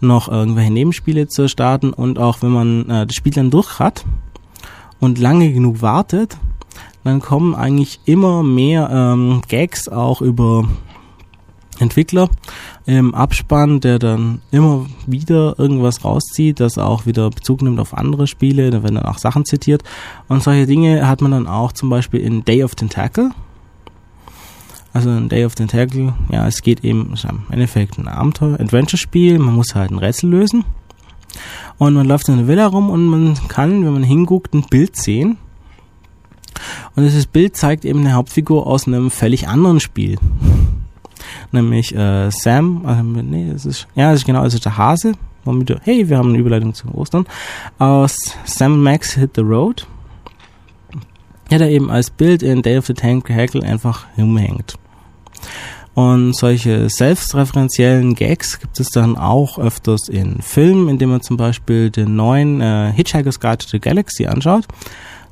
noch 0.00 0.26
irgendwelche 0.26 0.72
Nebenspiele 0.72 1.28
zu 1.28 1.48
starten. 1.48 1.92
Und 1.92 2.18
auch 2.18 2.42
wenn 2.42 2.50
man 2.50 2.90
äh, 2.90 3.06
das 3.06 3.14
Spiel 3.14 3.32
dann 3.32 3.52
durch 3.52 3.78
hat, 3.78 4.04
und 5.00 5.18
lange 5.18 5.52
genug 5.52 5.82
wartet, 5.82 6.36
dann 7.04 7.20
kommen 7.20 7.54
eigentlich 7.54 8.00
immer 8.04 8.42
mehr 8.42 8.90
ähm, 8.92 9.42
Gags 9.48 9.88
auch 9.88 10.20
über 10.20 10.68
Entwickler 11.78 12.28
im 12.86 13.14
Abspann, 13.14 13.80
der 13.80 13.98
dann 13.98 14.42
immer 14.50 14.86
wieder 15.06 15.58
irgendwas 15.58 16.04
rauszieht, 16.04 16.60
das 16.60 16.78
auch 16.78 17.06
wieder 17.06 17.30
Bezug 17.30 17.62
nimmt 17.62 17.80
auf 17.80 17.96
andere 17.96 18.26
Spiele, 18.26 18.70
da 18.70 18.82
werden 18.82 18.96
dann 18.96 19.06
auch 19.06 19.18
Sachen 19.18 19.44
zitiert. 19.44 19.82
Und 20.28 20.42
solche 20.42 20.66
Dinge 20.66 21.06
hat 21.06 21.20
man 21.22 21.30
dann 21.30 21.46
auch 21.46 21.72
zum 21.72 21.88
Beispiel 21.88 22.20
in 22.20 22.44
Day 22.44 22.62
of 22.64 22.74
Tentacle. 22.74 23.30
Also 24.92 25.10
in 25.10 25.28
Day 25.28 25.44
of 25.44 25.54
Tentacle, 25.54 26.14
ja, 26.30 26.46
es 26.46 26.62
geht 26.62 26.84
eben, 26.84 27.12
ist 27.12 27.24
im 27.24 27.44
Endeffekt 27.50 27.96
ein 27.98 28.08
Abenteuer, 28.08 28.58
Adventure-Spiel, 28.58 29.38
man 29.38 29.54
muss 29.54 29.74
halt 29.74 29.90
ein 29.90 29.98
Rätsel 29.98 30.30
lösen. 30.30 30.64
Und 31.78 31.94
man 31.94 32.06
läuft 32.06 32.28
in 32.28 32.36
der 32.36 32.48
Villa 32.48 32.66
rum 32.66 32.90
und 32.90 33.06
man 33.06 33.38
kann, 33.48 33.84
wenn 33.84 33.92
man 33.92 34.02
hinguckt, 34.02 34.54
ein 34.54 34.66
Bild 34.68 34.96
sehen. 34.96 35.38
Und 36.94 37.04
dieses 37.04 37.26
Bild 37.26 37.56
zeigt 37.56 37.84
eben 37.84 38.00
eine 38.00 38.12
Hauptfigur 38.12 38.66
aus 38.66 38.86
einem 38.86 39.10
völlig 39.10 39.48
anderen 39.48 39.80
Spiel 39.80 40.18
nämlich 41.52 41.94
äh, 41.94 42.30
Sam, 42.30 42.84
äh, 42.86 43.22
nee, 43.22 43.50
es 43.50 43.66
ist, 43.66 43.88
ja, 43.94 44.12
es 44.12 44.20
ist 44.20 44.26
genau, 44.26 44.44
ist 44.44 44.64
der 44.64 44.76
Hase, 44.76 45.12
womit 45.44 45.74
hey, 45.82 46.08
wir 46.08 46.18
haben 46.18 46.30
eine 46.30 46.38
Überleitung 46.38 46.74
zu 46.74 46.88
Ostern, 46.94 47.26
aus 47.78 48.16
Sam 48.44 48.82
Max 48.82 49.14
Hit 49.14 49.32
the 49.36 49.42
Road, 49.42 49.86
ja, 51.50 51.58
der 51.58 51.70
eben 51.70 51.90
als 51.90 52.10
Bild 52.10 52.42
in 52.42 52.62
Day 52.62 52.78
of 52.78 52.86
the 52.86 52.94
Tank 52.94 53.28
Hackle 53.28 53.62
einfach 53.62 54.06
rumhängt. 54.16 54.74
Und 55.94 56.36
solche 56.36 56.88
selbstreferenziellen 56.88 58.14
Gags 58.14 58.60
gibt 58.60 58.78
es 58.78 58.90
dann 58.90 59.16
auch 59.16 59.58
öfters 59.58 60.08
in 60.08 60.40
Filmen, 60.40 60.88
indem 60.88 61.10
man 61.10 61.22
zum 61.22 61.36
Beispiel 61.36 61.90
den 61.90 62.16
neuen 62.16 62.60
äh, 62.60 62.92
Hitchhiker's 62.92 63.40
Guide 63.40 63.58
to 63.58 63.68
the 63.70 63.80
Galaxy 63.80 64.26
anschaut 64.26 64.66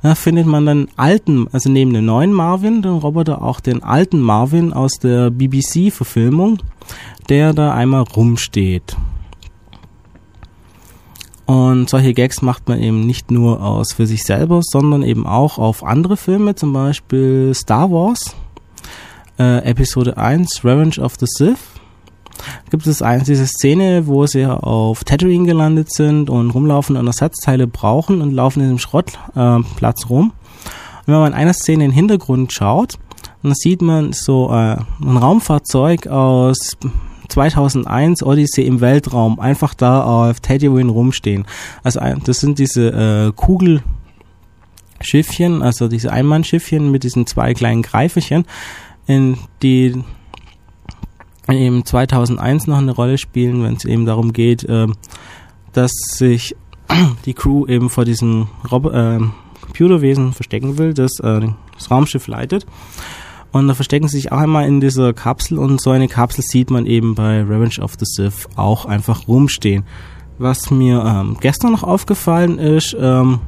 da 0.01 0.15
findet 0.15 0.45
man 0.45 0.65
dann 0.65 0.87
alten, 0.95 1.47
also 1.51 1.69
neben 1.69 1.93
dem 1.93 2.05
neuen 2.05 2.31
Marvin, 2.31 2.81
den 2.81 2.93
Roboter, 2.93 3.41
auch 3.41 3.59
den 3.59 3.83
alten 3.83 4.19
Marvin 4.19 4.71
aus 4.71 4.93
der 4.93 5.29
BBC-Verfilmung, 5.29 6.59
der 7.27 7.53
da 7.53 7.73
einmal 7.73 8.03
rumsteht. 8.03 8.95
Und 11.45 11.89
solche 11.89 12.13
Gags 12.13 12.41
macht 12.41 12.69
man 12.69 12.79
eben 12.79 13.01
nicht 13.01 13.31
nur 13.31 13.61
aus 13.61 13.91
für 13.91 14.05
sich 14.05 14.23
selber, 14.23 14.61
sondern 14.63 15.01
eben 15.01 15.25
auch 15.25 15.57
auf 15.57 15.83
andere 15.83 16.15
Filme, 16.15 16.55
zum 16.55 16.71
Beispiel 16.73 17.53
Star 17.53 17.91
Wars, 17.91 18.35
äh, 19.39 19.59
Episode 19.59 20.17
1, 20.17 20.63
Revenge 20.63 20.99
of 20.99 21.15
the 21.19 21.25
Sith 21.27 21.59
gibt 22.69 22.87
es 22.87 23.01
eine, 23.01 23.23
diese 23.23 23.47
Szene, 23.47 24.07
wo 24.07 24.25
sie 24.25 24.45
auf 24.45 25.03
Tatooine 25.03 25.45
gelandet 25.45 25.93
sind 25.93 26.29
und 26.29 26.51
rumlaufen 26.51 26.95
und 26.97 27.07
Ersatzteile 27.07 27.67
brauchen 27.67 28.21
und 28.21 28.31
laufen 28.31 28.61
in 28.61 28.69
dem 28.69 28.79
Schrottplatz 28.79 30.03
äh, 30.03 30.07
rum. 30.07 30.31
Und 31.05 31.13
wenn 31.13 31.15
man 31.15 31.33
in 31.33 31.37
einer 31.37 31.53
Szene 31.53 31.83
in 31.85 31.91
den 31.91 31.95
Hintergrund 31.95 32.53
schaut, 32.53 32.95
dann 33.43 33.53
sieht 33.55 33.81
man 33.81 34.13
so 34.13 34.49
äh, 34.49 34.77
ein 35.01 35.17
Raumfahrzeug 35.17 36.07
aus 36.07 36.77
2001 37.29 38.23
Odyssey 38.23 38.65
im 38.65 38.81
Weltraum 38.81 39.39
einfach 39.39 39.73
da 39.73 40.03
auf 40.03 40.39
Tatooine 40.39 40.91
rumstehen. 40.91 41.45
Also 41.83 41.99
das 42.25 42.39
sind 42.39 42.59
diese 42.59 42.89
äh, 42.89 43.31
Kugelschiffchen, 43.35 45.61
also 45.61 45.87
diese 45.87 46.11
Einmannschiffchen 46.11 46.91
mit 46.91 47.03
diesen 47.03 47.27
zwei 47.27 47.53
kleinen 47.53 47.83
Greiferchen, 47.83 48.45
in 49.09 49.37
die 49.63 50.03
eben 51.49 51.83
2001 51.83 52.67
noch 52.67 52.77
eine 52.77 52.91
Rolle 52.91 53.17
spielen, 53.17 53.63
wenn 53.63 53.73
es 53.73 53.83
eben 53.85 54.05
darum 54.05 54.33
geht, 54.33 54.63
äh, 54.65 54.85
dass 55.73 55.91
sich 56.13 56.55
die 57.25 57.33
Crew 57.33 57.65
eben 57.65 57.89
vor 57.89 58.05
diesem 58.05 58.49
Rob 58.71 58.85
äh, 58.93 59.19
Computerwesen 59.61 60.33
verstecken 60.33 60.77
will, 60.77 60.93
das 60.93 61.19
äh, 61.23 61.47
das 61.75 61.89
Raumschiff 61.89 62.27
leitet. 62.27 62.67
Und 63.51 63.67
da 63.67 63.73
verstecken 63.73 64.07
sie 64.07 64.17
sich 64.17 64.31
auch 64.31 64.37
einmal 64.37 64.67
in 64.67 64.79
dieser 64.79 65.11
Kapsel 65.13 65.57
und 65.57 65.81
so 65.81 65.89
eine 65.89 66.07
Kapsel 66.07 66.43
sieht 66.43 66.69
man 66.69 66.85
eben 66.85 67.15
bei 67.15 67.41
Revenge 67.41 67.81
of 67.81 67.93
the 67.97 68.05
Sith 68.05 68.47
auch 68.55 68.85
einfach 68.85 69.27
rumstehen. 69.27 69.85
Was 70.37 70.69
mir 70.69 71.03
ähm, 71.03 71.37
gestern 71.41 71.71
noch 71.71 71.83
aufgefallen 71.83 72.59
ist, 72.59 72.95
ähm, 72.99 73.39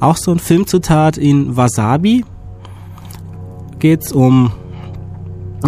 auch 0.00 0.16
so 0.16 0.32
ein 0.32 0.38
Filmzitat 0.38 1.18
in 1.18 1.58
Wasabi 1.58 2.24
geht's 3.78 4.12
um 4.12 4.52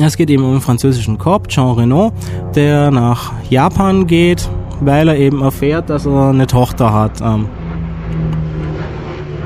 es 0.03 0.17
geht 0.17 0.31
eben 0.31 0.45
um 0.45 0.51
einen 0.51 0.61
französischen 0.61 1.19
Korb, 1.19 1.49
Jean 1.49 1.73
Renault, 1.73 2.13
der 2.55 2.91
nach 2.91 3.33
Japan 3.49 4.07
geht, 4.07 4.49
weil 4.81 5.09
er 5.09 5.17
eben 5.17 5.43
erfährt, 5.43 5.91
dass 5.91 6.07
er 6.07 6.31
eine 6.31 6.47
Tochter 6.47 6.93
hat. 6.93 7.21
Ähm 7.21 7.49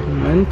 Moment. 0.09 0.49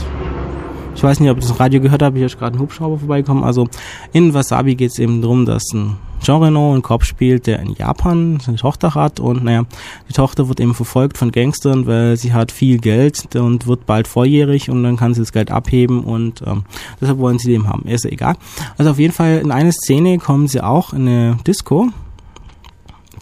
Ich 0.94 1.02
weiß 1.02 1.20
nicht, 1.20 1.30
ob 1.30 1.38
ich 1.38 1.46
das 1.46 1.60
Radio 1.60 1.80
gehört 1.80 2.02
habe, 2.02 2.16
hier 2.16 2.26
ist 2.26 2.38
gerade 2.38 2.56
ein 2.56 2.60
Hubschrauber 2.60 2.98
vorbeigekommen. 2.98 3.44
Also 3.44 3.68
in 4.12 4.32
Wasabi 4.32 4.74
geht 4.74 4.92
es 4.92 4.98
eben 4.98 5.20
darum, 5.20 5.44
dass 5.44 5.64
ein 5.74 5.96
Jean 6.26 6.42
Reno 6.42 6.72
einen 6.72 6.82
Kopf 6.82 7.04
spielt, 7.04 7.46
der 7.46 7.60
in 7.60 7.74
Japan 7.74 8.40
seine 8.40 8.58
Tochter 8.58 8.96
hat 8.96 9.20
und 9.20 9.44
naja, 9.44 9.64
die 10.08 10.12
Tochter 10.12 10.48
wird 10.48 10.58
eben 10.58 10.74
verfolgt 10.74 11.18
von 11.18 11.30
Gangstern, 11.30 11.86
weil 11.86 12.16
sie 12.16 12.32
hat 12.32 12.50
viel 12.50 12.78
Geld 12.78 13.36
und 13.36 13.68
wird 13.68 13.86
bald 13.86 14.08
volljährig 14.08 14.68
und 14.68 14.82
dann 14.82 14.96
kann 14.96 15.14
sie 15.14 15.20
das 15.20 15.32
Geld 15.32 15.52
abheben 15.52 16.02
und 16.02 16.42
ähm, 16.44 16.64
deshalb 17.00 17.18
wollen 17.18 17.38
sie 17.38 17.52
den 17.52 17.68
haben. 17.68 17.88
Ist 17.88 18.02
ja 18.02 18.10
egal. 18.10 18.34
Also 18.76 18.90
auf 18.90 18.98
jeden 18.98 19.12
Fall 19.12 19.38
in 19.38 19.52
eine 19.52 19.70
Szene 19.70 20.18
kommen 20.18 20.48
sie 20.48 20.60
auch 20.60 20.92
in 20.92 21.02
eine 21.02 21.38
Disco, 21.46 21.90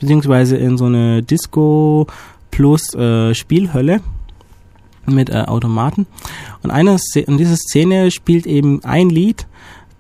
beziehungsweise 0.01 0.57
in 0.57 0.79
so 0.79 0.87
eine 0.87 1.23
Disco 1.23 2.07
plus 2.51 2.95
äh, 2.95 3.35
Spielhölle 3.35 4.01
mit 5.05 5.29
äh, 5.29 5.43
Automaten. 5.43 6.07
Und 6.63 6.71
eine 6.71 6.97
in 7.15 7.37
dieser 7.37 7.57
Szene 7.57 8.11
spielt 8.11 8.47
eben 8.47 8.83
ein 8.83 9.11
Lied, 9.11 9.47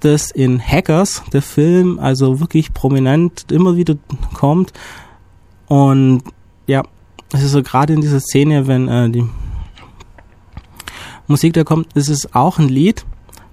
das 0.04 0.30
in 0.30 0.60
Hackers, 0.60 1.22
der 1.32 1.42
Film, 1.42 1.98
also 1.98 2.40
wirklich 2.40 2.72
prominent 2.74 3.50
immer 3.50 3.76
wieder 3.76 3.96
kommt. 4.34 4.72
Und 5.66 6.22
ja, 6.66 6.82
es 7.32 7.42
ist 7.42 7.52
so 7.52 7.62
gerade 7.62 7.92
in 7.92 8.00
dieser 8.00 8.20
Szene, 8.20 8.66
wenn 8.66 8.88
äh, 8.88 9.10
die 9.10 9.24
Musik 11.26 11.54
da 11.54 11.64
kommt, 11.64 11.92
ist 11.94 12.08
es 12.08 12.34
auch 12.34 12.58
ein 12.58 12.68
Lied, 12.68 13.04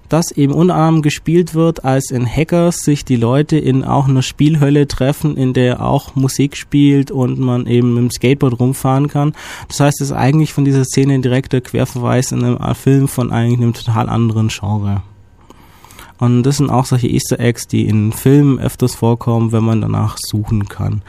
das 0.08 0.30
eben 0.30 0.52
unter 0.52 0.74
anderem 0.74 1.00
gespielt 1.00 1.54
wird, 1.54 1.84
als 1.86 2.10
in 2.10 2.26
Hackers 2.26 2.80
sich 2.80 3.04
die 3.04 3.16
Leute 3.16 3.56
in 3.56 3.82
auch 3.82 4.08
einer 4.08 4.20
Spielhölle 4.20 4.86
treffen, 4.86 5.38
in 5.38 5.54
der 5.54 5.82
auch 5.82 6.14
Musik 6.14 6.56
spielt 6.56 7.10
und 7.10 7.38
man 7.38 7.66
eben 7.66 7.94
mit 7.94 8.02
dem 8.02 8.10
Skateboard 8.10 8.60
rumfahren 8.60 9.08
kann. 9.08 9.32
Das 9.68 9.80
heißt, 9.80 10.02
es 10.02 10.10
ist 10.10 10.16
eigentlich 10.16 10.52
von 10.52 10.66
dieser 10.66 10.84
Szene 10.84 11.14
ein 11.14 11.22
direkter 11.22 11.62
Querverweis 11.62 12.30
in 12.30 12.44
einem 12.44 12.74
Film 12.74 13.08
von 13.08 13.32
eigentlich 13.32 13.60
einem 13.60 13.72
total 13.72 14.10
anderen 14.10 14.48
Genre. 14.48 15.02
Und 16.22 16.44
das 16.44 16.58
sind 16.58 16.70
auch 16.70 16.84
solche 16.84 17.08
Easter 17.08 17.40
Eggs, 17.40 17.66
die 17.66 17.84
in 17.88 18.12
Filmen 18.12 18.60
öfters 18.60 18.94
vorkommen, 18.94 19.50
wenn 19.50 19.64
man 19.64 19.80
danach 19.80 20.16
suchen 20.20 20.68
kann. 20.68 21.02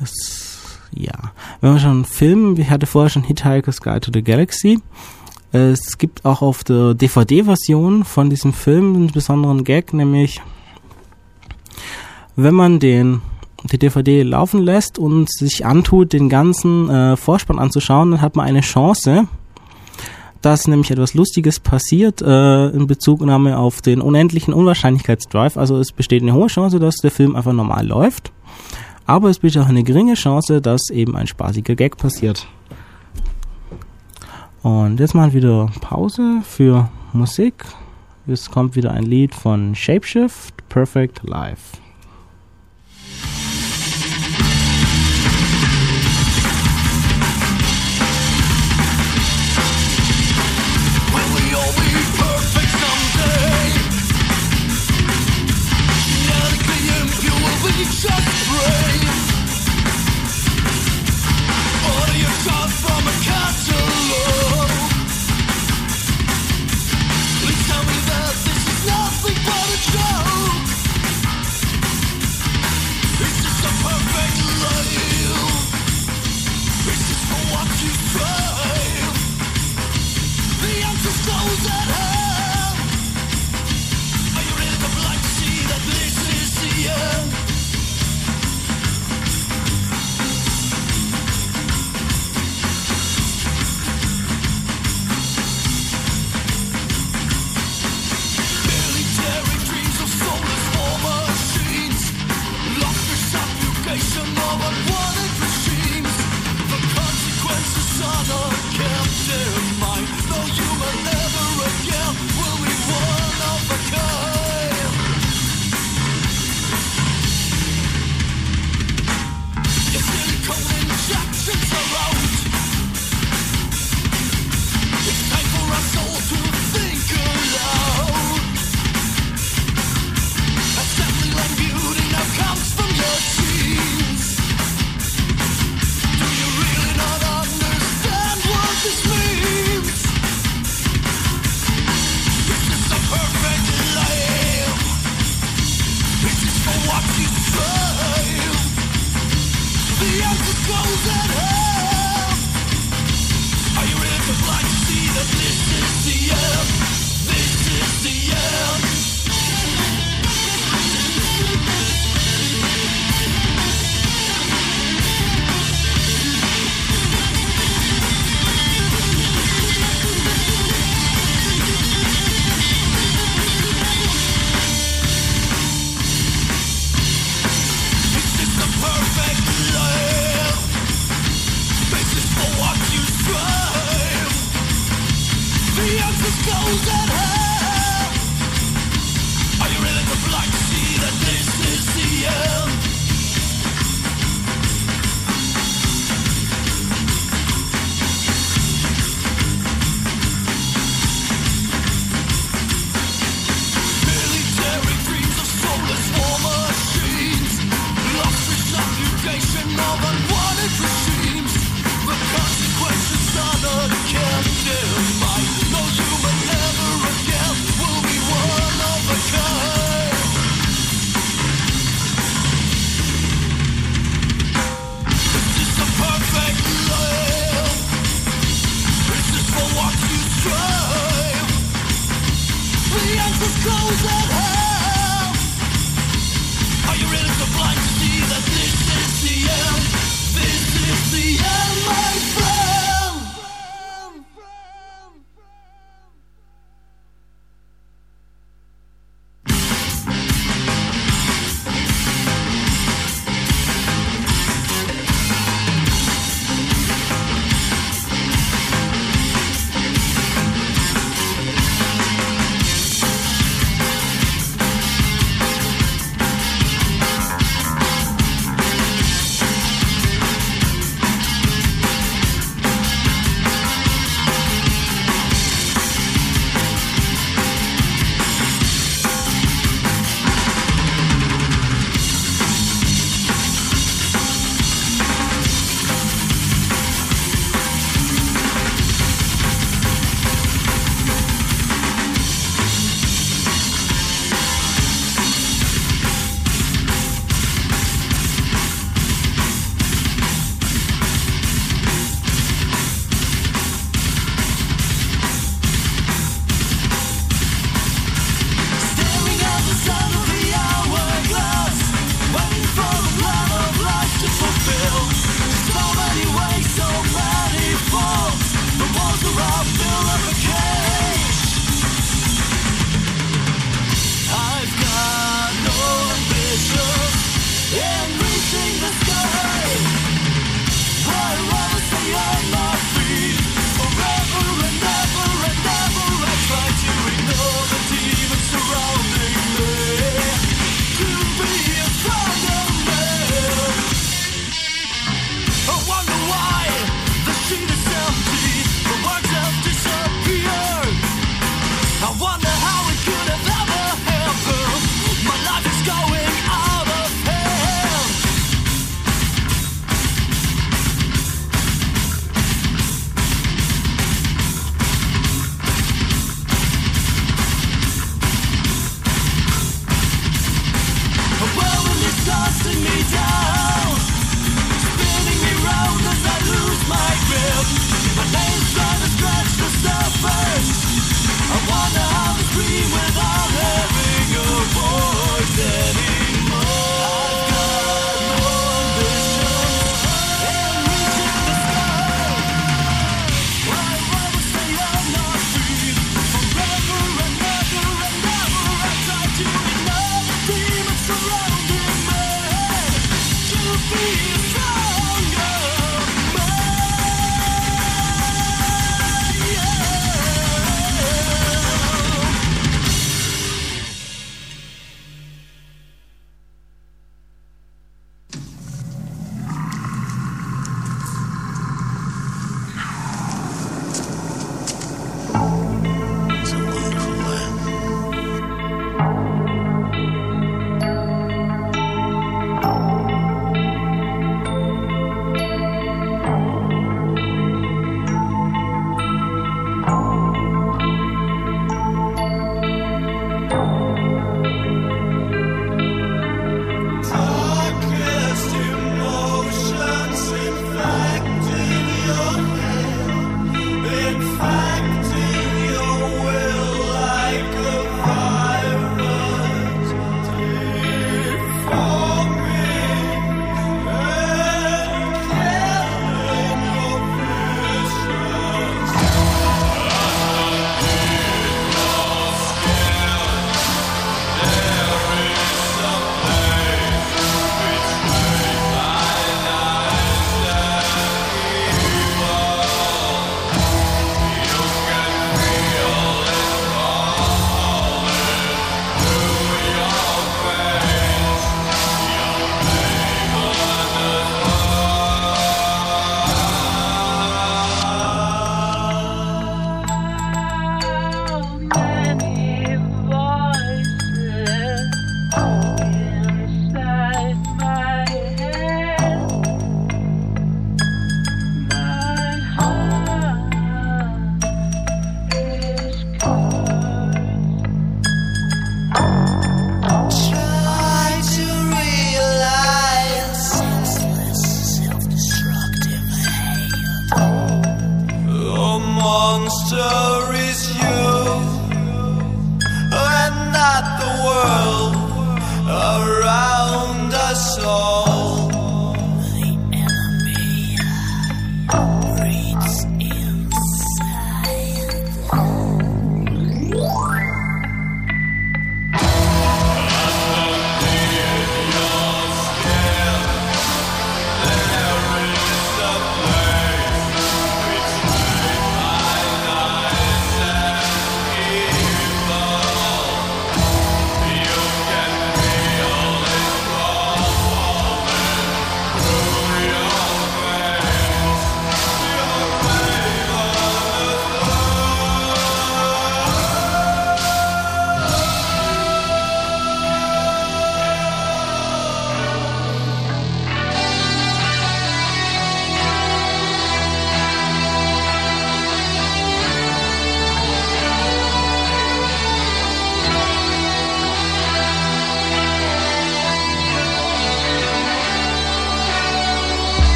Es, 0.00 0.78
ja. 0.92 1.32
Wenn 1.60 1.72
man 1.72 1.80
schon 1.80 2.04
Filmen, 2.04 2.56
ich 2.56 2.70
hatte 2.70 2.86
vorher 2.86 3.10
schon 3.10 3.24
Hitchhiker's 3.24 3.80
Guide 3.80 4.02
to 4.02 4.12
the 4.14 4.22
Galaxy. 4.22 4.78
Es 5.50 5.98
gibt 5.98 6.24
auch 6.24 6.42
auf 6.42 6.62
der 6.62 6.94
DVD-Version 6.94 8.04
von 8.04 8.30
diesem 8.30 8.52
Film 8.52 8.94
einen 8.94 9.10
besonderen 9.10 9.64
Gag, 9.64 9.92
nämlich 9.92 10.40
wenn 12.36 12.54
man 12.54 12.78
den 12.78 13.22
die 13.64 13.78
DVD 13.78 14.22
laufen 14.22 14.62
lässt 14.62 14.96
und 14.96 15.28
sich 15.28 15.66
antut, 15.66 16.12
den 16.12 16.28
ganzen 16.28 16.88
äh, 16.88 17.16
Vorspann 17.16 17.58
anzuschauen, 17.58 18.12
dann 18.12 18.20
hat 18.20 18.36
man 18.36 18.46
eine 18.46 18.60
Chance, 18.60 19.26
dass 20.42 20.66
nämlich 20.66 20.90
etwas 20.90 21.14
Lustiges 21.14 21.60
passiert 21.60 22.22
äh, 22.22 22.68
in 22.68 22.86
Bezugnahme 22.86 23.58
auf 23.58 23.82
den 23.82 24.00
unendlichen 24.00 24.54
Unwahrscheinlichkeitsdrive. 24.54 25.56
Also 25.56 25.78
es 25.78 25.92
besteht 25.92 26.22
eine 26.22 26.34
hohe 26.34 26.48
Chance, 26.48 26.78
dass 26.78 26.96
der 26.96 27.10
Film 27.10 27.36
einfach 27.36 27.52
normal 27.52 27.86
läuft. 27.86 28.32
Aber 29.06 29.28
es 29.28 29.38
besteht 29.38 29.62
auch 29.62 29.68
eine 29.68 29.82
geringe 29.82 30.14
Chance, 30.14 30.60
dass 30.60 30.88
eben 30.90 31.16
ein 31.16 31.26
spaßiger 31.26 31.74
Gag 31.74 31.96
passiert. 31.96 32.46
Und 34.62 35.00
jetzt 35.00 35.14
mal 35.14 35.32
wieder 35.32 35.70
Pause 35.80 36.42
für 36.44 36.90
Musik. 37.12 37.64
Es 38.26 38.50
kommt 38.50 38.76
wieder 38.76 38.92
ein 38.92 39.04
Lied 39.04 39.34
von 39.34 39.74
Shapeshift, 39.74 40.68
Perfect 40.68 41.22
Life. 41.24 41.78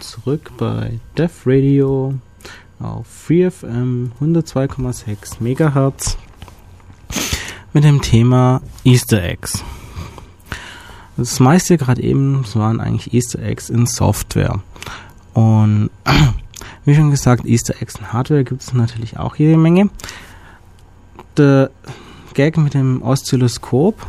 Zurück 0.00 0.52
bei 0.56 0.98
Def 1.16 1.42
Radio 1.44 2.14
auf 2.78 3.06
FreeFM 3.06 4.12
102,6 4.20 5.40
MHz 5.40 6.16
mit 7.72 7.84
dem 7.84 8.00
Thema 8.00 8.62
Easter 8.84 9.22
Eggs. 9.22 9.62
Das 11.16 11.38
meiste 11.38 11.76
gerade 11.76 12.02
eben 12.02 12.44
waren 12.54 12.80
eigentlich 12.80 13.12
Easter 13.12 13.40
Eggs 13.42 13.68
in 13.68 13.84
Software. 13.86 14.60
Und 15.34 15.90
wie 16.84 16.94
schon 16.94 17.10
gesagt, 17.10 17.44
Easter 17.44 17.74
Eggs 17.80 17.96
in 17.96 18.12
Hardware 18.12 18.44
gibt 18.44 18.62
es 18.62 18.72
natürlich 18.72 19.18
auch 19.18 19.36
jede 19.36 19.58
Menge. 19.58 19.90
Der 21.36 21.70
Gag 22.32 22.56
mit 22.56 22.74
dem 22.74 23.02
Oszilloskop 23.02 24.06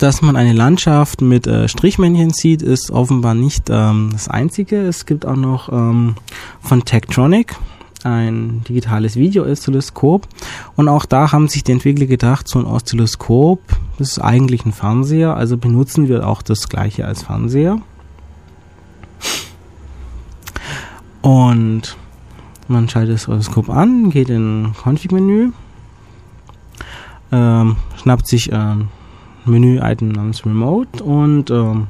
dass 0.00 0.22
man 0.22 0.34
eine 0.34 0.54
Landschaft 0.54 1.20
mit 1.20 1.46
äh, 1.46 1.68
Strichmännchen 1.68 2.30
sieht, 2.30 2.62
ist 2.62 2.90
offenbar 2.90 3.34
nicht 3.34 3.68
ähm, 3.68 4.08
das 4.12 4.28
einzige. 4.28 4.80
Es 4.80 5.04
gibt 5.04 5.26
auch 5.26 5.36
noch 5.36 5.70
ähm, 5.70 6.14
von 6.60 6.84
Tektronic 6.86 7.54
ein 8.02 8.64
digitales 8.66 9.16
Video-Oszilloskop 9.16 10.26
und 10.74 10.88
auch 10.88 11.04
da 11.04 11.32
haben 11.32 11.48
sich 11.48 11.64
die 11.64 11.72
Entwickler 11.72 12.06
gedacht, 12.06 12.48
so 12.48 12.58
ein 12.58 12.64
Oszilloskop, 12.64 13.60
ist 13.98 14.18
eigentlich 14.18 14.64
ein 14.64 14.72
Fernseher, 14.72 15.36
also 15.36 15.58
benutzen 15.58 16.08
wir 16.08 16.26
auch 16.26 16.40
das 16.40 16.70
gleiche 16.70 17.04
als 17.04 17.24
Fernseher. 17.24 17.78
Und 21.20 21.98
man 22.68 22.88
schaltet 22.88 23.16
das 23.16 23.28
Oszilloskop 23.28 23.68
an, 23.68 24.08
geht 24.08 24.30
in 24.30 24.72
Config-Menü, 24.82 25.50
ähm, 27.32 27.76
schnappt 27.98 28.26
sich 28.26 28.50
ähm, 28.50 28.88
Menü-Item 29.44 30.08
namens 30.08 30.44
Remote 30.44 31.02
und 31.02 31.50
ähm, 31.50 31.86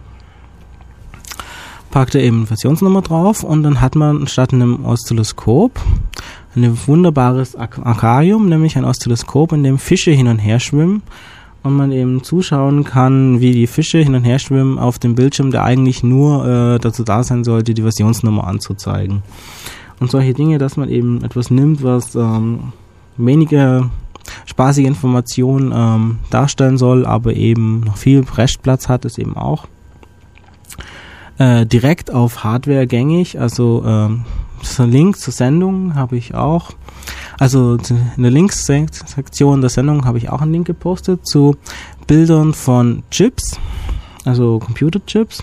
packt 1.91 2.15
er 2.15 2.23
eben 2.23 2.47
Versionsnummer 2.47 3.03
drauf 3.03 3.43
und 3.43 3.63
dann 3.63 3.81
hat 3.81 3.97
man 3.97 4.27
statt 4.27 4.53
einem 4.53 4.85
Oszilloskop 4.85 5.81
ein 6.57 6.79
wunderbares 6.87 7.55
Aquarium, 7.57 8.49
nämlich 8.49 8.77
ein 8.77 8.85
Oszilloskop, 8.85 9.53
in 9.53 9.63
dem 9.63 9.79
Fische 9.79 10.11
hin 10.11 10.27
und 10.27 10.39
her 10.39 10.59
schwimmen 10.59 11.03
und 11.63 11.77
man 11.77 11.93
eben 11.93 12.23
zuschauen 12.23 12.85
kann, 12.85 13.41
wie 13.41 13.53
die 13.53 13.67
Fische 13.67 13.99
hin 13.99 14.15
und 14.15 14.25
her 14.25 14.39
schwimmen 14.39 14.79
auf 14.79 14.99
dem 14.99 15.15
Bildschirm, 15.15 15.51
der 15.51 15.65
eigentlich 15.65 16.03
nur 16.03 16.47
äh, 16.47 16.79
dazu 16.79 17.05
da 17.05 17.23
sein 17.23 17.45
sollte, 17.45 17.75
die 17.75 17.83
Versionsnummer 17.83 18.47
anzuzeigen. 18.47 19.23
Und 20.01 20.11
solche 20.11 20.33
Dinge, 20.33 20.59
dass 20.59 20.77
man 20.77 20.89
eben 20.89 21.23
etwas 21.23 21.51
nimmt, 21.51 21.83
was 21.83 22.15
ähm, 22.15 22.73
weniger 23.17 23.91
spaßige 24.47 24.87
Informationen 24.87 25.73
ähm, 25.75 26.19
darstellen 26.31 26.79
soll, 26.79 27.07
aber 27.07 27.35
eben 27.35 27.81
noch 27.81 27.97
viel 27.97 28.25
Restplatz 28.37 28.89
hat, 28.89 29.05
ist 29.05 29.19
eben 29.19 29.37
auch 29.37 29.67
äh, 31.39 31.67
direkt 31.67 32.13
auf 32.13 32.45
Hardware 32.45 32.87
gängig. 32.87 33.41
Also 33.41 33.83
ähm, 33.87 34.25
Link 34.79 35.19
zur 35.19 35.33
Sendung 35.33 35.95
habe 35.95 36.17
ich 36.17 36.35
auch. 36.35 36.73
Also 37.39 37.79
in 38.17 38.23
der 38.23 38.31
Links-Sektion 38.31 39.63
der 39.63 39.71
Sendung 39.71 40.05
habe 40.05 40.19
ich 40.19 40.29
auch 40.29 40.43
einen 40.43 40.53
Link 40.53 40.67
gepostet 40.67 41.27
zu 41.27 41.57
Bildern 42.07 42.53
von 42.53 43.03
Chips, 43.11 43.59
also 44.27 44.59
Computerchips, 44.59 45.43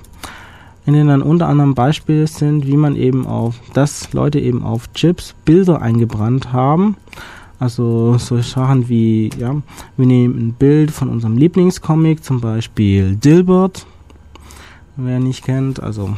in 0.85 0.93
denen 0.93 1.09
dann 1.09 1.21
unter 1.23 1.47
anderem 1.47 1.73
Beispiele 1.73 2.27
sind, 2.27 2.67
wie 2.67 2.77
man 2.77 2.95
eben 2.95 3.25
auf, 3.25 3.55
dass 3.73 4.13
Leute 4.13 4.39
eben 4.39 4.63
auf 4.63 4.93
Chips 4.93 5.33
Bilder 5.45 5.81
eingebrannt 5.81 6.53
haben. 6.53 6.97
Also 7.59 8.17
so 8.17 8.39
Sachen 8.41 8.87
wie, 8.87 9.31
ja, 9.39 9.55
wir 9.97 10.05
nehmen 10.05 10.37
ein 10.37 10.53
Bild 10.53 10.91
von 10.91 11.09
unserem 11.09 11.37
Lieblingscomic, 11.37 12.23
zum 12.23 12.39
Beispiel 12.39 13.15
Dilbert, 13.15 13.87
wer 14.95 15.19
nicht 15.19 15.43
kennt, 15.43 15.81
also 15.81 16.15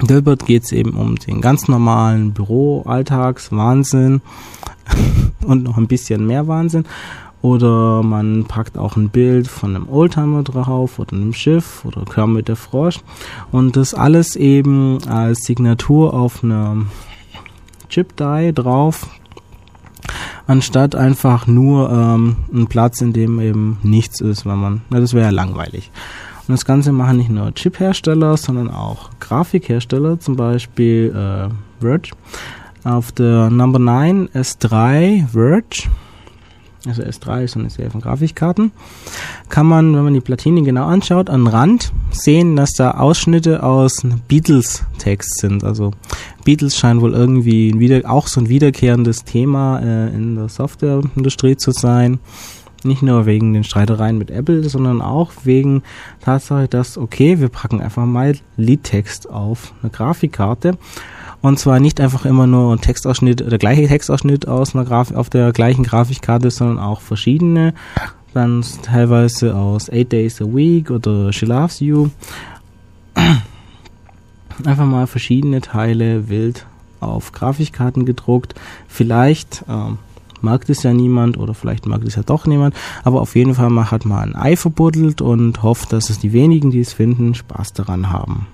Dilbert 0.00 0.46
geht 0.46 0.64
es 0.64 0.72
eben 0.72 0.92
um 0.92 1.16
den 1.16 1.40
ganz 1.40 1.68
normalen 1.68 2.32
Büro-Alltags-Wahnsinn 2.32 4.22
und 5.44 5.64
noch 5.64 5.76
ein 5.76 5.88
bisschen 5.88 6.26
mehr 6.26 6.46
Wahnsinn. 6.46 6.84
Oder 7.40 8.02
man 8.02 8.44
packt 8.46 8.78
auch 8.78 8.96
ein 8.96 9.10
Bild 9.10 9.46
von 9.46 9.74
einem 9.74 9.88
Oldtimer 9.88 10.42
drauf 10.42 10.98
oder 10.98 11.12
einem 11.14 11.32
Schiff 11.32 11.84
oder 11.84 12.04
Kermit 12.04 12.48
der 12.48 12.56
Frosch. 12.56 12.98
Und 13.52 13.76
das 13.76 13.94
alles 13.94 14.34
eben 14.34 14.98
als 15.06 15.40
Signatur 15.44 16.14
auf 16.14 16.42
einer 16.42 16.86
Chip-Die 17.88 18.52
drauf. 18.54 19.08
Anstatt 20.48 20.94
einfach 20.94 21.46
nur 21.46 21.90
ähm, 21.90 22.36
ein 22.50 22.68
Platz, 22.68 23.02
in 23.02 23.12
dem 23.12 23.38
eben 23.38 23.76
nichts 23.82 24.22
ist, 24.22 24.46
weil 24.46 24.56
man, 24.56 24.80
na, 24.88 24.98
das 24.98 25.12
wäre 25.12 25.26
ja 25.26 25.30
langweilig. 25.30 25.90
Und 26.48 26.52
das 26.54 26.64
Ganze 26.64 26.90
machen 26.90 27.18
nicht 27.18 27.28
nur 27.28 27.54
Chip-Hersteller, 27.54 28.34
sondern 28.38 28.70
auch 28.70 29.10
Grafikhersteller, 29.20 30.18
zum 30.20 30.36
Beispiel 30.36 31.14
äh, 31.14 31.82
Verge. 31.82 32.12
Auf 32.82 33.12
der 33.12 33.50
Number 33.50 33.78
9 33.78 34.28
S3 34.28 35.28
Verge, 35.28 35.90
also 36.86 37.02
S3 37.02 37.44
ist 37.44 37.56
eine 37.56 37.70
Serie 37.70 37.90
von 37.90 38.00
Grafikkarten, 38.00 38.70
kann 39.48 39.66
man, 39.66 39.94
wenn 39.94 40.04
man 40.04 40.14
die 40.14 40.20
Platine 40.20 40.62
genau 40.62 40.86
anschaut, 40.86 41.28
am 41.28 41.46
Rand 41.46 41.92
sehen, 42.10 42.56
dass 42.56 42.72
da 42.72 42.92
Ausschnitte 42.92 43.62
aus 43.62 44.02
Beatles-Text 44.28 45.38
sind. 45.40 45.64
Also 45.64 45.92
Beatles 46.44 46.76
scheint 46.76 47.00
wohl 47.00 47.14
irgendwie 47.14 47.78
wieder, 47.78 48.08
auch 48.10 48.26
so 48.28 48.40
ein 48.40 48.48
wiederkehrendes 48.48 49.24
Thema 49.24 49.80
äh, 49.80 50.08
in 50.08 50.36
der 50.36 50.48
Softwareindustrie 50.48 51.56
zu 51.56 51.72
sein. 51.72 52.20
Nicht 52.84 53.02
nur 53.02 53.26
wegen 53.26 53.54
den 53.54 53.64
Streitereien 53.64 54.18
mit 54.18 54.30
Apple, 54.30 54.68
sondern 54.68 55.02
auch 55.02 55.32
wegen 55.42 55.82
Tatsache, 56.20 56.68
dass, 56.68 56.96
okay, 56.96 57.40
wir 57.40 57.48
packen 57.48 57.80
einfach 57.80 58.06
mal 58.06 58.36
Liedtext 58.56 59.28
auf 59.28 59.74
eine 59.82 59.90
Grafikkarte. 59.90 60.78
Und 61.40 61.58
zwar 61.58 61.78
nicht 61.78 62.00
einfach 62.00 62.24
immer 62.24 62.46
nur 62.46 62.74
ein 62.74 62.80
Textausschnitt, 62.80 63.40
der 63.50 63.58
gleiche 63.58 63.86
Textausschnitt 63.86 64.48
aus 64.48 64.74
einer 64.74 64.84
Graf 64.84 65.12
auf 65.12 65.30
der 65.30 65.52
gleichen 65.52 65.84
Grafikkarte, 65.84 66.50
sondern 66.50 66.78
auch 66.78 67.00
verschiedene. 67.00 67.74
Dann 68.34 68.64
teilweise 68.82 69.54
aus 69.54 69.90
Eight 69.90 70.12
Days 70.12 70.42
a 70.42 70.44
Week 70.44 70.90
oder 70.90 71.32
She 71.32 71.46
Loves 71.46 71.80
You. 71.80 72.08
Einfach 74.64 74.86
mal 74.86 75.06
verschiedene 75.06 75.60
Teile 75.60 76.28
wild 76.28 76.66
auf 77.00 77.30
Grafikkarten 77.32 78.04
gedruckt. 78.04 78.54
Vielleicht 78.88 79.64
ähm, 79.68 79.98
mag 80.40 80.66
das 80.66 80.82
ja 80.82 80.92
niemand 80.92 81.38
oder 81.38 81.54
vielleicht 81.54 81.86
mag 81.86 82.04
das 82.04 82.16
ja 82.16 82.22
doch 82.22 82.46
niemand, 82.46 82.74
aber 83.04 83.20
auf 83.20 83.36
jeden 83.36 83.54
Fall 83.54 83.70
hat 83.90 84.04
man 84.04 84.34
ein 84.34 84.36
Ei 84.36 84.56
verbuddelt 84.56 85.20
und 85.20 85.62
hofft, 85.62 85.92
dass 85.92 86.10
es 86.10 86.18
die 86.18 86.32
wenigen, 86.32 86.70
die 86.70 86.80
es 86.80 86.92
finden, 86.92 87.34
Spaß 87.34 87.72
daran 87.72 88.10
haben. 88.10 88.46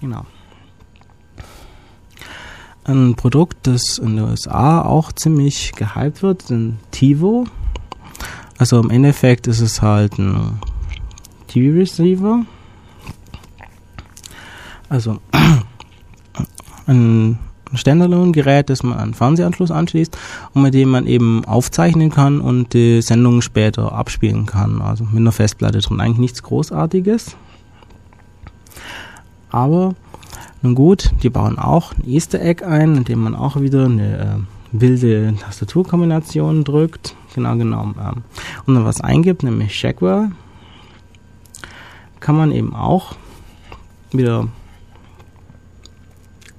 Genau. 0.00 0.24
Ein 2.84 3.16
Produkt, 3.16 3.66
das 3.66 3.98
in 3.98 4.16
den 4.16 4.24
USA 4.24 4.82
auch 4.82 5.12
ziemlich 5.12 5.72
gehypt 5.72 6.22
wird, 6.22 6.48
ein 6.50 6.78
TiVo. 6.90 7.44
Also 8.56 8.80
im 8.80 8.90
Endeffekt 8.90 9.46
ist 9.46 9.60
es 9.60 9.82
halt 9.82 10.18
ein 10.18 10.58
TV-Receiver. 11.48 12.44
Also 14.88 15.18
ein 16.86 17.38
Standalone-Gerät, 17.74 18.70
das 18.70 18.82
man 18.82 18.98
an 18.98 19.14
Fernsehanschluss 19.14 19.70
anschließt 19.70 20.16
und 20.54 20.62
mit 20.62 20.72
dem 20.74 20.88
man 20.88 21.06
eben 21.06 21.44
aufzeichnen 21.44 22.10
kann 22.10 22.40
und 22.40 22.72
die 22.72 23.02
Sendungen 23.02 23.42
später 23.42 23.92
abspielen 23.92 24.46
kann. 24.46 24.80
Also 24.80 25.04
mit 25.04 25.16
einer 25.16 25.32
Festplatte 25.32 25.78
drin. 25.78 26.00
Eigentlich 26.00 26.18
nichts 26.18 26.42
Großartiges. 26.42 27.36
Aber 29.50 29.94
nun 30.62 30.74
gut, 30.74 31.10
die 31.22 31.30
bauen 31.30 31.58
auch 31.58 31.92
ein 31.94 32.08
Easter 32.08 32.40
Egg 32.40 32.64
ein, 32.64 32.96
in 32.96 33.04
dem 33.04 33.22
man 33.22 33.34
auch 33.34 33.60
wieder 33.60 33.84
eine 33.84 34.18
äh, 34.18 34.36
wilde 34.72 35.34
Tastaturkombination 35.40 36.64
drückt. 36.64 37.14
Genau 37.34 37.56
genommen. 37.56 37.94
Ähm, 38.00 38.22
und 38.66 38.74
dann 38.74 38.84
was 38.84 39.00
eingibt, 39.00 39.42
nämlich 39.42 39.74
Shackwell. 39.74 40.30
Kann 42.20 42.36
man 42.36 42.52
eben 42.52 42.74
auch 42.74 43.14
wieder 44.10 44.48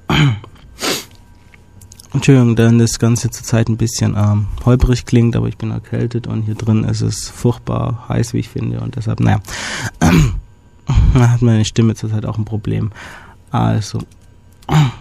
Entschuldigung, 2.14 2.56
dann 2.56 2.80
das 2.80 3.00
Ganze 3.00 3.30
zurzeit 3.30 3.70
ein 3.70 3.78
bisschen 3.78 4.16
ähm, 4.18 4.48
holprig 4.66 5.06
klingt, 5.06 5.36
aber 5.36 5.48
ich 5.48 5.58
bin 5.58 5.72
erkältet 5.72 6.28
und 6.28 6.44
hier 6.44 6.56
drin 6.56 6.84
ist 6.84 7.02
es 7.02 7.30
furchtbar 7.30 8.06
heiß, 8.10 8.34
wie 8.34 8.40
ich 8.40 8.50
finde, 8.50 8.82
und 8.82 8.96
deshalb, 8.96 9.20
naja, 9.20 9.40
da 11.14 11.30
hat 11.30 11.42
meine 11.42 11.66
Stimme 11.66 11.96
zurzeit 11.96 12.26
auch 12.26 12.38
ein 12.38 12.46
Problem. 12.46 12.92
Also, 13.52 14.00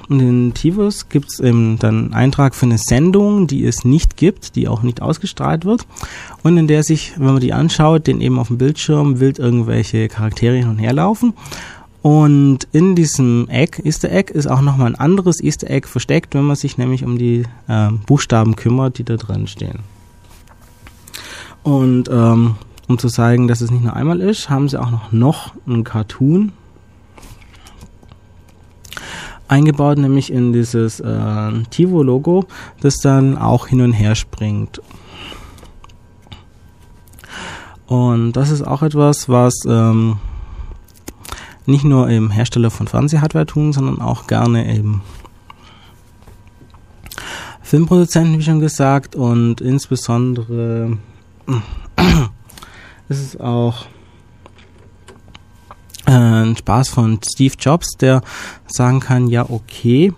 in 0.08 0.18
den 0.18 0.54
Tivos 0.54 1.08
gibt 1.10 1.28
es 1.30 1.36
dann 1.36 1.78
einen 1.82 2.14
Eintrag 2.14 2.54
für 2.54 2.66
eine 2.66 2.78
Sendung, 2.78 3.46
die 3.46 3.64
es 3.64 3.84
nicht 3.84 4.16
gibt, 4.16 4.56
die 4.56 4.66
auch 4.66 4.82
nicht 4.82 5.02
ausgestrahlt 5.02 5.66
wird 5.66 5.86
und 6.42 6.56
in 6.56 6.66
der 6.66 6.82
sich, 6.82 7.12
wenn 7.18 7.26
man 7.26 7.40
die 7.40 7.52
anschaut, 7.52 8.06
den 8.06 8.22
eben 8.22 8.38
auf 8.38 8.48
dem 8.48 8.56
Bildschirm 8.56 9.20
wild 9.20 9.38
irgendwelche 9.38 10.08
Charaktere 10.08 10.56
hin 10.56 10.68
und 10.68 10.78
her 10.78 10.94
laufen 10.94 11.34
und 12.00 12.68
in 12.72 12.94
diesem 12.94 13.48
Egg, 13.50 13.82
Easter 13.84 14.10
Egg, 14.10 14.32
ist 14.32 14.46
auch 14.46 14.60
nochmal 14.60 14.86
ein 14.86 14.94
anderes 14.94 15.42
Easter 15.42 15.68
Egg 15.68 15.88
versteckt, 15.88 16.34
wenn 16.34 16.44
man 16.44 16.56
sich 16.56 16.78
nämlich 16.78 17.04
um 17.04 17.18
die 17.18 17.42
äh, 17.66 17.90
Buchstaben 18.06 18.56
kümmert, 18.56 18.98
die 18.98 19.04
da 19.04 19.16
drin 19.16 19.46
stehen. 19.46 19.80
Und 21.64 22.08
ähm, 22.08 22.54
um 22.88 22.98
zu 22.98 23.08
zeigen, 23.08 23.46
dass 23.48 23.60
es 23.60 23.70
nicht 23.70 23.84
nur 23.84 23.94
einmal 23.94 24.20
ist, 24.20 24.50
haben 24.50 24.68
sie 24.68 24.80
auch 24.80 24.90
noch, 24.90 25.12
noch 25.12 25.52
einen 25.66 25.84
Cartoon 25.84 26.52
eingebaut, 29.46 29.98
nämlich 29.98 30.32
in 30.32 30.52
dieses 30.52 31.00
äh, 31.00 31.52
Tivo-Logo, 31.70 32.46
das 32.80 32.96
dann 32.96 33.36
auch 33.36 33.66
hin 33.66 33.80
und 33.80 33.92
her 33.92 34.14
springt. 34.14 34.80
Und 37.86 38.32
das 38.32 38.50
ist 38.50 38.62
auch 38.62 38.82
etwas, 38.82 39.28
was 39.28 39.54
ähm, 39.66 40.18
nicht 41.64 41.84
nur 41.84 42.08
eben 42.10 42.30
Hersteller 42.30 42.70
von 42.70 42.86
Fernsehhardware 42.86 43.46
tun, 43.46 43.72
sondern 43.72 44.00
auch 44.00 44.26
gerne 44.26 44.74
eben 44.74 45.02
Filmproduzenten, 47.62 48.38
wie 48.38 48.42
schon 48.42 48.60
gesagt, 48.60 49.16
und 49.16 49.60
insbesondere 49.60 50.98
ist 53.08 53.20
es 53.20 53.40
auch 53.40 53.86
äh, 56.06 56.10
ein 56.10 56.56
Spaß 56.56 56.88
von 56.88 57.20
Steve 57.22 57.54
Jobs, 57.58 57.96
der 57.98 58.22
sagen 58.66 59.00
kann, 59.00 59.28
ja 59.28 59.48
okay, 59.48 60.12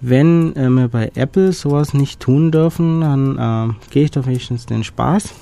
wenn 0.00 0.54
äh, 0.56 0.68
wir 0.68 0.88
bei 0.88 1.10
Apple 1.14 1.52
sowas 1.52 1.94
nicht 1.94 2.20
tun 2.20 2.52
dürfen, 2.52 3.00
dann 3.00 3.38
äh, 3.70 3.74
gehe 3.90 4.04
ich 4.04 4.10
doch 4.10 4.26
wenigstens 4.26 4.66
den 4.66 4.84
Spaß. 4.84 5.34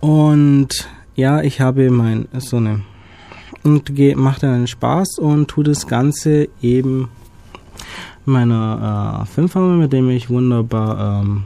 Und 0.00 0.88
ja, 1.14 1.42
ich 1.42 1.60
habe 1.60 1.90
mein 1.90 2.28
so 2.38 2.56
eine 2.56 2.82
und 3.62 3.90
mache 4.16 4.40
dann 4.40 4.54
einen 4.54 4.66
Spaß 4.66 5.18
und 5.18 5.48
tue 5.48 5.64
das 5.64 5.86
Ganze 5.86 6.48
eben 6.62 7.10
meiner 8.24 9.22
äh, 9.22 9.26
Filmfirma, 9.26 9.74
mit 9.74 9.92
dem 9.92 10.08
ich 10.08 10.30
wunderbar 10.30 11.20
ähm, 11.22 11.44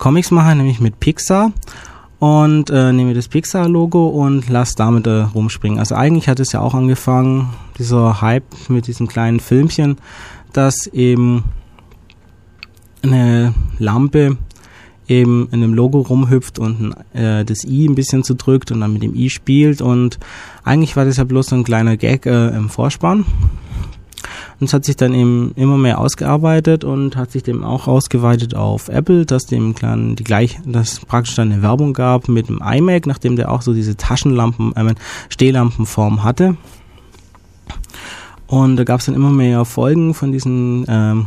Comics 0.00 0.30
mache, 0.30 0.56
nämlich 0.56 0.80
mit 0.80 0.98
Pixar 0.98 1.52
und 2.18 2.70
äh, 2.70 2.92
nehme 2.92 3.14
das 3.14 3.28
Pixar-Logo 3.28 4.08
und 4.08 4.48
lasse 4.48 4.74
damit 4.76 5.06
äh, 5.06 5.20
rumspringen. 5.20 5.78
Also 5.78 5.94
eigentlich 5.94 6.26
hat 6.26 6.40
es 6.40 6.52
ja 6.52 6.60
auch 6.60 6.74
angefangen, 6.74 7.50
dieser 7.78 8.22
Hype 8.22 8.44
mit 8.68 8.86
diesem 8.86 9.06
kleinen 9.06 9.40
Filmchen, 9.40 9.98
dass 10.54 10.86
eben 10.86 11.44
eine 13.02 13.54
Lampe 13.78 14.38
eben 15.06 15.48
in 15.52 15.60
dem 15.60 15.74
Logo 15.74 16.00
rumhüpft 16.00 16.58
und 16.58 16.94
äh, 17.12 17.44
das 17.44 17.64
i 17.64 17.86
ein 17.86 17.94
bisschen 17.94 18.24
zu 18.24 18.34
drückt 18.34 18.72
und 18.72 18.80
dann 18.80 18.94
mit 18.94 19.02
dem 19.02 19.14
i 19.14 19.28
spielt 19.28 19.82
und 19.82 20.18
eigentlich 20.64 20.96
war 20.96 21.04
das 21.04 21.18
ja 21.18 21.24
bloß 21.24 21.48
so 21.48 21.56
ein 21.56 21.64
kleiner 21.64 21.98
Gag 21.98 22.24
äh, 22.24 22.48
im 22.48 22.70
Vorspann. 22.70 23.26
Und 24.58 24.66
es 24.66 24.72
hat 24.74 24.84
sich 24.84 24.96
dann 24.96 25.14
eben 25.14 25.52
immer 25.56 25.78
mehr 25.78 25.98
ausgearbeitet 25.98 26.84
und 26.84 27.16
hat 27.16 27.30
sich 27.30 27.42
dem 27.42 27.64
auch 27.64 27.88
ausgeweitet 27.88 28.54
auf 28.54 28.88
Apple, 28.88 29.24
dass 29.26 29.46
dem 29.46 29.74
kleinen 29.74 30.16
die 30.16 30.24
gleich, 30.24 30.58
dass 30.64 31.00
praktisch 31.00 31.34
dann 31.34 31.52
eine 31.52 31.62
Werbung 31.62 31.92
gab 31.92 32.28
mit 32.28 32.48
dem 32.48 32.60
iMac, 32.62 33.06
nachdem 33.06 33.36
der 33.36 33.50
auch 33.50 33.62
so 33.62 33.72
diese 33.72 33.96
Taschenlampen, 33.96 34.74
äh, 34.76 34.94
Stehlampenform 35.28 36.24
hatte. 36.24 36.56
Und 38.46 38.76
da 38.76 38.84
gab 38.84 39.00
es 39.00 39.06
dann 39.06 39.14
immer 39.14 39.30
mehr 39.30 39.64
Folgen 39.64 40.12
von 40.12 40.32
diesen 40.32 40.84
ähm, 40.88 41.26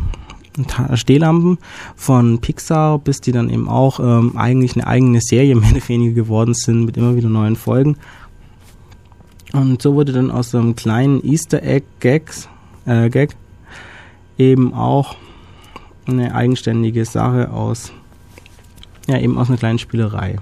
Stehlampen 0.94 1.58
von 1.96 2.40
Pixar, 2.40 3.00
bis 3.00 3.22
die 3.22 3.32
dann 3.32 3.50
eben 3.50 3.68
auch 3.68 4.00
ähm, 4.00 4.38
eigentlich 4.38 4.76
eine 4.76 4.86
eigene 4.86 5.22
Serie 5.22 5.56
mehr 5.60 5.72
oder 5.72 5.88
weniger 5.88 6.14
geworden 6.14 6.54
sind 6.54 6.86
mit 6.86 6.98
immer 6.98 7.16
wieder 7.16 7.30
neuen 7.30 7.56
Folgen. 7.56 7.98
Und 9.54 9.82
so 9.82 9.94
wurde 9.94 10.14
dann 10.14 10.32
aus 10.32 10.52
so 10.52 10.58
einem 10.58 10.76
kleinen 10.76 11.24
Easter 11.24 11.62
Egg 11.64 11.86
Gags, 12.00 12.50
äh, 12.86 13.10
Gag 13.10 13.36
eben 14.38 14.74
auch 14.74 15.16
eine 16.06 16.36
eigenständige 16.36 17.06
Sache 17.06 17.52
aus, 17.52 17.92
ja, 19.08 19.18
eben 19.18 19.38
aus 19.38 19.50
einer 19.50 19.58
kleinen 19.58 19.80
Spielerei. 19.80 20.38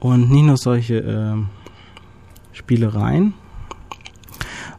Und 0.00 0.30
nicht 0.30 0.44
nur 0.44 0.56
solche 0.56 0.96
äh, 0.96 1.36
Spielereien, 2.52 3.34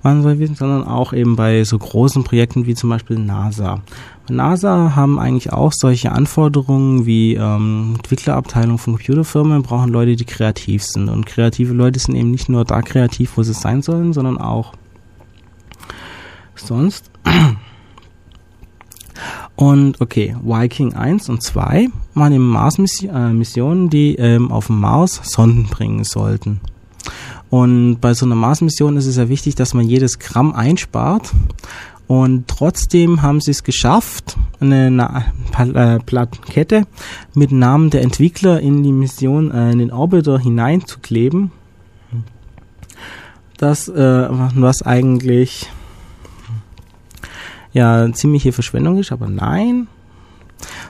waren 0.02 0.18
involviert, 0.18 0.58
sondern 0.58 0.86
auch 0.86 1.14
eben 1.14 1.36
bei 1.36 1.64
so 1.64 1.80
großen 1.80 2.24
Projekten 2.24 2.66
wie 2.66 2.76
zum 2.76 2.90
Beispiel 2.90 3.18
NASA. 3.18 3.82
NASA 4.30 4.96
haben 4.96 5.20
eigentlich 5.20 5.52
auch 5.52 5.74
solche 5.74 6.12
Anforderungen 6.12 7.06
wie 7.06 7.36
ähm, 7.36 7.96
Entwicklerabteilung 7.98 8.78
von 8.78 8.94
Computerfirmen 8.94 9.64
brauchen 9.64 9.92
Leute, 9.92 10.16
die 10.16 10.26
kreativ 10.26 10.84
sind. 10.84 11.10
Und 11.10 11.26
kreative 11.26 11.74
Leute 11.74 12.00
sind 12.00 12.16
eben 12.16 12.32
nicht 12.32 12.48
nur 12.48 12.64
da 12.64 12.82
kreativ, 12.82 13.38
wo 13.38 13.44
sie 13.44 13.54
sein 13.54 13.82
sollen, 13.82 14.14
sondern 14.14 14.38
auch 14.38 14.74
sonst. 16.56 17.12
Und 19.56 20.02
okay, 20.02 20.36
Viking 20.42 20.94
1 20.94 21.30
und 21.30 21.44
2 21.44 21.90
waren 22.16 22.34
eben 22.34 22.48
Mars-Missionen, 22.50 23.90
die 23.90 24.16
ähm, 24.16 24.52
auf 24.52 24.68
dem 24.68 24.80
Mars 24.80 25.22
Sonden 25.24 25.66
bringen 25.66 26.04
sollten. 26.04 26.60
Und 27.50 28.00
bei 28.02 28.16
so 28.16 28.26
einer 28.26 28.34
Mars-Mission 28.36 28.98
ist 28.98 29.06
es 29.06 29.18
ja 29.18 29.30
wichtig, 29.30 29.54
dass 29.54 29.76
man 29.76 29.88
jedes 29.88 30.18
Gramm 30.18 30.54
einspart. 30.54 31.32
Und 32.08 32.48
trotzdem 32.48 33.22
haben 33.22 33.40
sie 33.40 33.52
es 33.52 33.64
geschafft, 33.64 34.38
eine, 34.60 35.26
äh, 35.58 36.00
Plakette 36.00 36.86
mit 37.34 37.52
Namen 37.52 37.90
der 37.90 38.02
Entwickler 38.02 38.60
in 38.60 38.84
die 38.84 38.92
Mission, 38.92 39.52
äh, 39.52 39.72
in 39.72 39.80
den 39.80 39.92
Orbiter 39.92 40.40
hineinzukleben. 40.40 41.52
das, 43.58 43.88
äh, 43.88 44.28
was 44.30 44.82
eigentlich 44.82 45.70
ja 47.72 48.12
ziemliche 48.12 48.52
Verschwendung 48.52 48.98
ist, 48.98 49.12
aber 49.12 49.30
nein. 49.30 49.88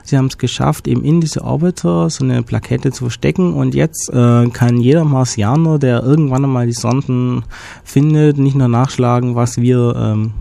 Sie 0.03 0.18
haben 0.18 0.26
es 0.26 0.38
geschafft, 0.38 0.88
eben 0.88 1.03
in 1.03 1.22
diese 1.22 1.44
Orbiter 1.44 2.10
so 2.10 2.23
eine 2.23 2.44
Plakette 2.44 2.91
zu 2.91 3.06
verstecken 3.06 3.53
und 3.53 3.73
jetzt 3.73 4.10
äh, 4.11 4.49
kann 4.49 4.77
jeder 4.77 5.06
Marsianer, 5.06 5.80
der 5.80 6.03
irgendwann 6.03 6.44
einmal 6.44 6.65
die 6.65 6.73
Sonden 6.73 7.44
findet, 7.84 8.38
nicht 8.38 8.56
nur 8.56 8.68
nachschlagen, 8.68 9.35
was 9.35 9.57
wir 9.57 9.95
ähm, 9.95 10.34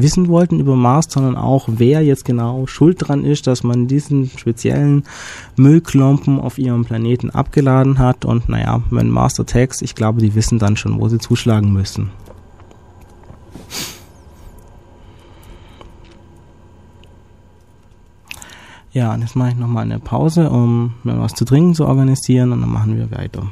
wissen 0.00 0.28
wollten 0.28 0.60
über 0.60 0.76
Mars, 0.76 1.06
sondern 1.08 1.36
auch, 1.36 1.68
wer 1.68 2.02
jetzt 2.02 2.24
genau 2.24 2.66
schuld 2.66 2.96
dran 3.00 3.24
ist, 3.24 3.46
dass 3.46 3.62
man 3.62 3.86
diesen 3.86 4.28
speziellen 4.28 5.04
Müllklumpen 5.56 6.38
auf 6.40 6.58
ihrem 6.58 6.84
Planeten 6.84 7.30
abgeladen 7.30 7.98
hat. 7.98 8.24
Und 8.24 8.48
naja, 8.48 8.82
wenn 8.90 9.10
Master 9.10 9.46
Text, 9.46 9.82
ich 9.82 9.94
glaube, 9.94 10.20
die 10.20 10.34
wissen 10.34 10.58
dann 10.58 10.76
schon, 10.76 11.00
wo 11.00 11.08
sie 11.08 11.18
zuschlagen 11.18 11.72
müssen. 11.72 12.10
Ja, 18.92 19.12
und 19.12 19.20
jetzt 19.20 19.36
mache 19.36 19.50
ich 19.50 19.56
nochmal 19.56 19.84
eine 19.84 19.98
Pause, 19.98 20.48
um 20.48 20.94
mir 21.04 21.20
was 21.20 21.34
zu 21.34 21.44
trinken 21.44 21.74
zu 21.74 21.86
organisieren 21.86 22.52
und 22.52 22.62
dann 22.62 22.70
machen 22.70 22.96
wir 22.96 23.10
weiter. 23.10 23.46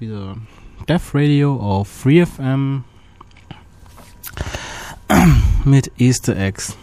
Wieder 0.00 0.36
Death 0.88 1.14
Radio 1.14 1.56
auf 1.56 1.88
FreeFM 1.88 2.84
mit 5.64 5.90
Easter 5.98 6.36
Eggs. 6.36 6.76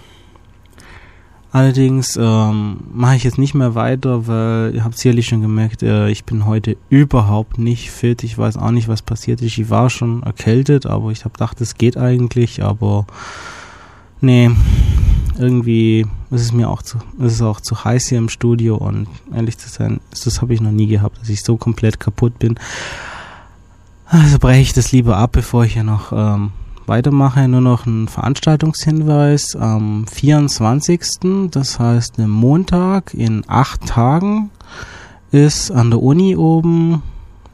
Allerdings 1.52 2.18
ähm, 2.20 2.82
mache 2.94 3.16
ich 3.16 3.24
jetzt 3.24 3.38
nicht 3.38 3.54
mehr 3.54 3.76
weiter, 3.76 4.28
weil 4.28 4.76
ihr 4.76 4.84
habt 4.84 4.98
sicherlich 4.98 5.28
schon 5.28 5.42
gemerkt, 5.42 5.84
äh, 5.84 6.10
ich 6.10 6.26
bin 6.26 6.46
heute 6.46 6.76
überhaupt 6.90 7.58
nicht 7.58 7.92
fit. 7.92 8.24
Ich 8.24 8.38
weiß 8.38 8.58
auch 8.58 8.72
nicht, 8.72 8.90
was 8.90 9.02
passiert 9.02 9.42
ist. 9.42 9.58
Ich 9.58 9.70
war 9.70 9.90
schon 9.90 10.24
erkältet, 10.24 10.86
aber 10.86 11.12
ich 11.12 11.24
habe 11.24 11.32
gedacht, 11.32 11.62
es 11.62 11.76
geht 11.76 11.96
eigentlich, 11.96 12.62
aber 12.62 13.06
nee, 14.26 14.52
irgendwie 15.38 16.06
ist 16.32 16.42
es 16.42 16.52
mir 16.52 16.70
auch 16.70 16.82
zu, 16.82 16.98
ist 17.20 17.34
es 17.34 17.42
auch 17.42 17.62
zu 17.62 17.84
heiß 17.84 18.08
hier 18.08 18.18
im 18.18 18.30
Studio 18.30 18.76
und 18.76 19.08
ehrlich 19.34 19.58
zu 19.58 19.70
sein, 19.70 20.00
das 20.12 20.42
habe 20.42 20.54
ich 20.54 20.62
noch 20.62 20.72
nie 20.72 20.88
gehabt, 20.88 21.22
dass 21.22 21.30
ich 21.30 21.44
so 21.44 21.58
komplett 21.58 22.00
kaputt 22.00 22.40
bin. 22.40 22.56
Also 24.08 24.38
breche 24.40 24.62
ich 24.62 24.74
das 24.74 24.92
lieber 24.92 25.18
ab, 25.18 25.32
bevor 25.34 25.66
ich 25.66 25.74
hier 25.74 25.84
noch 25.84 26.12
ähm, 26.12 26.52
weitermache. 26.86 27.48
Nur 27.48 27.62
noch 27.62 27.86
ein 27.86 28.08
Veranstaltungshinweis 28.08 29.56
am 29.56 30.06
24. 30.08 31.50
Das 31.52 31.80
heißt, 31.80 32.20
am 32.20 32.30
Montag 32.30 33.14
in 33.14 33.44
acht 33.48 33.86
Tagen 33.88 34.52
ist 35.32 35.72
an 35.72 35.90
der 35.90 36.02
Uni 36.02 36.36
oben 36.36 37.02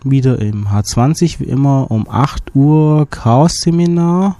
wieder 0.03 0.39
im 0.39 0.67
H20 0.67 1.39
wie 1.39 1.45
immer 1.45 1.89
um 1.89 2.07
8 2.09 2.55
Uhr 2.55 3.07
Chaos-Seminar. 3.09 4.35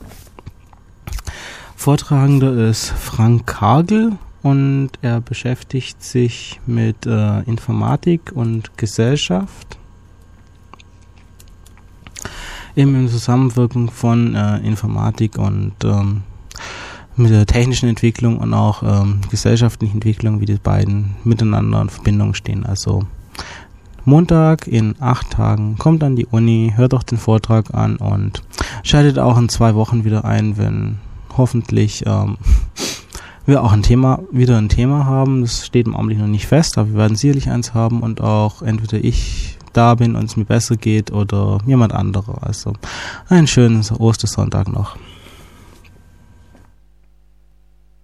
Vortragender 1.81 2.69
ist 2.69 2.91
Frank 2.91 3.47
Kagel 3.47 4.11
und 4.43 4.91
er 5.01 5.19
beschäftigt 5.19 6.03
sich 6.03 6.61
mit 6.67 7.07
äh, 7.07 7.39
Informatik 7.39 8.31
und 8.35 8.77
Gesellschaft. 8.77 9.79
Eben 12.75 12.93
in 12.93 13.09
Zusammenwirkung 13.09 13.89
von 13.89 14.35
äh, 14.35 14.59
Informatik 14.59 15.39
und 15.39 15.73
ähm, 15.83 16.21
mit 17.15 17.31
der 17.31 17.47
technischen 17.47 17.89
Entwicklung 17.89 18.37
und 18.37 18.53
auch 18.53 18.83
ähm, 18.83 19.21
gesellschaftlichen 19.31 19.95
Entwicklung, 19.95 20.39
wie 20.39 20.45
die 20.45 20.59
beiden 20.61 21.15
miteinander 21.23 21.81
in 21.81 21.89
Verbindung 21.89 22.35
stehen. 22.35 22.63
Also 22.63 23.07
Montag 24.05 24.67
in 24.67 24.93
acht 24.99 25.31
Tagen 25.31 25.79
kommt 25.79 26.03
an 26.03 26.15
die 26.15 26.27
Uni, 26.27 26.73
hört 26.75 26.93
auch 26.93 27.01
den 27.01 27.17
Vortrag 27.17 27.73
an 27.73 27.95
und 27.95 28.43
schaltet 28.83 29.17
auch 29.17 29.39
in 29.39 29.49
zwei 29.49 29.73
Wochen 29.73 30.05
wieder 30.05 30.25
ein, 30.25 30.59
wenn 30.59 30.99
hoffentlich 31.37 32.03
ähm, 32.05 32.37
wir 33.45 33.63
auch 33.63 33.71
ein 33.71 33.83
Thema, 33.83 34.19
wieder 34.31 34.57
ein 34.57 34.69
Thema 34.69 35.05
haben. 35.05 35.41
Das 35.41 35.65
steht 35.65 35.87
im 35.87 35.95
Augenblick 35.95 36.19
noch 36.19 36.27
nicht 36.27 36.47
fest, 36.47 36.77
aber 36.77 36.89
wir 36.89 36.97
werden 36.97 37.15
sicherlich 37.15 37.49
eins 37.49 37.73
haben 37.73 38.01
und 38.01 38.21
auch 38.21 38.61
entweder 38.61 39.03
ich 39.03 39.57
da 39.73 39.95
bin 39.95 40.15
und 40.15 40.25
es 40.25 40.37
mir 40.37 40.45
besser 40.45 40.75
geht 40.75 41.11
oder 41.11 41.59
jemand 41.65 41.93
anderer. 41.93 42.39
Also 42.41 42.73
einen 43.29 43.47
schönen 43.47 43.81
Ostersonntag 43.97 44.67
noch. 44.71 44.97